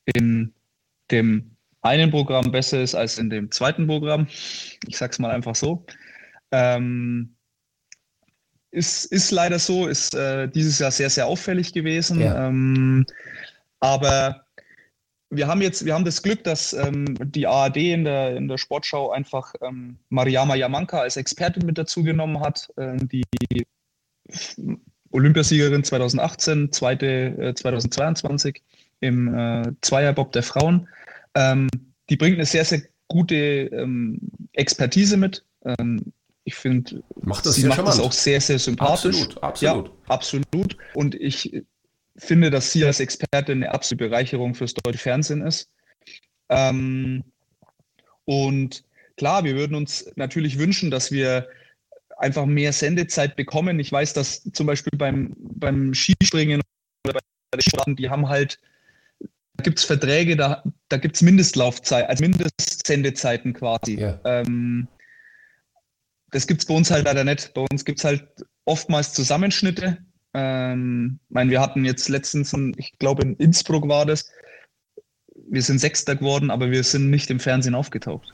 in 0.04 0.52
dem 1.10 1.56
einen 1.80 2.10
Programm 2.10 2.50
besser 2.50 2.82
ist 2.82 2.94
als 2.94 3.18
in 3.18 3.30
dem 3.30 3.50
zweiten 3.50 3.86
Programm. 3.86 4.26
Ich 4.86 4.96
sage 4.96 5.12
es 5.12 5.18
mal 5.18 5.30
einfach 5.30 5.54
so. 5.54 5.86
Ähm, 6.50 7.33
ist, 8.74 9.06
ist 9.06 9.30
leider 9.30 9.58
so, 9.58 9.86
ist 9.86 10.14
äh, 10.14 10.48
dieses 10.48 10.78
Jahr 10.78 10.90
sehr, 10.90 11.10
sehr 11.10 11.26
auffällig 11.26 11.72
gewesen. 11.72 12.20
Ja. 12.20 12.48
Ähm, 12.48 13.06
aber 13.80 14.44
wir 15.30 15.46
haben 15.46 15.62
jetzt, 15.62 15.84
wir 15.84 15.94
haben 15.94 16.04
das 16.04 16.22
Glück, 16.22 16.44
dass 16.44 16.72
ähm, 16.72 17.16
die 17.20 17.46
ARD 17.46 17.76
in 17.76 18.04
der, 18.04 18.36
in 18.36 18.48
der 18.48 18.58
Sportschau 18.58 19.10
einfach 19.10 19.54
ähm, 19.62 19.98
Mariama 20.08 20.54
Yamanka 20.54 21.00
als 21.00 21.16
Expertin 21.16 21.66
mit 21.66 21.78
dazu 21.78 22.02
genommen 22.02 22.40
hat, 22.40 22.72
äh, 22.76 22.96
die 22.96 23.24
Olympiasiegerin 25.10 25.84
2018, 25.84 26.72
zweite 26.72 27.06
äh, 27.06 27.54
2022 27.54 28.62
im 29.00 29.34
äh, 29.34 29.72
Zweierbob 29.80 30.32
der 30.32 30.42
Frauen. 30.42 30.88
Ähm, 31.34 31.68
die 32.10 32.16
bringt 32.16 32.36
eine 32.36 32.46
sehr, 32.46 32.64
sehr 32.64 32.82
gute 33.08 33.34
ähm, 33.34 34.18
Expertise 34.52 35.16
mit. 35.16 35.44
Ich 36.44 36.54
finde, 36.54 37.02
sie 37.42 37.66
macht 37.66 37.86
das 37.86 38.00
auch 38.00 38.12
sehr, 38.12 38.40
sehr 38.40 38.58
sympathisch. 38.58 39.22
Absolut, 39.22 39.42
absolut. 39.42 39.88
Ja, 39.88 39.94
absolut. 40.08 40.76
Und 40.94 41.14
ich 41.14 41.62
finde, 42.16 42.50
dass 42.50 42.70
sie 42.70 42.84
als 42.84 43.00
Expertin 43.00 43.62
eine 43.62 43.72
absolute 43.72 44.08
Bereicherung 44.08 44.54
fürs 44.54 44.74
deutsche 44.74 44.98
Fernsehen 44.98 45.46
ist. 45.46 45.70
Ähm, 46.50 47.24
und 48.26 48.84
klar, 49.16 49.44
wir 49.44 49.56
würden 49.56 49.74
uns 49.74 50.10
natürlich 50.16 50.58
wünschen, 50.58 50.90
dass 50.90 51.10
wir 51.10 51.48
einfach 52.16 52.46
mehr 52.46 52.72
Sendezeit 52.72 53.36
bekommen. 53.36 53.80
Ich 53.80 53.90
weiß, 53.90 54.12
dass 54.12 54.42
zum 54.52 54.66
Beispiel 54.66 54.96
beim, 54.98 55.34
beim 55.38 55.94
Skispringen 55.94 56.60
oder 57.06 57.18
bei 57.50 57.56
den 57.56 57.62
Sporten, 57.62 57.96
die 57.96 58.10
haben 58.10 58.28
halt 58.28 58.58
gibt 59.62 59.78
es 59.78 59.84
Verträge, 59.84 60.36
da, 60.36 60.62
da 60.88 60.96
gibt 60.96 61.16
es 61.16 61.22
Mindestlaufzeit, 61.22 62.08
also 62.08 62.22
Mindestsendezeiten 62.22 63.52
quasi. 63.52 64.00
Ja. 64.00 64.20
Ähm, 64.24 64.88
das 66.34 66.46
gibt 66.46 66.60
es 66.62 66.66
bei 66.66 66.74
uns 66.74 66.90
halt 66.90 67.04
leider 67.04 67.24
nicht. 67.24 67.54
Bei 67.54 67.64
uns 67.70 67.84
gibt 67.84 68.00
es 68.00 68.04
halt 68.04 68.26
oftmals 68.64 69.12
Zusammenschnitte. 69.12 69.98
Ähm, 70.34 71.20
ich 71.28 71.34
meine, 71.34 71.50
wir 71.50 71.60
hatten 71.60 71.84
jetzt 71.84 72.08
letztens, 72.08 72.52
ich 72.76 72.98
glaube 72.98 73.22
in 73.22 73.36
Innsbruck 73.36 73.88
war 73.88 74.04
das, 74.04 74.28
wir 75.48 75.62
sind 75.62 75.78
Sechster 75.78 76.16
geworden, 76.16 76.50
aber 76.50 76.70
wir 76.70 76.82
sind 76.82 77.08
nicht 77.08 77.30
im 77.30 77.38
Fernsehen 77.38 77.74
aufgetaucht. 77.74 78.28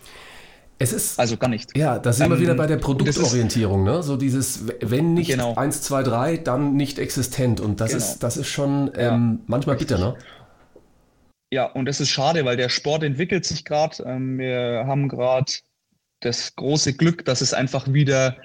Es 0.78 0.94
ist, 0.94 1.20
Also 1.20 1.36
gar 1.36 1.48
nicht. 1.48 1.76
ja, 1.76 1.98
da 1.98 2.10
sind 2.10 2.30
wir 2.30 2.36
Ähm, 2.36 2.42
wieder 2.42 2.54
bei 2.54 2.66
der 2.66 2.78
Produktorientierung, 2.78 3.84
ne? 3.84 4.02
So 4.02 4.16
dieses, 4.16 4.66
wenn 4.80 5.12
nicht 5.12 5.28
Genau. 5.30 5.54
1, 5.54 5.82
2, 5.82 6.02
3, 6.02 6.36
dann 6.38 6.74
nicht 6.74 6.98
existent. 6.98 7.60
Und 7.60 7.80
das 7.82 7.90
Genau. 7.90 8.02
ist, 8.02 8.18
das 8.22 8.38
ist 8.38 8.48
schon 8.48 8.90
ähm, 8.94 9.40
manchmal 9.46 9.76
bitter, 9.76 9.98
ne? 9.98 10.14
Ja, 11.52 11.66
und 11.66 11.84
das 11.84 12.00
ist 12.00 12.08
schade, 12.08 12.46
weil 12.46 12.56
der 12.56 12.70
Sport 12.70 13.02
entwickelt 13.02 13.44
sich 13.44 13.66
gerade. 13.66 14.02
Ähm, 14.04 14.38
wir 14.38 14.84
haben 14.86 15.08
gerade 15.08 15.52
das 16.20 16.54
große 16.56 16.94
Glück, 16.94 17.24
dass 17.24 17.40
es 17.40 17.54
einfach 17.54 17.92
wieder 17.92 18.36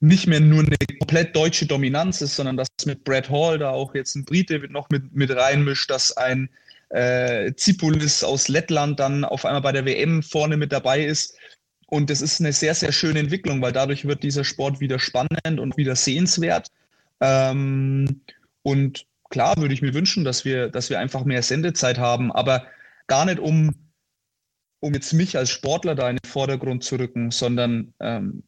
nicht 0.00 0.26
mehr 0.26 0.40
nur 0.40 0.60
eine 0.60 0.76
komplett 0.98 1.34
deutsche 1.34 1.66
Dominanz 1.66 2.20
ist, 2.20 2.36
sondern 2.36 2.56
dass 2.56 2.68
mit 2.86 3.04
Brad 3.04 3.28
Hall 3.30 3.58
da 3.58 3.70
auch 3.70 3.94
jetzt 3.94 4.14
ein 4.14 4.24
Brite 4.24 4.60
noch 4.70 4.88
mit, 4.90 5.12
mit 5.14 5.30
reinmischt, 5.34 5.90
dass 5.90 6.16
ein 6.16 6.48
äh, 6.90 7.52
Zipulis 7.54 8.22
aus 8.22 8.48
Lettland 8.48 9.00
dann 9.00 9.24
auf 9.24 9.44
einmal 9.44 9.62
bei 9.62 9.72
der 9.72 9.84
WM 9.84 10.22
vorne 10.22 10.56
mit 10.56 10.72
dabei 10.72 11.04
ist. 11.04 11.36
Und 11.86 12.10
das 12.10 12.20
ist 12.20 12.40
eine 12.40 12.52
sehr, 12.52 12.74
sehr 12.74 12.92
schöne 12.92 13.18
Entwicklung, 13.18 13.60
weil 13.60 13.72
dadurch 13.72 14.06
wird 14.06 14.22
dieser 14.22 14.44
Sport 14.44 14.78
wieder 14.78 14.98
spannend 14.98 15.58
und 15.58 15.76
wieder 15.76 15.96
sehenswert. 15.96 16.68
Ähm, 17.20 18.20
und 18.62 19.06
klar 19.30 19.56
würde 19.56 19.74
ich 19.74 19.82
mir 19.82 19.94
wünschen, 19.94 20.24
dass 20.24 20.44
wir, 20.44 20.68
dass 20.68 20.90
wir 20.90 21.00
einfach 21.00 21.24
mehr 21.24 21.42
Sendezeit 21.42 21.98
haben, 21.98 22.30
aber 22.30 22.66
gar 23.06 23.24
nicht 23.24 23.38
um, 23.38 23.74
um 24.80 24.94
jetzt 24.94 25.12
mich 25.12 25.36
als 25.36 25.50
Sportler 25.50 25.94
da 25.94 26.08
in 26.08 26.16
den 26.16 26.30
Vordergrund 26.30 26.84
zu 26.84 26.96
rücken, 26.96 27.30
sondern 27.30 27.94
ähm, 28.00 28.44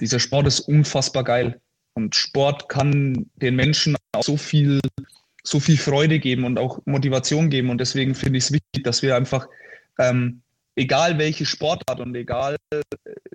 dieser 0.00 0.18
Sport 0.18 0.46
ist 0.46 0.60
unfassbar 0.60 1.24
geil. 1.24 1.60
Und 1.94 2.14
Sport 2.14 2.68
kann 2.68 3.30
den 3.36 3.56
Menschen 3.56 3.96
auch 4.12 4.22
so 4.22 4.36
viel, 4.36 4.80
so 5.42 5.60
viel 5.60 5.76
Freude 5.76 6.18
geben 6.18 6.44
und 6.44 6.58
auch 6.58 6.80
Motivation 6.86 7.50
geben. 7.50 7.70
Und 7.70 7.78
deswegen 7.78 8.14
finde 8.14 8.38
ich 8.38 8.44
es 8.44 8.52
wichtig, 8.52 8.84
dass 8.84 9.02
wir 9.02 9.16
einfach, 9.16 9.48
ähm, 9.98 10.42
egal 10.76 11.18
welche 11.18 11.44
Sportart 11.44 12.00
und 12.00 12.14
egal 12.14 12.56
äh, 12.70 12.80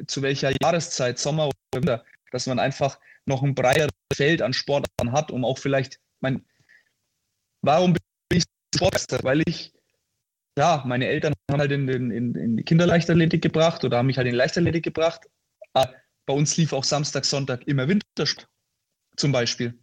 zu 0.08 0.22
welcher 0.22 0.52
Jahreszeit, 0.62 1.20
Sommer 1.20 1.48
oder 1.48 1.56
Winter, 1.74 2.06
dass 2.32 2.48
man 2.48 2.60
einfach 2.60 3.00
noch 3.26 3.44
ein 3.44 3.56
breiteres 3.56 3.92
Feld 4.14 4.42
an 4.42 4.54
Sportarten 4.54 5.12
hat, 5.12 5.32
um 5.32 5.46
auch 5.46 5.58
vielleicht, 5.58 6.00
mein, 6.22 6.44
warum 7.62 7.94
bin 7.94 8.02
ich 8.34 8.44
Sportmeister? 8.74 9.20
Weil 9.24 9.44
ich, 9.48 9.74
ja, 10.58 10.84
meine 10.86 11.08
Eltern 11.08 11.34
haben 11.52 11.60
halt 11.60 11.72
in, 11.72 11.88
in, 11.88 12.36
in, 12.36 12.58
die 12.58 12.64
Kinderleichtathletik 12.64 13.42
gebracht 13.42 13.84
oder 13.84 13.98
haben 13.98 14.08
mich 14.08 14.18
halt 14.18 14.28
in 14.28 14.34
die 14.34 14.38
Leichtathletik 14.38 14.84
gebracht. 14.84 15.28
Aber 15.74 15.94
bei 16.26 16.34
uns 16.34 16.56
lief 16.58 16.74
auch 16.74 16.84
Samstag, 16.84 17.26
Sonntag 17.26 17.68
immer 17.68 17.88
Wintersport 17.88 18.48
zum 19.18 19.32
Beispiel. 19.32 19.78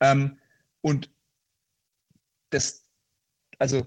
Ähm, 0.00 0.38
und 0.80 1.10
das, 2.50 2.84
also 3.58 3.86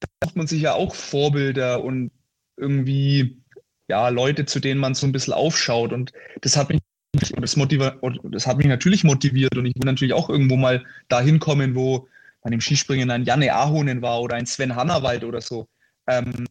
da 0.00 0.08
sucht 0.24 0.36
man 0.36 0.46
sich 0.46 0.62
ja 0.62 0.74
auch 0.74 0.94
Vorbilder 0.94 1.82
und 1.82 2.10
irgendwie 2.56 3.42
ja 3.88 4.08
Leute, 4.08 4.46
zu 4.46 4.60
denen 4.60 4.80
man 4.80 4.94
so 4.94 5.06
ein 5.06 5.12
bisschen 5.12 5.34
aufschaut. 5.34 5.92
Und 5.92 6.12
das 6.40 6.56
hat 6.56 6.68
mich 6.70 6.80
das, 7.12 7.30
das 7.32 8.46
hat 8.46 8.58
mich 8.58 8.66
natürlich 8.66 9.04
motiviert 9.04 9.56
und 9.56 9.64
ich 9.64 9.74
will 9.74 9.86
natürlich 9.86 10.12
auch 10.12 10.28
irgendwo 10.28 10.56
mal 10.56 10.84
dahin 11.08 11.38
kommen, 11.38 11.74
wo 11.74 12.08
bei 12.46 12.50
dem 12.50 12.60
Skispringen 12.60 13.10
ein 13.10 13.24
Janne 13.24 13.52
Ahonen 13.52 14.02
war 14.02 14.20
oder 14.22 14.36
ein 14.36 14.46
Sven 14.46 14.76
Hannawald 14.76 15.24
oder 15.24 15.40
so. 15.40 15.66
Ähm, 16.06 16.46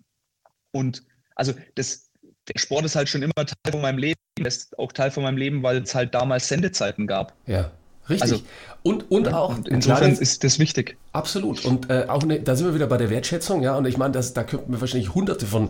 und 0.74 1.04
also 1.38 1.54
das, 1.76 2.10
der 2.22 2.60
Sport 2.60 2.84
ist 2.84 2.98
halt 2.98 3.08
schon 3.08 3.24
immer 3.24 3.34
Teil 3.34 3.72
von 3.72 3.82
meinem 3.82 3.98
Leben, 3.98 4.20
ist 4.44 4.78
auch 4.78 4.92
Teil 4.92 5.10
von 5.10 5.24
meinem 5.24 5.38
Leben, 5.38 5.64
weil 5.64 5.78
es 5.78 5.96
halt 5.96 6.14
damals 6.14 6.50
Sendezeiten 6.50 7.08
gab. 7.08 7.32
Ja, 7.46 7.72
richtig. 8.10 8.24
Also- 8.24 8.44
und, 8.84 9.10
und 9.10 9.34
auch 9.34 9.56
Und 9.56 9.70
insofern 9.70 10.12
ist 10.12 10.44
das 10.44 10.60
wichtig. 10.60 10.98
Absolut. 11.14 11.64
Und 11.64 11.90
äh, 11.90 12.08
auch 12.10 12.24
ne, 12.24 12.42
da 12.42 12.58
sind 12.58 12.68
wir 12.68 12.76
wieder 12.76 12.88
bei 12.88 12.98
der 12.98 13.10
Wertschätzung, 13.10 13.64
ja. 13.64 13.78
Und 13.78 13.86
ich 13.86 13.98
meine, 13.98 14.12
das, 14.12 14.34
da 14.34 14.44
könnten 14.44 14.74
wir 14.74 14.82
wahrscheinlich 14.82 15.16
hunderte 15.16 15.46
von 15.46 15.70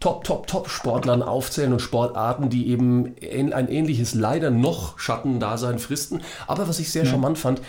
Top, 0.00 0.24
Top, 0.24 0.48
Top-Sportlern 0.48 1.22
aufzählen 1.22 1.72
und 1.72 1.80
Sportarten, 1.80 2.48
die 2.50 2.68
eben 2.70 3.14
ein 3.20 3.68
ähnliches 3.68 4.14
leider 4.14 4.50
noch 4.50 4.98
Schattendasein 4.98 5.78
fristen. 5.78 6.22
Aber 6.48 6.66
was 6.66 6.80
ich 6.80 6.90
sehr 6.90 7.06
charmant 7.06 7.38
fand, 7.38 7.62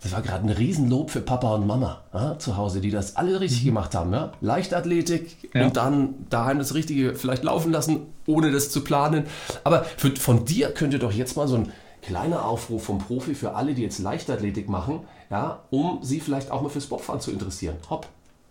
das 0.00 0.12
war 0.12 0.22
gerade 0.22 0.46
ein 0.46 0.50
Riesenlob 0.50 1.10
für 1.10 1.20
Papa 1.20 1.54
und 1.54 1.66
Mama 1.66 2.04
ja, 2.14 2.38
zu 2.38 2.56
Hause, 2.56 2.80
die 2.80 2.90
das 2.90 3.16
alle 3.16 3.40
richtig 3.40 3.64
gemacht 3.64 3.94
haben. 3.94 4.12
Ja? 4.12 4.32
Leichtathletik 4.40 5.52
Ja. 5.54 5.66
und 5.66 5.76
dann 5.76 6.14
daheim 6.30 6.58
das 6.58 6.74
Richtige 6.74 7.14
vielleicht 7.14 7.42
laufen 7.42 7.72
lassen, 7.72 8.06
ohne 8.26 8.52
das 8.52 8.70
zu 8.70 8.84
planen. 8.84 9.24
Aber 9.64 9.84
für, 9.84 10.14
von 10.14 10.44
dir 10.44 10.70
könnte 10.70 10.98
doch 10.98 11.12
jetzt 11.12 11.36
mal 11.36 11.48
so 11.48 11.56
ein 11.56 11.72
kleiner 12.02 12.44
Aufruf 12.44 12.84
vom 12.84 12.98
Profi 12.98 13.34
für 13.34 13.54
alle, 13.54 13.74
die 13.74 13.82
jetzt 13.82 13.98
Leichtathletik 13.98 14.68
machen, 14.68 15.00
ja, 15.30 15.62
um 15.70 15.98
sie 16.02 16.20
vielleicht 16.20 16.50
auch 16.50 16.62
mal 16.62 16.68
fürs 16.68 16.86
Bobfahren 16.86 17.20
zu 17.20 17.32
interessieren. 17.32 17.76
Hopp, 17.90 18.06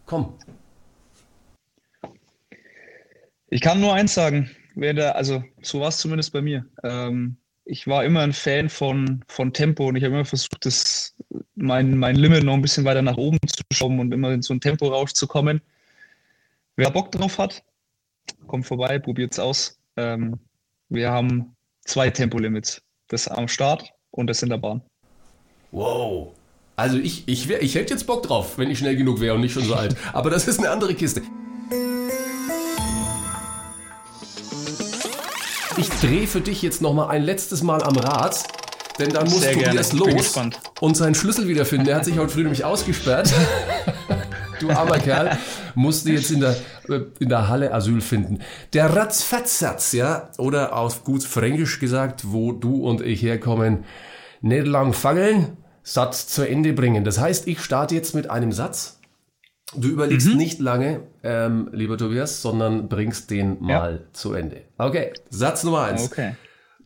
komm. 0.05 0.33
Ich 3.49 3.61
kann 3.61 3.79
nur 3.79 3.93
eins 3.93 4.13
sagen, 4.13 4.51
wer 4.75 4.93
da, 4.93 5.11
also 5.11 5.43
so 5.61 5.79
war 5.79 5.87
es 5.87 5.97
zumindest 5.99 6.33
bei 6.33 6.41
mir. 6.41 6.65
Ähm, 6.83 7.37
ich 7.65 7.87
war 7.87 8.05
immer 8.05 8.21
ein 8.21 8.33
Fan 8.33 8.69
von, 8.69 9.23
von 9.27 9.53
Tempo 9.53 9.87
und 9.87 9.95
ich 9.95 10.03
habe 10.03 10.13
immer 10.13 10.25
versucht, 10.25 10.65
das, 10.65 11.15
mein, 11.57 11.97
mein 11.97 12.15
Limit 12.15 12.43
noch 12.43 12.53
ein 12.53 12.61
bisschen 12.61 12.85
weiter 12.85 13.01
nach 13.01 13.17
oben 13.17 13.39
zu 13.47 13.63
schrauben 13.73 13.99
und 13.99 14.13
immer 14.13 14.31
in 14.31 14.41
so 14.41 14.53
einen 14.53 14.61
Temporausch 14.61 15.13
zu 15.13 15.27
kommen. 15.27 15.61
Wer 16.75 16.91
Bock 16.91 17.11
drauf 17.11 17.39
hat, 17.39 17.63
kommt 18.45 18.65
vorbei, 18.65 18.99
probiert's 18.99 19.39
aus. 19.39 19.79
Ähm, 19.97 20.39
wir 20.89 21.11
haben 21.11 21.55
zwei 21.83 22.09
Tempolimits. 22.09 22.81
Das 23.07 23.27
am 23.27 23.47
Start 23.47 23.91
und 24.11 24.27
das 24.27 24.43
in 24.43 24.49
der 24.49 24.57
Bahn. 24.57 24.81
Wow. 25.71 26.33
Also 26.75 26.97
ich, 26.97 27.27
ich, 27.27 27.47
wär, 27.47 27.63
ich 27.63 27.75
hätte 27.75 27.93
jetzt 27.93 28.05
Bock 28.05 28.23
drauf, 28.23 28.57
wenn 28.57 28.69
ich 28.69 28.77
schnell 28.77 28.95
genug 28.95 29.19
wäre 29.19 29.33
und 29.33 29.41
nicht 29.41 29.53
schon 29.53 29.63
so 29.63 29.73
alt. 29.73 29.95
Aber 30.13 30.29
das 30.29 30.47
ist 30.47 30.59
eine 30.59 30.69
andere 30.69 30.93
Kiste. 30.93 31.23
Ich 35.77 35.89
drehe 35.89 36.27
für 36.27 36.41
dich 36.41 36.61
jetzt 36.61 36.81
noch 36.81 36.93
mal 36.93 37.07
ein 37.07 37.23
letztes 37.23 37.63
Mal 37.63 37.83
am 37.83 37.95
Rad, 37.97 38.43
denn 38.99 39.09
dann 39.09 39.29
muss 39.29 39.41
Sehr 39.41 39.55
gerne. 39.55 39.81
Tobias 39.81 39.89
Bin 39.89 39.99
los 39.99 40.39
und 40.79 40.97
seinen 40.97 41.15
Schlüssel 41.15 41.47
wiederfinden. 41.47 41.85
Der 41.85 41.97
hat 41.97 42.05
sich 42.05 42.17
heute 42.17 42.29
früh 42.33 42.43
nämlich 42.43 42.63
ausgesperrt. 42.65 43.33
Du 44.59 44.71
armer 44.71 44.97
Kerl, 44.97 45.37
musste 45.75 46.11
jetzt 46.11 46.31
in 46.31 46.39
der, 46.39 46.55
in 47.19 47.29
der 47.29 47.47
Halle 47.47 47.71
Asyl 47.75 48.01
finden. 48.01 48.39
Der 48.73 48.95
Ratzfatzsatz, 48.95 49.91
ja, 49.91 50.31
oder 50.39 50.75
auf 50.75 51.03
gut 51.03 51.23
Fränkisch 51.23 51.79
gesagt, 51.79 52.23
wo 52.31 52.53
du 52.53 52.83
und 52.87 53.01
ich 53.01 53.21
herkommen, 53.21 53.83
nicht 54.41 54.65
lang 54.65 54.93
fangeln, 54.93 55.57
Satz 55.83 56.27
zu 56.27 56.41
Ende 56.41 56.73
bringen. 56.73 57.03
Das 57.03 57.19
heißt, 57.19 57.47
ich 57.47 57.61
starte 57.61 57.93
jetzt 57.93 58.15
mit 58.15 58.31
einem 58.31 58.51
Satz. 58.51 58.99
Du 59.75 59.89
überlegst 59.89 60.27
Mhm. 60.29 60.37
nicht 60.37 60.59
lange, 60.59 61.01
ähm, 61.23 61.69
lieber 61.71 61.97
Tobias, 61.97 62.41
sondern 62.41 62.89
bringst 62.89 63.29
den 63.29 63.57
mal 63.61 64.05
zu 64.13 64.33
Ende. 64.33 64.61
Okay, 64.79 65.13
Satz 65.29 65.63
Nummer 65.65 65.83
eins. 65.83 66.05
Okay. 66.11 66.35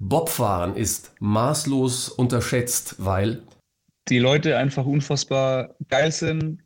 Bobfahren 0.03 0.75
ist 0.75 1.11
maßlos 1.19 2.09
unterschätzt, 2.09 2.95
weil 2.97 3.43
Die 4.09 4.17
Leute 4.17 4.57
einfach 4.57 4.83
unfassbar 4.85 5.75
geil 5.89 6.11
sind, 6.11 6.59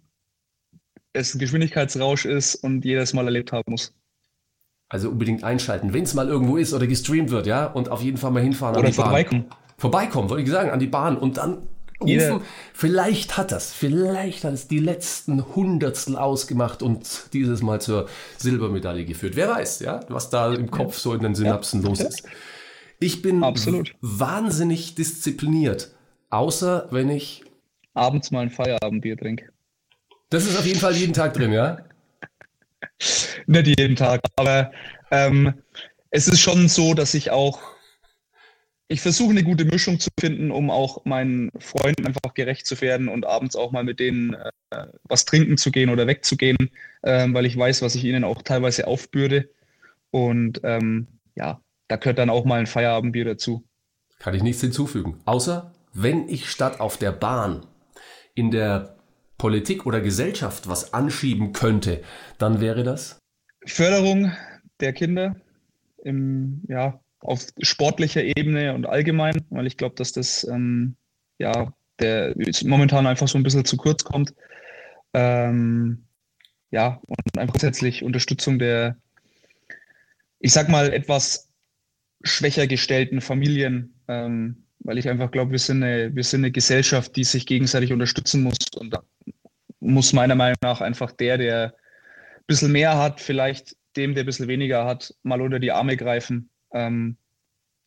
es 1.11 1.35
ein 1.35 1.39
Geschwindigkeitsrausch 1.39 2.25
ist 2.25 2.55
und 2.55 2.85
jedes 2.85 3.13
Mal 3.13 3.25
erlebt 3.25 3.51
haben 3.51 3.65
muss. 3.69 3.93
Also 4.87 5.09
unbedingt 5.09 5.43
einschalten, 5.43 5.93
wenn 5.93 6.03
es 6.03 6.13
mal 6.13 6.29
irgendwo 6.29 6.55
ist 6.55 6.73
oder 6.73 6.87
gestreamt 6.87 7.29
wird, 7.31 7.45
ja, 7.45 7.65
und 7.65 7.89
auf 7.89 8.01
jeden 8.01 8.17
Fall 8.17 8.31
mal 8.31 8.41
hinfahren 8.41 8.77
Oder 8.77 8.85
an 8.85 8.91
die 8.91 8.97
Bahn. 8.97 9.05
vorbeikommen. 9.07 9.45
Vorbeikommen, 9.77 10.29
wollte 10.29 10.43
ich 10.43 10.49
sagen, 10.49 10.69
an 10.69 10.79
die 10.79 10.87
Bahn 10.87 11.17
und 11.17 11.35
dann 11.37 11.67
rufen. 11.99 12.07
Jeder- 12.07 12.41
Vielleicht 12.73 13.35
hat 13.35 13.51
das, 13.51 13.73
vielleicht 13.73 14.45
hat 14.45 14.53
es 14.53 14.69
die 14.69 14.79
letzten 14.79 15.55
Hundertstel 15.55 16.15
ausgemacht 16.15 16.81
und 16.81 17.33
dieses 17.33 17.61
Mal 17.61 17.81
zur 17.81 18.07
Silbermedaille 18.37 19.03
geführt. 19.03 19.35
Wer 19.35 19.49
weiß, 19.49 19.79
ja, 19.79 19.99
was 20.07 20.29
da 20.29 20.53
im 20.53 20.71
Kopf 20.71 20.97
so 20.97 21.13
in 21.13 21.19
den 21.21 21.35
Synapsen 21.35 21.81
los 21.83 21.99
Ja. 21.99 22.05
ist. 22.07 22.23
Ich 22.99 23.21
bin 23.21 23.43
Absolut. 23.43 23.95
wahnsinnig 24.01 24.95
diszipliniert, 24.95 25.95
außer 26.29 26.87
wenn 26.91 27.09
ich. 27.09 27.43
Abends 27.93 28.31
mal 28.31 28.41
ein 28.41 28.49
Feierabendbier 28.49 29.17
trinke. 29.17 29.49
Das 30.29 30.45
ist 30.45 30.57
auf 30.57 30.65
jeden 30.65 30.79
Fall 30.79 30.95
jeden 30.95 31.13
Tag 31.13 31.33
drin, 31.33 31.51
ja. 31.51 31.77
Nicht 33.47 33.79
jeden 33.79 33.95
Tag, 33.95 34.21
aber 34.35 34.71
ähm, 35.11 35.53
es 36.09 36.27
ist 36.27 36.39
schon 36.39 36.67
so, 36.67 36.93
dass 36.93 37.13
ich 37.13 37.31
auch, 37.31 37.61
ich 38.87 39.01
versuche 39.01 39.31
eine 39.31 39.43
gute 39.43 39.65
Mischung 39.65 39.99
zu 39.99 40.09
finden, 40.19 40.51
um 40.51 40.69
auch 40.69 41.05
meinen 41.05 41.51
Freunden 41.59 42.05
einfach 42.05 42.33
gerecht 42.33 42.65
zu 42.65 42.79
werden 42.81 43.07
und 43.07 43.25
abends 43.25 43.55
auch 43.55 43.71
mal 43.71 43.83
mit 43.83 43.99
denen 43.99 44.33
äh, 44.33 44.87
was 45.03 45.25
trinken 45.25 45.57
zu 45.57 45.71
gehen 45.71 45.89
oder 45.89 46.07
wegzugehen, 46.07 46.69
ähm, 47.03 47.33
weil 47.33 47.45
ich 47.45 47.57
weiß, 47.57 47.81
was 47.81 47.95
ich 47.95 48.03
ihnen 48.03 48.23
auch 48.23 48.41
teilweise 48.41 48.87
aufbürde. 48.87 49.49
Und 50.11 50.61
ähm, 50.63 51.07
ja, 51.35 51.61
da 51.87 51.97
gehört 51.97 52.17
dann 52.17 52.29
auch 52.29 52.45
mal 52.45 52.59
ein 52.59 52.67
Feierabendbier 52.67 53.25
dazu. 53.25 53.63
Kann 54.19 54.33
ich 54.33 54.43
nichts 54.43 54.61
hinzufügen. 54.61 55.21
Außer 55.25 55.71
wenn 55.93 56.27
ich 56.27 56.49
statt 56.49 56.79
auf 56.79 56.97
der 56.97 57.11
Bahn 57.11 57.65
in 58.33 58.51
der 58.51 58.97
Politik 59.37 59.85
oder 59.85 60.01
Gesellschaft 60.01 60.67
was 60.67 60.93
anschieben 60.93 61.53
könnte, 61.53 62.01
dann 62.37 62.61
wäre 62.61 62.83
das. 62.83 63.19
Förderung 63.65 64.31
der 64.79 64.93
Kinder 64.93 65.35
im, 66.03 66.61
ja, 66.67 66.99
auf 67.19 67.47
sportlicher 67.61 68.23
Ebene 68.23 68.73
und 68.73 68.85
allgemein, 68.85 69.45
weil 69.49 69.67
ich 69.67 69.77
glaube, 69.77 69.95
dass 69.95 70.11
das 70.11 70.43
ähm, 70.45 70.95
ja, 71.37 71.73
der 71.99 72.35
momentan 72.63 73.07
einfach 73.07 73.27
so 73.27 73.37
ein 73.37 73.43
bisschen 73.43 73.65
zu 73.65 73.77
kurz 73.77 74.03
kommt. 74.03 74.33
Ähm, 75.13 76.05
ja, 76.71 76.99
und 77.07 77.37
einfach 77.37 77.53
grundsätzlich 77.53 78.03
Unterstützung 78.03 78.59
der, 78.59 78.97
ich 80.39 80.51
sag 80.51 80.69
mal, 80.69 80.91
etwas 80.91 81.49
schwächer 82.25 82.67
gestellten 82.67 83.21
Familien, 83.21 83.95
ähm, 84.07 84.65
weil 84.79 84.97
ich 84.97 85.07
einfach 85.07 85.31
glaube, 85.31 85.51
wir, 85.51 85.59
sind 85.59 85.83
eine, 85.83 86.13
wir 86.15 86.23
sind 86.23 86.41
eine 86.41 86.51
Gesellschaft, 86.51 87.15
die 87.15 87.23
sich 87.23 87.45
gegenseitig 87.45 87.93
unterstützen 87.93 88.43
muss. 88.43 88.57
Und 88.75 88.91
da 88.93 89.03
muss 89.79 90.13
meiner 90.13 90.35
Meinung 90.35 90.57
nach 90.61 90.81
einfach 90.81 91.11
der, 91.11 91.37
der 91.37 91.65
ein 91.65 92.43
bisschen 92.47 92.71
mehr 92.71 92.97
hat, 92.97 93.21
vielleicht 93.21 93.75
dem, 93.95 94.13
der 94.13 94.23
ein 94.23 94.25
bisschen 94.25 94.47
weniger 94.47 94.85
hat, 94.85 95.13
mal 95.23 95.41
unter 95.41 95.59
die 95.59 95.71
Arme 95.71 95.95
greifen, 95.95 96.49
ähm, 96.73 97.17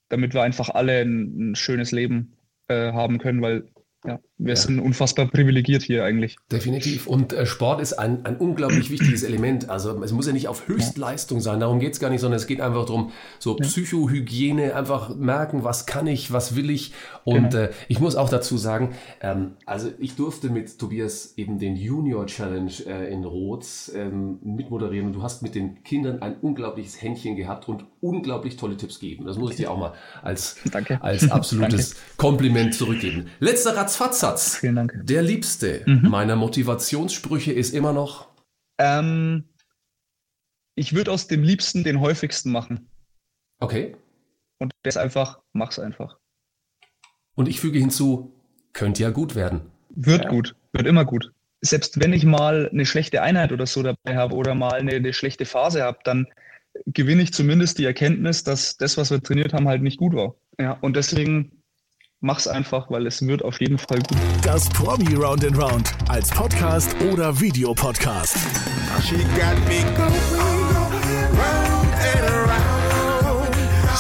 damit 0.09 0.35
wir 0.35 0.43
einfach 0.43 0.71
alle 0.71 1.03
ein, 1.03 1.51
ein 1.51 1.55
schönes 1.55 1.93
Leben 1.93 2.37
äh, 2.69 2.93
haben 2.93 3.19
können, 3.19 3.43
weil 3.43 3.69
ja, 4.05 4.19
wir 4.39 4.55
ja. 4.55 4.57
sind 4.57 4.79
unfassbar 4.79 5.27
privilegiert 5.27 5.83
hier 5.83 6.05
eigentlich. 6.05 6.37
Definitiv. 6.53 7.09
Und 7.09 7.33
äh, 7.33 7.45
Sport 7.45 7.81
ist 7.81 7.95
ein, 7.95 8.25
ein 8.25 8.37
unglaublich 8.37 8.91
wichtiges 8.91 9.25
Element. 9.25 9.69
Also 9.69 10.01
es 10.03 10.13
muss 10.13 10.29
ja 10.29 10.33
nicht 10.33 10.47
auf 10.47 10.69
Höchstleistung 10.69 11.41
sein, 11.41 11.59
darum 11.59 11.81
geht 11.81 11.95
es 11.95 12.01
gar 12.01 12.09
nicht, 12.09 12.21
sondern 12.21 12.37
es 12.37 12.47
geht 12.47 12.61
einfach 12.61 12.87
darum, 12.87 13.11
so 13.41 13.57
Psychohygiene, 13.57 14.77
einfach 14.77 15.15
merken, 15.17 15.65
was 15.65 15.87
kann 15.87 16.07
ich, 16.07 16.33
was 16.33 16.55
will 16.55 16.71
ich. 16.71 16.93
Und 17.25 17.51
genau. 17.51 17.65
äh, 17.65 17.71
ich 17.89 17.99
muss 17.99 18.15
auch 18.15 18.29
dazu 18.29 18.57
sagen, 18.57 18.95
ähm, 19.21 19.53
also 19.67 19.91
ich 19.99 20.15
durfte 20.15 20.51
mit 20.51 20.79
Tobias 20.79 21.35
eben 21.37 21.59
den 21.59 21.75
Junior 21.75 22.27
Challenge 22.27 22.73
äh, 22.87 23.13
in 23.13 23.25
Rhodes 23.25 23.93
ähm, 23.95 24.39
mitmoderieren. 24.45 25.13
Du 25.13 25.23
hast 25.23 25.43
mit 25.43 25.57
den 25.57 25.83
Kindern 25.83 26.23
ein 26.23 26.37
unglaubliches 26.41 27.03
Händchen 27.03 27.35
gehabt 27.35 27.69
und 27.69 27.85
unglaublich 28.01 28.57
tolle 28.57 28.77
Tipps 28.77 29.01
gegeben. 29.01 29.25
Das 29.25 29.37
muss 29.37 29.51
ich 29.51 29.57
dir 29.57 29.71
auch 29.71 29.79
mal 29.79 29.95
als, 30.23 30.57
als 31.01 31.29
absolutes 31.29 31.97
Kompliment 32.17 32.75
zurückgeben. 32.75 33.27
Letzter 33.41 33.77
Rat 33.77 33.91
Ratzfatzsatz. 34.29 34.57
Vielen 34.61 34.77
Dank. 34.77 35.01
Der 35.03 35.23
liebste 35.23 35.83
mhm. 35.87 36.09
meiner 36.09 36.37
Motivationssprüche 36.37 37.53
ist 37.53 37.75
immer 37.75 37.93
noch. 37.93 38.29
Ähm, 38.79 39.45
ich 40.75 40.95
würde 40.95 41.13
aus 41.13 41.27
dem 41.27 41.43
Liebsten 41.43 41.85
den 41.85 42.01
häufigsten 42.01 42.53
machen. 42.53 42.89
Okay. 43.61 43.97
Und 44.59 44.73
das 44.83 44.97
einfach, 44.97 45.41
mach's 45.53 45.79
einfach. 45.79 46.19
Und 47.35 47.49
ich 47.49 47.61
füge 47.61 47.79
hinzu, 47.79 48.33
könnte 48.73 49.03
ja 49.03 49.11
gut 49.11 49.35
werden. 49.35 49.63
Wird 49.91 50.25
ja. 50.25 50.31
gut, 50.31 50.55
wird 50.73 50.87
immer 50.87 51.05
gut. 51.05 51.33
Selbst 51.61 52.01
wenn 52.01 52.13
ich 52.13 52.25
mal 52.25 52.69
eine 52.69 52.87
schlechte 52.87 53.23
Einheit 53.23 53.51
oder 53.53 53.67
so 53.67 53.83
dabei 53.83 54.17
habe 54.17 54.35
oder 54.35 54.55
mal 54.55 54.75
eine, 54.75 54.93
eine 54.93 55.13
schlechte 55.13 55.45
Phase 55.45 55.83
habe, 55.83 55.99
dann 56.05 56.27
gewinne 56.87 57.23
ich 57.23 57.33
zumindest 57.33 57.79
die 57.79 57.85
Erkenntnis, 57.85 58.45
dass 58.45 58.77
das, 58.77 58.97
was 58.97 59.11
wir 59.11 59.21
trainiert 59.21 59.53
haben, 59.53 59.67
halt 59.67 59.83
nicht 59.83 59.99
gut 59.99 60.15
war. 60.15 60.37
Ja, 60.61 60.73
und 60.81 60.97
deswegen 60.97 61.58
mach's 62.21 62.47
einfach, 62.47 62.91
weil 62.91 63.07
es 63.07 63.23
wird 63.23 63.45
auf 63.45 63.61
jeden 63.61 63.79
Fall 63.79 63.99
gut. 63.99 64.19
Das 64.43 64.69
Promi 64.71 65.15
Round 65.15 65.45
and 65.45 65.57
Round 65.57 65.93
als 66.09 66.31
Podcast 66.31 66.95
oder 67.11 67.39
Videopodcast. 67.41 68.37
She 69.03 69.17
got 69.17 69.59
me 69.69 69.83
going 69.97 70.09
round 71.39 71.95
and 71.95 72.25
around. 72.31 73.55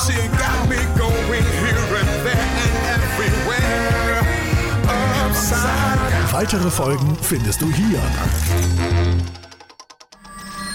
She 0.06 0.16
got 0.36 0.68
me 0.68 0.76
going 0.96 1.44
here 1.60 1.98
and 1.98 2.24
there 2.24 2.48
and 2.92 3.02
everywhere. 3.14 4.22
Upside. 5.26 6.32
Weitere 6.32 6.70
Folgen 6.70 7.16
findest 7.22 7.60
du 7.60 7.72
hier. 7.72 8.00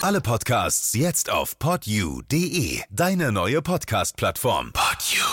Alle 0.01 0.19
Podcasts 0.19 0.93
jetzt 0.93 1.29
auf 1.29 1.57
podyou.de, 1.59 2.81
deine 2.89 3.31
neue 3.31 3.61
Podcast-Plattform. 3.61 4.73
Podyou. 4.73 5.32